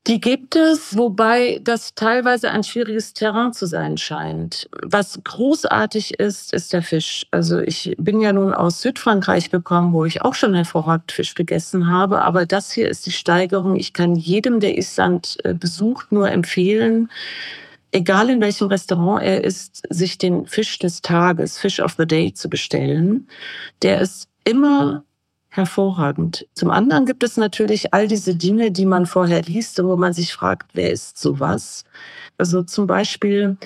Die 0.06 0.20
gibt 0.20 0.54
es, 0.54 0.96
wobei 0.96 1.60
das 1.64 1.96
teilweise 1.96 2.52
ein 2.52 2.62
schwieriges 2.62 3.12
Terrain 3.12 3.52
zu 3.52 3.66
sein 3.66 3.98
scheint. 3.98 4.68
Was 4.82 5.18
großartig 5.24 6.20
ist, 6.20 6.52
ist 6.52 6.72
der 6.72 6.82
Fisch. 6.82 7.26
Also 7.32 7.58
ich 7.58 7.96
bin 7.98 8.20
ja 8.20 8.32
nun 8.32 8.54
aus 8.54 8.82
Südfrankreich 8.82 9.50
gekommen, 9.50 9.92
wo 9.92 10.04
ich 10.04 10.22
auch 10.22 10.34
schon 10.34 10.54
hervorragend 10.54 11.10
Fisch 11.10 11.34
gegessen 11.34 11.90
habe. 11.90 12.22
Aber 12.22 12.46
das 12.46 12.70
hier 12.70 12.88
ist 12.88 13.06
die 13.06 13.10
Steigerung. 13.12 13.74
Ich 13.74 13.94
kann 13.94 14.14
jedem, 14.14 14.60
der 14.60 14.78
Island 14.78 15.38
äh, 15.42 15.54
besucht, 15.54 16.12
nur 16.12 16.30
empfehlen, 16.30 17.10
egal 17.90 18.30
in 18.30 18.40
welchem 18.40 18.68
Restaurant 18.68 19.24
er 19.24 19.42
ist, 19.42 19.82
sich 19.90 20.18
den 20.18 20.46
Fisch 20.46 20.78
des 20.78 21.02
Tages, 21.02 21.58
Fish 21.58 21.80
of 21.80 21.96
the 21.98 22.06
Day 22.06 22.32
zu 22.32 22.48
bestellen. 22.48 23.26
Der 23.82 24.00
ist 24.00 24.28
immer 24.44 25.02
hervorragend. 25.56 26.46
Zum 26.54 26.70
anderen 26.70 27.06
gibt 27.06 27.22
es 27.22 27.36
natürlich 27.36 27.92
all 27.94 28.08
diese 28.08 28.34
Dinge, 28.34 28.70
die 28.70 28.86
man 28.86 29.06
vorher 29.06 29.42
liest, 29.42 29.82
wo 29.82 29.96
man 29.96 30.12
sich 30.12 30.32
fragt, 30.32 30.70
wer 30.74 30.90
ist 30.90 31.18
sowas? 31.18 31.84
Also 32.38 32.62
zum 32.62 32.86
Beispiel 32.86 33.56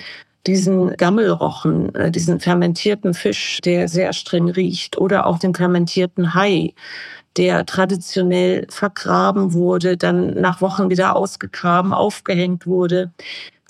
diesen 0.47 0.95
Gammelrochen, 0.97 1.93
äh, 1.95 2.11
diesen 2.11 2.39
fermentierten 2.39 3.13
Fisch, 3.13 3.59
der 3.61 3.87
sehr 3.87 4.13
streng 4.13 4.49
riecht, 4.49 4.97
oder 4.97 5.25
auch 5.27 5.39
den 5.39 5.53
fermentierten 5.53 6.33
Hai, 6.33 6.73
der 7.37 7.65
traditionell 7.65 8.65
vergraben 8.69 9.53
wurde, 9.53 9.97
dann 9.97 10.33
nach 10.33 10.61
Wochen 10.61 10.89
wieder 10.89 11.15
ausgegraben, 11.15 11.93
aufgehängt 11.93 12.67
wurde. 12.67 13.11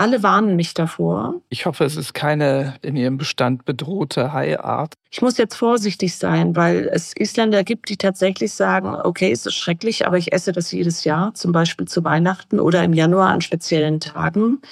Alle 0.02 0.24
warnen 0.24 0.56
mich 0.56 0.74
davor. 0.74 1.36
Ich 1.50 1.68
hoffe, 1.68 1.84
es 1.84 1.96
ist 1.96 2.16
keine 2.16 2.74
in 2.82 2.96
ihrem 2.96 3.20
Bestand 3.20 3.66
bedrohte 3.66 4.34
Haiart. 4.34 4.96
Ich 5.12 5.22
muss 5.22 5.38
jetzt 5.38 5.54
vorsichtig 5.54 6.16
sein, 6.16 6.56
weil 6.56 6.90
es 6.92 7.16
Isländer 7.16 7.64
gibt, 7.64 7.88
die 7.88 7.98
tatsächlich 7.98 8.52
sagen, 8.52 8.96
okay, 8.96 9.32
es 9.32 9.46
ist 9.46 9.54
schrecklich, 9.54 10.08
aber 10.08 10.18
ich 10.18 10.34
esse 10.34 10.54
das 10.54 10.72
jedes 10.72 11.04
Jahr, 11.04 11.36
zum 11.36 11.52
Beispiel 11.52 11.88
zu 11.88 12.04
Weihnachten 12.04 12.60
oder 12.60 12.84
im 12.84 12.94
Januar 12.94 13.30
an 13.30 13.42
speziellen 13.42 14.00
Tagen. 14.00 14.64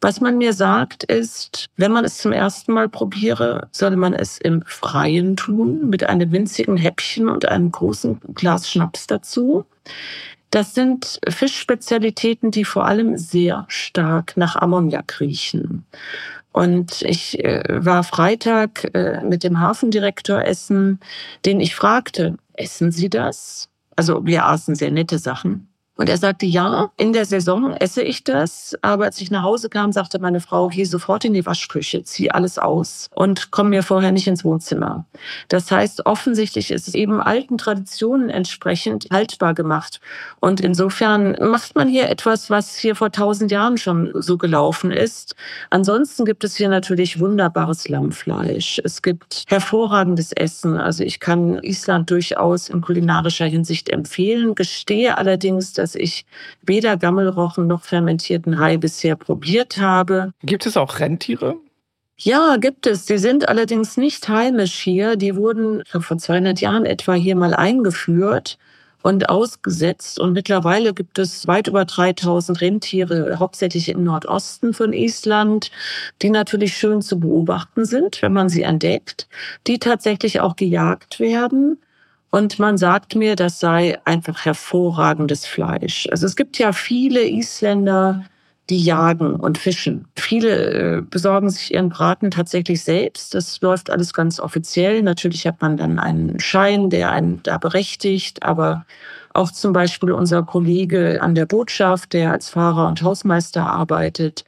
Was 0.00 0.20
man 0.20 0.38
mir 0.38 0.52
sagt, 0.52 1.04
ist, 1.04 1.66
wenn 1.76 1.92
man 1.92 2.04
es 2.04 2.18
zum 2.18 2.32
ersten 2.32 2.72
Mal 2.72 2.88
probiere, 2.88 3.68
soll 3.70 3.94
man 3.94 4.12
es 4.12 4.38
im 4.38 4.64
Freien 4.66 5.36
tun, 5.36 5.88
mit 5.88 6.02
einem 6.02 6.32
winzigen 6.32 6.76
Häppchen 6.76 7.28
und 7.28 7.46
einem 7.46 7.70
großen 7.70 8.20
Glas 8.34 8.68
Schnaps 8.68 9.06
dazu. 9.06 9.66
Das 10.50 10.74
sind 10.74 11.20
Fischspezialitäten, 11.28 12.50
die 12.50 12.64
vor 12.64 12.86
allem 12.86 13.18
sehr 13.18 13.66
stark 13.68 14.36
nach 14.36 14.56
Ammoniak 14.56 15.20
riechen. 15.20 15.84
Und 16.52 17.02
ich 17.02 17.44
äh, 17.44 17.62
war 17.68 18.02
Freitag 18.02 18.90
äh, 18.94 19.22
mit 19.22 19.44
dem 19.44 19.60
Hafendirektor 19.60 20.42
essen, 20.42 20.98
den 21.44 21.60
ich 21.60 21.74
fragte, 21.74 22.36
essen 22.54 22.90
Sie 22.90 23.10
das? 23.10 23.68
Also 23.94 24.24
wir 24.24 24.46
aßen 24.46 24.74
sehr 24.74 24.90
nette 24.90 25.18
Sachen. 25.18 25.67
Und 25.98 26.08
er 26.08 26.16
sagte, 26.16 26.46
ja, 26.46 26.92
in 26.96 27.12
der 27.12 27.24
Saison 27.24 27.72
esse 27.72 28.02
ich 28.02 28.22
das. 28.22 28.76
Aber 28.82 29.06
als 29.06 29.20
ich 29.20 29.32
nach 29.32 29.42
Hause 29.42 29.68
kam, 29.68 29.90
sagte 29.90 30.20
meine 30.20 30.40
Frau, 30.40 30.68
geh 30.68 30.84
sofort 30.84 31.24
in 31.24 31.34
die 31.34 31.44
Waschküche, 31.44 32.04
zieh 32.04 32.30
alles 32.30 32.56
aus 32.56 33.10
und 33.16 33.50
komm 33.50 33.70
mir 33.70 33.82
vorher 33.82 34.12
nicht 34.12 34.28
ins 34.28 34.44
Wohnzimmer. 34.44 35.06
Das 35.48 35.72
heißt, 35.72 36.06
offensichtlich 36.06 36.70
ist 36.70 36.86
es 36.86 36.94
eben 36.94 37.20
alten 37.20 37.58
Traditionen 37.58 38.30
entsprechend 38.30 39.08
haltbar 39.10 39.54
gemacht. 39.54 40.00
Und 40.38 40.60
insofern 40.60 41.36
macht 41.40 41.74
man 41.74 41.88
hier 41.88 42.08
etwas, 42.08 42.48
was 42.48 42.76
hier 42.76 42.94
vor 42.94 43.10
tausend 43.10 43.50
Jahren 43.50 43.76
schon 43.76 44.12
so 44.14 44.38
gelaufen 44.38 44.92
ist. 44.92 45.34
Ansonsten 45.70 46.24
gibt 46.24 46.44
es 46.44 46.54
hier 46.54 46.68
natürlich 46.68 47.18
wunderbares 47.18 47.88
Lammfleisch. 47.88 48.80
Es 48.84 49.02
gibt 49.02 49.42
hervorragendes 49.48 50.30
Essen. 50.30 50.76
Also 50.76 51.02
ich 51.02 51.18
kann 51.18 51.58
Island 51.64 52.08
durchaus 52.08 52.68
in 52.68 52.82
kulinarischer 52.82 53.46
Hinsicht 53.46 53.88
empfehlen, 53.88 54.54
gestehe 54.54 55.18
allerdings, 55.18 55.72
dass 55.72 55.87
dass 55.88 55.94
ich 55.94 56.26
weder 56.62 56.98
Gammelrochen 56.98 57.66
noch 57.66 57.82
fermentierten 57.82 58.58
Hai 58.58 58.76
bisher 58.76 59.16
probiert 59.16 59.78
habe. 59.78 60.32
Gibt 60.42 60.66
es 60.66 60.76
auch 60.76 61.00
Rentiere? 61.00 61.56
Ja, 62.18 62.56
gibt 62.56 62.86
es. 62.86 63.06
Die 63.06 63.16
sind 63.16 63.48
allerdings 63.48 63.96
nicht 63.96 64.28
heimisch 64.28 64.74
hier. 64.74 65.16
Die 65.16 65.34
wurden 65.34 65.82
vor 65.86 66.18
200 66.18 66.60
Jahren 66.60 66.84
etwa 66.84 67.14
hier 67.14 67.36
mal 67.36 67.54
eingeführt 67.54 68.58
und 69.02 69.30
ausgesetzt. 69.30 70.20
Und 70.20 70.34
mittlerweile 70.34 70.92
gibt 70.92 71.18
es 71.18 71.46
weit 71.46 71.68
über 71.68 71.86
3000 71.86 72.60
Rentiere, 72.60 73.38
hauptsächlich 73.38 73.88
im 73.88 74.04
Nordosten 74.04 74.74
von 74.74 74.92
Island, 74.92 75.70
die 76.20 76.28
natürlich 76.28 76.76
schön 76.76 77.00
zu 77.00 77.18
beobachten 77.18 77.86
sind, 77.86 78.20
wenn 78.20 78.34
man 78.34 78.50
sie 78.50 78.62
entdeckt, 78.62 79.26
die 79.66 79.78
tatsächlich 79.78 80.40
auch 80.40 80.56
gejagt 80.56 81.20
werden. 81.20 81.78
Und 82.30 82.58
man 82.58 82.76
sagt 82.76 83.14
mir, 83.14 83.36
das 83.36 83.58
sei 83.58 83.98
einfach 84.04 84.44
hervorragendes 84.44 85.46
Fleisch. 85.46 86.06
Also 86.10 86.26
es 86.26 86.36
gibt 86.36 86.58
ja 86.58 86.72
viele 86.72 87.26
Isländer, 87.26 88.24
die 88.68 88.82
jagen 88.82 89.36
und 89.36 89.56
fischen. 89.56 90.06
Viele 90.14 90.98
äh, 90.98 91.00
besorgen 91.00 91.48
sich 91.48 91.72
ihren 91.72 91.88
Braten 91.88 92.30
tatsächlich 92.30 92.82
selbst. 92.84 93.32
Das 93.34 93.60
läuft 93.62 93.88
alles 93.88 94.12
ganz 94.12 94.40
offiziell. 94.40 95.02
Natürlich 95.02 95.46
hat 95.46 95.62
man 95.62 95.78
dann 95.78 95.98
einen 95.98 96.38
Schein, 96.38 96.90
der 96.90 97.10
einen 97.10 97.42
da 97.42 97.56
berechtigt, 97.56 98.42
aber 98.42 98.84
auch 99.32 99.50
zum 99.52 99.72
Beispiel 99.72 100.12
unser 100.12 100.42
Kollege 100.42 101.22
an 101.22 101.34
der 101.34 101.46
Botschaft, 101.46 102.12
der 102.12 102.32
als 102.32 102.50
Fahrer 102.50 102.88
und 102.88 103.02
Hausmeister 103.02 103.64
arbeitet, 103.66 104.44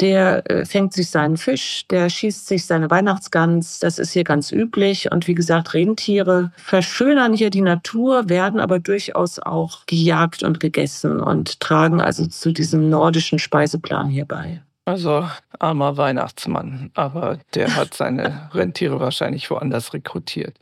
der 0.00 0.50
äh, 0.50 0.64
fängt 0.64 0.92
sich 0.92 1.10
seinen 1.10 1.36
Fisch, 1.36 1.86
der 1.88 2.08
schießt 2.08 2.46
sich 2.46 2.66
seine 2.66 2.90
Weihnachtsgans. 2.90 3.78
Das 3.78 3.98
ist 3.98 4.12
hier 4.12 4.24
ganz 4.24 4.50
üblich. 4.50 5.10
Und 5.12 5.26
wie 5.28 5.34
gesagt, 5.34 5.74
Rentiere 5.74 6.52
verschönern 6.56 7.34
hier 7.34 7.50
die 7.50 7.60
Natur, 7.60 8.28
werden 8.28 8.60
aber 8.60 8.78
durchaus 8.78 9.38
auch 9.38 9.86
gejagt 9.86 10.42
und 10.42 10.60
gegessen 10.60 11.20
und 11.20 11.60
tragen 11.60 12.00
also 12.00 12.26
zu 12.26 12.52
diesem 12.52 12.88
nordischen 12.90 13.38
Speiseplan 13.38 14.08
hier 14.08 14.24
bei. 14.24 14.62
Also 14.84 15.28
armer 15.60 15.96
Weihnachtsmann, 15.96 16.90
aber 16.94 17.38
der 17.54 17.76
hat 17.76 17.94
seine 17.94 18.50
Rentiere 18.54 18.98
wahrscheinlich 18.98 19.48
woanders 19.48 19.94
rekrutiert. 19.94 20.58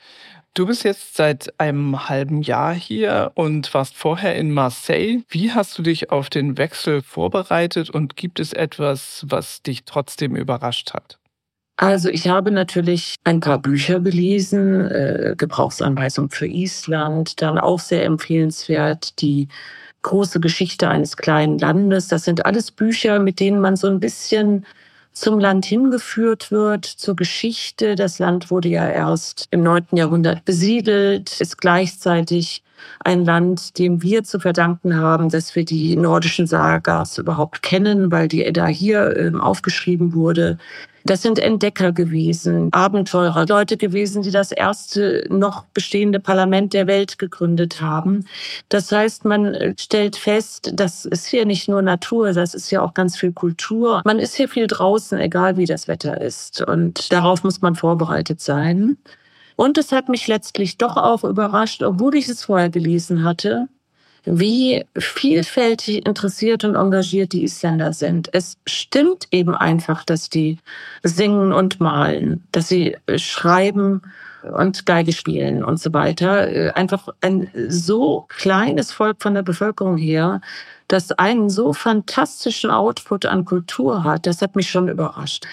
Du 0.55 0.67
bist 0.67 0.83
jetzt 0.83 1.17
seit 1.17 1.55
einem 1.61 2.09
halben 2.09 2.43
Jahr 2.43 2.75
hier 2.75 3.31
und 3.35 3.73
warst 3.73 3.95
vorher 3.97 4.35
in 4.35 4.51
Marseille. 4.51 5.21
Wie 5.29 5.53
hast 5.53 5.79
du 5.79 5.83
dich 5.83 6.11
auf 6.11 6.29
den 6.29 6.59
Wechsel 6.59 7.03
vorbereitet 7.03 7.89
und 7.89 8.17
gibt 8.17 8.41
es 8.41 8.53
etwas, 8.53 9.25
was 9.29 9.63
dich 9.63 9.85
trotzdem 9.85 10.35
überrascht 10.35 10.93
hat? 10.93 11.19
Also 11.77 12.09
ich 12.11 12.29
habe 12.29 12.51
natürlich 12.51 13.15
ein 13.25 13.41
paar 13.41 13.59
Bücher 13.59 14.01
gelesen, 14.01 14.87
äh, 14.91 15.35
Gebrauchsanweisung 15.39 16.29
für 16.29 16.47
Island, 16.47 17.41
dann 17.41 17.59
auch 17.59 17.79
sehr 17.79 18.05
empfehlenswert 18.05 19.23
die 19.23 19.49
große 20.03 20.41
Geschichte 20.41 20.89
eines 20.89 21.17
kleinen 21.17 21.59
Landes. 21.59 22.09
Das 22.09 22.25
sind 22.25 22.45
alles 22.45 22.71
Bücher, 22.71 23.19
mit 23.21 23.41
denen 23.41 23.61
man 23.61 23.77
so 23.77 23.87
ein 23.87 24.01
bisschen 24.01 24.67
zum 25.13 25.39
Land 25.39 25.67
hingeführt 25.67 26.51
wird, 26.51 26.85
zur 26.85 27.17
Geschichte. 27.17 27.95
Das 27.95 28.19
Land 28.19 28.51
wurde 28.51 28.69
ja 28.69 28.89
erst 28.89 29.49
im 29.51 29.63
9. 29.63 29.89
Jahrhundert 29.93 30.45
besiedelt, 30.45 31.41
ist 31.41 31.59
gleichzeitig 31.59 32.63
ein 33.01 33.25
Land, 33.25 33.79
dem 33.79 34.03
wir 34.03 34.25
zu 34.25 34.41
verdanken 34.41 34.97
haben, 34.97 35.29
dass 35.29 35.55
wir 35.55 35.65
die 35.65 35.97
nordischen 35.97 36.47
Sagas 36.47 37.19
überhaupt 37.19 37.63
kennen, 37.63 38.11
weil 38.11 38.29
die 38.29 38.45
Edda 38.45 38.67
hier 38.67 39.17
äh, 39.17 39.37
aufgeschrieben 39.39 40.15
wurde. 40.15 40.59
Das 41.05 41.23
sind 41.23 41.39
Entdecker 41.39 41.93
gewesen, 41.93 42.73
Abenteurer, 42.73 43.47
Leute 43.47 43.77
gewesen, 43.77 44.23
die 44.23 44.31
das 44.31 44.53
erste 44.53 45.27
noch 45.31 45.65
bestehende 45.73 46.21
Parlament 46.21 46.73
der 46.73 46.87
Welt 46.87 47.19
gegründet 47.19 47.81
haben. 47.81 48.27
Das 48.69 48.93
heißt, 48.93 49.25
man 49.25 49.75
stellt 49.79 50.17
fest, 50.17 50.73
das 50.75 51.05
ist 51.05 51.27
hier 51.27 51.47
nicht 51.47 51.69
nur 51.69 51.83
Natur, 51.83 52.33
das 52.33 52.55
ist 52.55 52.71
ja 52.71 52.83
auch 52.83 52.95
ganz 52.95 53.17
viel 53.17 53.33
Kultur. 53.33 54.03
Man 54.05 54.19
ist 54.19 54.35
hier 54.35 54.49
viel 54.49 54.67
draußen, 54.67 55.19
egal 55.19 55.57
wie 55.57 55.67
das 55.67 55.89
Wetter 55.89 56.21
ist. 56.21 56.63
Und 56.63 57.13
darauf 57.13 57.45
muss 57.45 57.61
man 57.61 57.75
vorbereitet 57.75 58.41
sein. 58.41 58.99
Und 59.57 59.77
es 59.77 59.93
hat 59.93 60.09
mich 60.09 60.27
letztlich 60.27 60.79
doch 60.79 60.97
auch 60.97 61.25
überrascht, 61.25 61.83
obwohl 61.83 62.15
ich 62.15 62.29
es 62.29 62.45
vorher 62.45 62.71
gelesen 62.71 63.25
hatte, 63.25 63.69
wie 64.25 64.85
vielfältig 64.97 66.07
interessiert 66.07 66.65
und 66.65 66.75
engagiert 66.75 67.33
die 67.33 67.45
Isländer 67.45 67.93
sind. 67.93 68.29
Es 68.33 68.59
stimmt 68.67 69.29
eben 69.31 69.55
einfach, 69.55 70.05
dass 70.05 70.29
die 70.29 70.59
singen 71.03 71.53
und 71.53 71.81
malen, 71.81 72.45
dass 72.53 72.69
sie 72.69 72.97
schreiben 73.17 74.03
und 74.43 74.87
Geige 74.87 75.13
spielen 75.13 75.65
und 75.65 75.81
so 75.81 75.93
weiter. 75.93 76.77
Einfach 76.77 77.09
ein 77.21 77.51
so 77.69 78.27
kleines 78.29 78.93
Volk 78.93 79.23
von 79.23 79.35
der 79.35 79.43
Bevölkerung 79.43 79.97
her, 79.97 80.41
das 80.89 81.13
einen 81.13 81.51
so 81.51 81.73
fantastischen 81.73 82.71
Output 82.71 83.27
an 83.27 83.45
Kultur 83.45 84.05
hat, 84.05 84.27
das 84.27 84.43
hat 84.43 84.57
mich 84.57 84.71
schon 84.71 84.89
überrascht. 84.89 85.47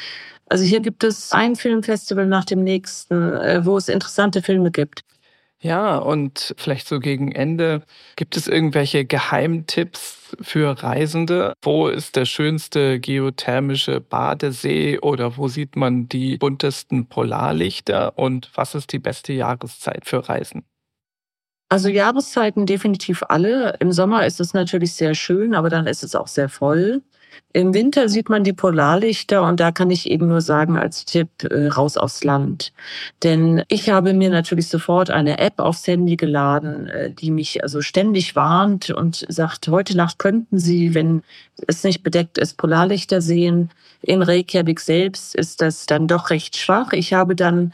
Also 0.49 0.63
hier 0.63 0.79
gibt 0.79 1.03
es 1.03 1.31
ein 1.31 1.55
Filmfestival 1.55 2.25
nach 2.25 2.45
dem 2.45 2.63
nächsten, 2.63 3.33
äh, 3.33 3.65
wo 3.65 3.77
es 3.77 3.89
interessante 3.89 4.41
Filme 4.41 4.71
gibt. 4.71 5.03
Ja, 5.59 5.97
und 5.97 6.53
vielleicht 6.57 6.87
so 6.87 6.99
gegen 6.99 7.31
Ende, 7.31 7.81
gibt 8.15 8.37
es 8.37 8.47
irgendwelche 8.47 9.05
Geheimtipps 9.05 10.35
für 10.39 10.83
Reisende? 10.83 11.53
Wo 11.63 11.87
ist 11.87 12.15
der 12.15 12.25
schönste 12.25 12.99
geothermische 12.99 13.99
Badesee 13.99 14.99
oder 14.99 15.35
wo 15.35 15.47
sieht 15.47 15.75
man 15.75 16.07
die 16.07 16.37
buntesten 16.37 17.07
Polarlichter 17.07 18.17
und 18.19 18.51
was 18.53 18.75
ist 18.75 18.91
die 18.93 18.99
beste 18.99 19.33
Jahreszeit 19.33 20.05
für 20.05 20.29
Reisen? 20.29 20.63
Also 21.69 21.89
Jahreszeiten 21.89 22.65
definitiv 22.65 23.23
alle. 23.27 23.75
Im 23.79 23.91
Sommer 23.91 24.25
ist 24.25 24.39
es 24.39 24.53
natürlich 24.53 24.93
sehr 24.93 25.15
schön, 25.15 25.55
aber 25.55 25.69
dann 25.69 25.87
ist 25.87 26.03
es 26.03 26.15
auch 26.15 26.27
sehr 26.27 26.49
voll. 26.49 27.01
Im 27.53 27.73
Winter 27.73 28.09
sieht 28.09 28.29
man 28.29 28.43
die 28.43 28.53
Polarlichter 28.53 29.43
und 29.43 29.59
da 29.59 29.71
kann 29.71 29.89
ich 29.89 30.09
eben 30.09 30.27
nur 30.27 30.41
sagen 30.41 30.77
als 30.77 31.05
Tipp, 31.05 31.29
äh, 31.43 31.67
raus 31.67 31.97
aufs 31.97 32.23
Land. 32.23 32.71
Denn 33.23 33.63
ich 33.67 33.89
habe 33.89 34.13
mir 34.13 34.29
natürlich 34.29 34.67
sofort 34.67 35.09
eine 35.09 35.39
App 35.39 35.59
aufs 35.59 35.87
Handy 35.87 36.17
geladen, 36.17 36.87
äh, 36.87 37.11
die 37.11 37.31
mich 37.31 37.63
also 37.63 37.81
ständig 37.81 38.35
warnt 38.35 38.89
und 38.89 39.25
sagt, 39.29 39.67
heute 39.69 39.97
Nacht 39.97 40.19
könnten 40.19 40.59
Sie, 40.59 40.93
wenn 40.93 41.23
es 41.67 41.83
nicht 41.83 42.03
bedeckt 42.03 42.37
ist, 42.37 42.57
Polarlichter 42.57 43.21
sehen. 43.21 43.69
In 44.01 44.21
Reykjavik 44.21 44.79
selbst 44.79 45.33
ist 45.33 45.61
das 45.61 45.85
dann 45.85 46.07
doch 46.07 46.29
recht 46.29 46.57
schwach. 46.57 46.93
Ich 46.93 47.13
habe 47.13 47.35
dann 47.35 47.73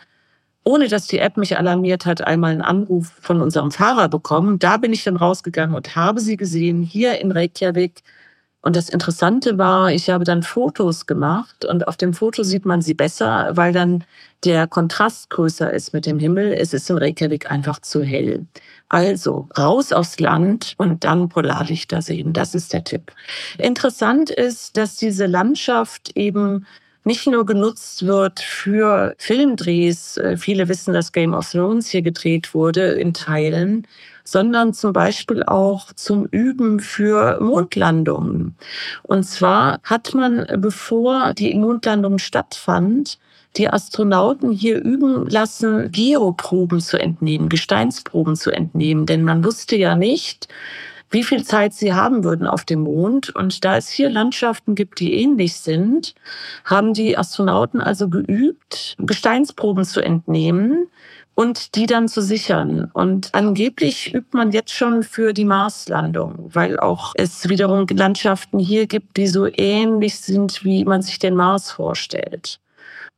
ohne 0.63 0.87
dass 0.87 1.07
die 1.07 1.19
App 1.19 1.37
mich 1.37 1.57
alarmiert 1.57 2.05
hat, 2.05 2.25
einmal 2.25 2.51
einen 2.51 2.61
Anruf 2.61 3.11
von 3.19 3.41
unserem 3.41 3.71
Fahrer 3.71 4.07
bekommen. 4.07 4.59
Da 4.59 4.77
bin 4.77 4.93
ich 4.93 5.03
dann 5.03 5.17
rausgegangen 5.17 5.75
und 5.75 5.95
habe 5.95 6.19
sie 6.21 6.37
gesehen, 6.37 6.83
hier 6.83 7.19
in 7.19 7.31
Reykjavik 7.31 8.01
und 8.63 8.77
das 8.77 8.87
Interessante 8.87 9.57
war, 9.57 9.91
ich 9.91 10.09
habe 10.09 10.23
dann 10.23 10.41
Fotos 10.41 11.05
gemacht 11.05 11.65
und 11.65 11.85
auf 11.85 11.97
dem 11.97 12.13
Foto 12.13 12.43
sieht 12.43 12.65
man 12.65 12.81
sie 12.81 12.93
besser, 12.93 13.49
weil 13.51 13.73
dann 13.73 14.05
der 14.45 14.67
Kontrast 14.67 15.29
größer 15.29 15.71
ist 15.71 15.93
mit 15.93 16.05
dem 16.05 16.17
Himmel. 16.17 16.53
Es 16.53 16.73
ist 16.73 16.89
in 16.89 16.97
Reykjavik 16.97 17.51
einfach 17.51 17.79
zu 17.79 18.03
hell. 18.03 18.45
Also 18.87 19.49
raus 19.57 19.91
aufs 19.91 20.17
Land 20.21 20.75
und 20.77 21.03
dann 21.03 21.27
Polarlichter 21.27 22.01
sehen. 22.01 22.31
Das 22.31 22.55
ist 22.55 22.71
der 22.71 22.85
Tipp. 22.85 23.11
Interessant 23.57 24.29
ist, 24.29 24.77
dass 24.77 24.95
diese 24.95 25.25
Landschaft 25.25 26.15
eben 26.15 26.65
nicht 27.05 27.27
nur 27.27 27.45
genutzt 27.45 28.05
wird 28.05 28.39
für 28.39 29.15
Filmdrehs. 29.17 30.19
Viele 30.37 30.67
wissen, 30.69 30.93
dass 30.93 31.11
Game 31.11 31.33
of 31.33 31.51
Thrones 31.51 31.89
hier 31.89 32.01
gedreht 32.01 32.53
wurde 32.53 32.93
in 32.93 33.13
Teilen 33.13 33.85
sondern 34.23 34.73
zum 34.73 34.93
Beispiel 34.93 35.43
auch 35.43 35.91
zum 35.93 36.25
Üben 36.25 36.79
für 36.79 37.39
Mondlandungen. 37.41 38.55
Und 39.03 39.23
zwar 39.23 39.79
hat 39.83 40.13
man, 40.13 40.45
bevor 40.57 41.33
die 41.33 41.53
Mondlandung 41.55 42.19
stattfand, 42.19 43.19
die 43.57 43.69
Astronauten 43.69 44.51
hier 44.51 44.81
üben 44.81 45.27
lassen, 45.29 45.91
Geoproben 45.91 46.79
zu 46.79 46.99
entnehmen, 46.99 47.49
Gesteinsproben 47.49 48.35
zu 48.35 48.51
entnehmen, 48.51 49.05
denn 49.05 49.23
man 49.23 49.43
wusste 49.43 49.75
ja 49.75 49.95
nicht, 49.95 50.47
wie 51.13 51.23
viel 51.23 51.43
Zeit 51.43 51.73
sie 51.73 51.93
haben 51.93 52.23
würden 52.23 52.47
auf 52.47 52.65
dem 52.65 52.81
Mond. 52.81 53.29
Und 53.35 53.63
da 53.63 53.77
es 53.77 53.87
hier 53.87 54.09
Landschaften 54.09 54.75
gibt, 54.75 54.99
die 54.99 55.13
ähnlich 55.13 55.55
sind, 55.55 56.15
haben 56.65 56.93
die 56.93 57.17
Astronauten 57.17 57.79
also 57.79 58.09
geübt, 58.09 58.95
Gesteinsproben 58.97 59.85
zu 59.85 60.01
entnehmen 60.01 60.87
und 61.35 61.75
die 61.75 61.85
dann 61.85 62.07
zu 62.07 62.21
sichern. 62.21 62.89
Und 62.93 63.29
angeblich 63.33 64.13
übt 64.13 64.29
man 64.35 64.51
jetzt 64.51 64.73
schon 64.73 65.03
für 65.03 65.33
die 65.33 65.45
Marslandung, 65.45 66.49
weil 66.53 66.79
auch 66.79 67.13
es 67.15 67.47
wiederum 67.47 67.85
Landschaften 67.89 68.59
hier 68.59 68.87
gibt, 68.87 69.17
die 69.17 69.27
so 69.27 69.47
ähnlich 69.47 70.19
sind, 70.19 70.63
wie 70.63 70.83
man 70.83 71.01
sich 71.01 71.19
den 71.19 71.35
Mars 71.35 71.71
vorstellt. 71.71 72.59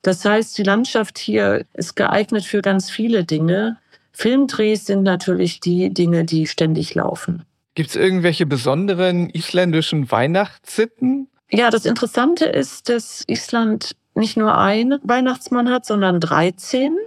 Das 0.02 0.24
heißt, 0.24 0.58
die 0.58 0.64
Landschaft 0.64 1.18
hier 1.18 1.66
ist 1.74 1.96
geeignet 1.96 2.44
für 2.44 2.62
ganz 2.62 2.90
viele 2.90 3.24
Dinge. 3.24 3.78
Filmdrehs 4.12 4.86
sind 4.86 5.04
natürlich 5.04 5.62
die 5.62 5.94
Dinge, 5.94 6.26
die 6.26 6.46
ständig 6.46 6.94
laufen. 6.94 7.44
Gibt 7.76 7.90
es 7.90 7.96
irgendwelche 7.96 8.46
besonderen 8.46 9.30
isländischen 9.30 10.10
Weihnachtssitten? 10.10 11.28
Ja, 11.52 11.70
das 11.70 11.86
Interessante 11.86 12.46
ist, 12.46 12.90
dass 12.90 13.24
Island 13.28 13.96
nicht 14.16 14.38
nur 14.38 14.58
einen 14.58 15.00
Weihnachtsmann 15.04 15.70
hat, 15.70 15.86
sondern 15.86 16.20
13. 16.20 16.98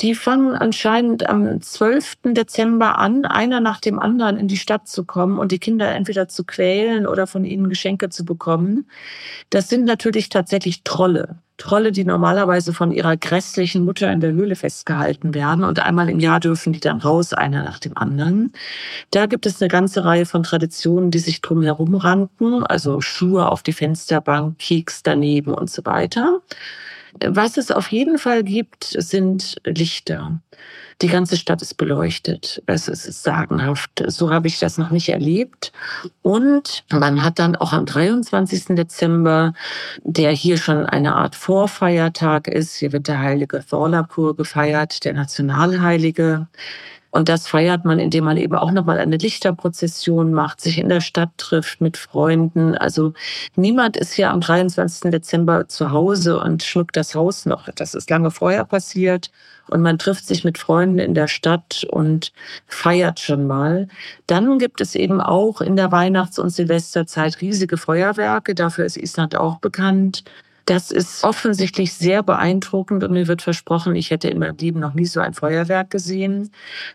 Die 0.00 0.14
fangen 0.14 0.54
anscheinend 0.54 1.26
am 1.28 1.60
12. 1.60 2.18
Dezember 2.24 2.98
an, 2.98 3.24
einer 3.24 3.60
nach 3.60 3.80
dem 3.80 3.98
anderen 3.98 4.36
in 4.36 4.46
die 4.46 4.58
Stadt 4.58 4.88
zu 4.88 5.04
kommen 5.04 5.38
und 5.38 5.52
die 5.52 5.58
Kinder 5.58 5.90
entweder 5.94 6.28
zu 6.28 6.44
quälen 6.44 7.06
oder 7.06 7.26
von 7.26 7.44
ihnen 7.46 7.70
Geschenke 7.70 8.10
zu 8.10 8.24
bekommen. 8.26 8.90
Das 9.48 9.70
sind 9.70 9.84
natürlich 9.84 10.28
tatsächlich 10.28 10.82
Trolle. 10.84 11.38
Trolle, 11.56 11.92
die 11.92 12.04
normalerweise 12.04 12.74
von 12.74 12.92
ihrer 12.92 13.16
grässlichen 13.16 13.86
Mutter 13.86 14.12
in 14.12 14.20
der 14.20 14.32
Höhle 14.32 14.56
festgehalten 14.56 15.32
werden 15.32 15.64
und 15.64 15.80
einmal 15.80 16.10
im 16.10 16.20
Jahr 16.20 16.40
dürfen 16.40 16.74
die 16.74 16.80
dann 16.80 17.00
raus, 17.00 17.32
einer 17.32 17.64
nach 17.64 17.78
dem 17.78 17.96
anderen. 17.96 18.52
Da 19.10 19.24
gibt 19.24 19.46
es 19.46 19.62
eine 19.62 19.68
ganze 19.68 20.04
Reihe 20.04 20.26
von 20.26 20.42
Traditionen, 20.42 21.10
die 21.10 21.18
sich 21.18 21.40
drum 21.40 21.62
herum 21.62 21.94
ranken, 21.94 22.62
also 22.64 23.00
Schuhe 23.00 23.50
auf 23.50 23.62
die 23.62 23.72
Fensterbank, 23.72 24.58
Keks 24.58 25.02
daneben 25.02 25.54
und 25.54 25.70
so 25.70 25.82
weiter. 25.86 26.42
Was 27.24 27.56
es 27.56 27.70
auf 27.70 27.92
jeden 27.92 28.18
Fall 28.18 28.42
gibt, 28.42 28.84
sind 28.84 29.56
Lichter. 29.64 30.40
Die 31.02 31.08
ganze 31.08 31.36
Stadt 31.36 31.60
ist 31.60 31.74
beleuchtet. 31.74 32.62
Es 32.66 32.88
ist 32.88 33.22
sagenhaft. 33.22 34.02
So 34.06 34.30
habe 34.30 34.48
ich 34.48 34.58
das 34.58 34.78
noch 34.78 34.90
nicht 34.90 35.10
erlebt. 35.10 35.72
Und 36.22 36.84
man 36.90 37.22
hat 37.22 37.38
dann 37.38 37.54
auch 37.54 37.72
am 37.72 37.84
23. 37.84 38.76
Dezember, 38.76 39.52
der 40.04 40.30
hier 40.30 40.56
schon 40.56 40.86
eine 40.86 41.14
Art 41.14 41.34
Vorfeiertag 41.34 42.48
ist, 42.48 42.76
hier 42.76 42.92
wird 42.92 43.08
der 43.08 43.18
heilige 43.18 43.62
Thorlapur 43.68 44.36
gefeiert, 44.36 45.04
der 45.04 45.12
Nationalheilige. 45.12 46.48
Und 47.10 47.28
das 47.28 47.48
feiert 47.48 47.84
man, 47.84 47.98
indem 47.98 48.24
man 48.24 48.36
eben 48.36 48.54
auch 48.54 48.70
nochmal 48.70 48.98
eine 48.98 49.16
Lichterprozession 49.16 50.32
macht, 50.32 50.60
sich 50.60 50.78
in 50.78 50.88
der 50.88 51.00
Stadt 51.00 51.30
trifft 51.38 51.80
mit 51.80 51.96
Freunden. 51.96 52.76
Also 52.76 53.14
niemand 53.54 53.96
ist 53.96 54.12
hier 54.12 54.30
am 54.30 54.40
23. 54.40 55.10
Dezember 55.10 55.68
zu 55.68 55.92
Hause 55.92 56.38
und 56.38 56.62
schmückt 56.62 56.96
das 56.96 57.14
Haus 57.14 57.46
noch. 57.46 57.68
Das 57.74 57.94
ist 57.94 58.10
lange 58.10 58.30
vorher 58.30 58.64
passiert. 58.64 59.30
Und 59.68 59.82
man 59.82 59.98
trifft 59.98 60.26
sich 60.26 60.44
mit 60.44 60.58
Freunden 60.58 60.98
in 60.98 61.14
der 61.14 61.26
Stadt 61.26 61.84
und 61.90 62.32
feiert 62.66 63.18
schon 63.18 63.46
mal. 63.46 63.88
Dann 64.26 64.58
gibt 64.58 64.80
es 64.80 64.94
eben 64.94 65.20
auch 65.20 65.60
in 65.60 65.76
der 65.76 65.90
Weihnachts- 65.90 66.38
und 66.38 66.50
Silvesterzeit 66.50 67.40
riesige 67.40 67.76
Feuerwerke. 67.76 68.54
Dafür 68.54 68.84
ist 68.84 68.96
Island 68.96 69.36
auch 69.36 69.58
bekannt. 69.58 70.22
Das 70.66 70.90
ist 70.90 71.22
offensichtlich 71.22 71.92
sehr 71.92 72.24
beeindruckend 72.24 73.04
und 73.04 73.12
mir 73.12 73.28
wird 73.28 73.40
versprochen, 73.40 73.94
ich 73.94 74.10
hätte 74.10 74.28
in 74.28 74.40
meinem 74.40 74.56
Leben 74.56 74.80
noch 74.80 74.94
nie 74.94 75.06
so 75.06 75.20
ein 75.20 75.32
Feuerwerk 75.32 75.90
gesehen. 75.90 76.50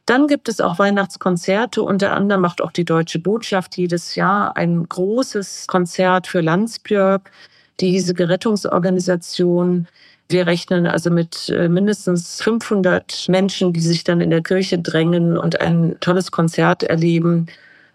Dann 0.06 0.28
gibt 0.28 0.50
es 0.50 0.60
auch 0.60 0.78
Weihnachtskonzerte. 0.78 1.82
Unter 1.82 2.12
anderem 2.12 2.42
macht 2.42 2.62
auch 2.62 2.74
die 2.74 2.84
Deutsche 2.84 3.20
Botschaft 3.20 3.78
jedes 3.78 4.16
Jahr 4.16 4.58
ein 4.58 4.90
großes 4.90 5.68
Konzert 5.68 6.28
für 6.28 6.42
Landsbjörg, 6.42 7.32
die 7.80 7.92
hiesige 7.92 8.28
Rettungsorganisation. 8.28 9.88
Wir 10.28 10.48
rechnen 10.48 10.86
also 10.86 11.10
mit 11.10 11.48
äh, 11.48 11.70
mindestens 11.70 12.42
500 12.42 13.30
Menschen, 13.30 13.72
die 13.72 13.80
sich 13.80 14.04
dann 14.04 14.20
in 14.20 14.32
der 14.32 14.44
Kirche 14.44 14.80
drängen 14.80 15.38
und 15.38 15.62
ein 15.62 15.96
tolles 16.02 16.32
Konzert 16.32 16.84
erleben. 16.84 17.48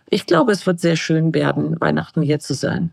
Ich 0.09 0.25
glaube, 0.25 0.53
es 0.53 0.67
wird 0.67 0.81
sehr 0.81 0.97
schön 0.97 1.35
werden, 1.35 1.79
Weihnachten 1.81 2.23
hier 2.23 2.39
zu 2.39 2.55
sein. 2.55 2.93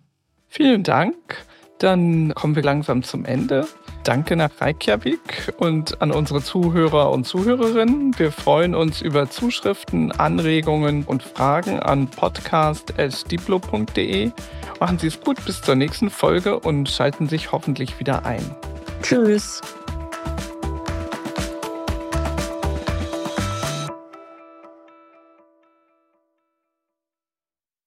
Vielen 0.50 0.84
Dank. 0.84 1.38
Dann 1.84 2.34
kommen 2.34 2.56
wir 2.56 2.64
langsam 2.64 3.04
zum 3.04 3.26
Ende. 3.26 3.68
Danke 4.06 4.38
nach 4.38 4.62
Reykjavik 4.62 5.54
und 5.58 6.02
an 6.02 6.14
unsere 6.14 6.42
Zuhörer 6.42 7.12
und 7.12 7.26
Zuhörerinnen. 7.26 8.18
Wir 8.18 8.32
freuen 8.32 8.74
uns 8.74 9.02
über 9.02 9.30
Zuschriften, 9.30 10.14
Anregungen 10.14 11.04
und 11.04 11.24
Fragen 11.24 11.82
an 11.82 12.08
podcast.diplo.de. 12.08 14.32
Machen 14.80 14.98
Sie 14.98 15.08
es 15.08 15.20
gut 15.20 15.44
bis 15.46 15.62
zur 15.62 15.76
nächsten 15.76 16.10
Folge 16.10 16.58
und 16.58 16.90
schalten 16.90 17.28
sich 17.28 17.52
hoffentlich 17.52 18.00
wieder 18.00 18.26
ein. 18.26 18.56
Tschüss. 19.02 19.60